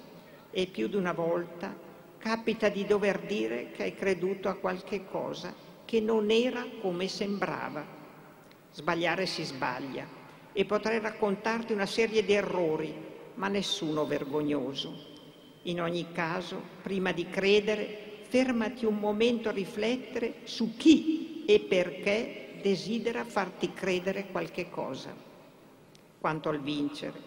e 0.52 0.66
più 0.66 0.86
di 0.86 0.94
una 0.94 1.12
volta 1.12 1.81
capita 2.22 2.68
di 2.68 2.86
dover 2.86 3.18
dire 3.22 3.72
che 3.72 3.82
hai 3.82 3.94
creduto 3.96 4.48
a 4.48 4.54
qualche 4.54 5.04
cosa 5.06 5.52
che 5.84 6.00
non 6.00 6.30
era 6.30 6.64
come 6.80 7.08
sembrava. 7.08 7.84
Sbagliare 8.70 9.26
si 9.26 9.42
sbaglia 9.42 10.06
e 10.52 10.64
potrei 10.64 11.00
raccontarti 11.00 11.72
una 11.72 11.84
serie 11.84 12.24
di 12.24 12.32
errori, 12.32 12.94
ma 13.34 13.48
nessuno 13.48 14.06
vergognoso. 14.06 15.10
In 15.62 15.82
ogni 15.82 16.12
caso, 16.12 16.62
prima 16.80 17.10
di 17.10 17.28
credere, 17.28 18.20
fermati 18.28 18.86
un 18.86 18.98
momento 18.98 19.48
a 19.48 19.52
riflettere 19.52 20.42
su 20.44 20.76
chi 20.76 21.42
e 21.44 21.58
perché 21.58 22.58
desidera 22.62 23.24
farti 23.24 23.72
credere 23.72 24.28
qualche 24.30 24.70
cosa. 24.70 25.12
Quanto 26.20 26.48
al 26.50 26.60
vincere, 26.60 27.20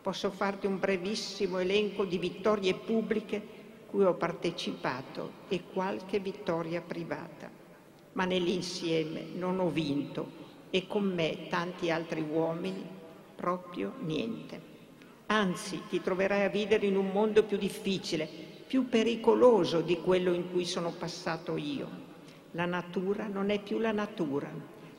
posso 0.00 0.30
farti 0.30 0.66
un 0.66 0.78
brevissimo 0.78 1.58
elenco 1.58 2.06
di 2.06 2.16
vittorie 2.16 2.72
pubbliche 2.72 3.57
cui 3.90 4.04
ho 4.04 4.14
partecipato 4.14 5.32
e 5.48 5.62
qualche 5.72 6.18
vittoria 6.20 6.80
privata. 6.82 7.50
Ma 8.12 8.24
nell'insieme 8.24 9.24
non 9.34 9.58
ho 9.60 9.70
vinto 9.70 10.46
e 10.70 10.86
con 10.86 11.04
me 11.04 11.46
tanti 11.48 11.90
altri 11.90 12.20
uomini 12.20 12.84
proprio 13.34 13.94
niente. 14.00 14.60
Anzi, 15.26 15.82
ti 15.88 16.02
troverai 16.02 16.44
a 16.44 16.48
vivere 16.48 16.86
in 16.86 16.96
un 16.96 17.10
mondo 17.10 17.44
più 17.44 17.56
difficile, 17.56 18.28
più 18.66 18.88
pericoloso 18.88 19.80
di 19.80 19.98
quello 20.00 20.32
in 20.32 20.50
cui 20.50 20.64
sono 20.64 20.92
passato 20.92 21.56
io. 21.56 21.88
La 22.52 22.66
natura 22.66 23.26
non 23.26 23.50
è 23.50 23.60
più 23.60 23.78
la 23.78 23.92
natura, 23.92 24.50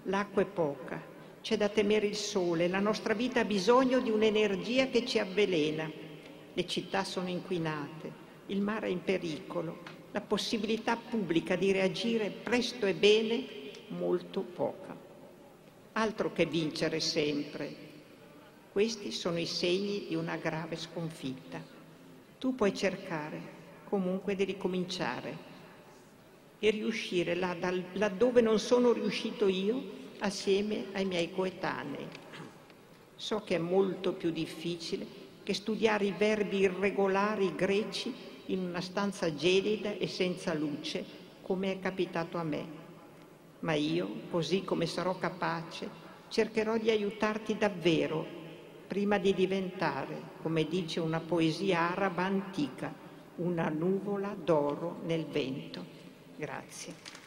l'acqua 0.04 0.42
è 0.42 0.46
poca, 0.46 1.02
c'è 1.42 1.58
da 1.58 1.70
temere 1.70 2.08
il 2.08 2.16
sole, 2.16 2.68
la 2.68 2.80
nostra 2.80 3.14
vita 3.14 3.42
ha 3.42 3.46
bisogno 3.46 4.00
di 4.00 4.10
un'energia 4.10 4.88
che 4.88 5.06
ci 5.06 5.20
avvelena. 5.20 5.90
Le 6.54 6.68
città 6.68 7.04
sono 7.04 7.30
inquinate, 7.30 8.18
il 8.50 8.62
mare 8.62 8.88
è 8.88 8.89
in 8.89 9.04
pericolo, 9.04 9.78
la 10.12 10.22
possibilità 10.22 10.95
pubblica 10.97 11.56
di 11.56 11.72
reagire 11.72 12.30
presto 12.32 12.86
e 12.86 12.93
bene 12.93 13.45
molto 13.89 14.41
poca. 14.41 14.97
Altro 15.93 16.32
che 16.34 16.45
vincere 16.45 17.00
sempre. 17.00 17.88
Questi 18.72 19.12
sono 19.12 19.38
i 19.38 19.45
segni 19.45 20.06
di 20.08 20.16
una 20.16 20.36
grave 20.36 20.78
sconfitta. 20.78 21.62
Tu 22.39 22.56
puoi 22.56 22.74
cercare 22.74 23.58
comunque 23.84 24.36
di 24.36 24.45
ricominciare 24.45 25.47
e 26.58 26.70
riuscire 26.72 27.36
là, 27.36 27.56
laddove 27.93 28.41
non 28.41 28.60
sono 28.60 28.91
riuscito 28.93 29.47
io 29.47 29.97
assieme 30.20 30.86
ai 30.93 31.06
miei 31.06 31.32
coetanei. 31.32 32.08
So 33.16 33.41
che 33.41 33.56
è 33.56 33.60
molto 33.60 34.14
più 34.14 34.32
difficile 34.32 35.06
che 35.43 35.54
studiare 35.54 36.06
i 36.06 36.14
verbi 36.18 36.60
irregolari 36.60 37.54
greci 37.56 38.14
in 38.50 38.60
una 38.60 38.82
stanza 38.82 39.34
gelida 39.34 39.91
e 39.91 40.08
senza 40.08 40.54
luce, 40.54 41.04
come 41.41 41.74
è 41.74 41.80
capitato 41.80 42.38
a 42.38 42.43
me. 42.43 42.78
Ma 43.60 43.74
io, 43.74 44.22
così 44.30 44.64
come 44.64 44.86
sarò 44.86 45.18
capace, 45.18 45.89
cercherò 46.30 46.78
di 46.78 46.89
aiutarti 46.89 47.58
davvero, 47.58 48.26
prima 48.88 49.18
di 49.18 49.34
diventare, 49.34 50.38
come 50.41 50.66
dice 50.66 51.00
una 51.00 51.20
poesia 51.20 51.91
araba 51.91 52.24
antica, 52.24 52.93
una 53.36 53.70
nuvola 53.70 54.36
d'oro 54.36 55.00
nel 55.04 55.26
vento. 55.26 55.86
Grazie. 56.36 57.18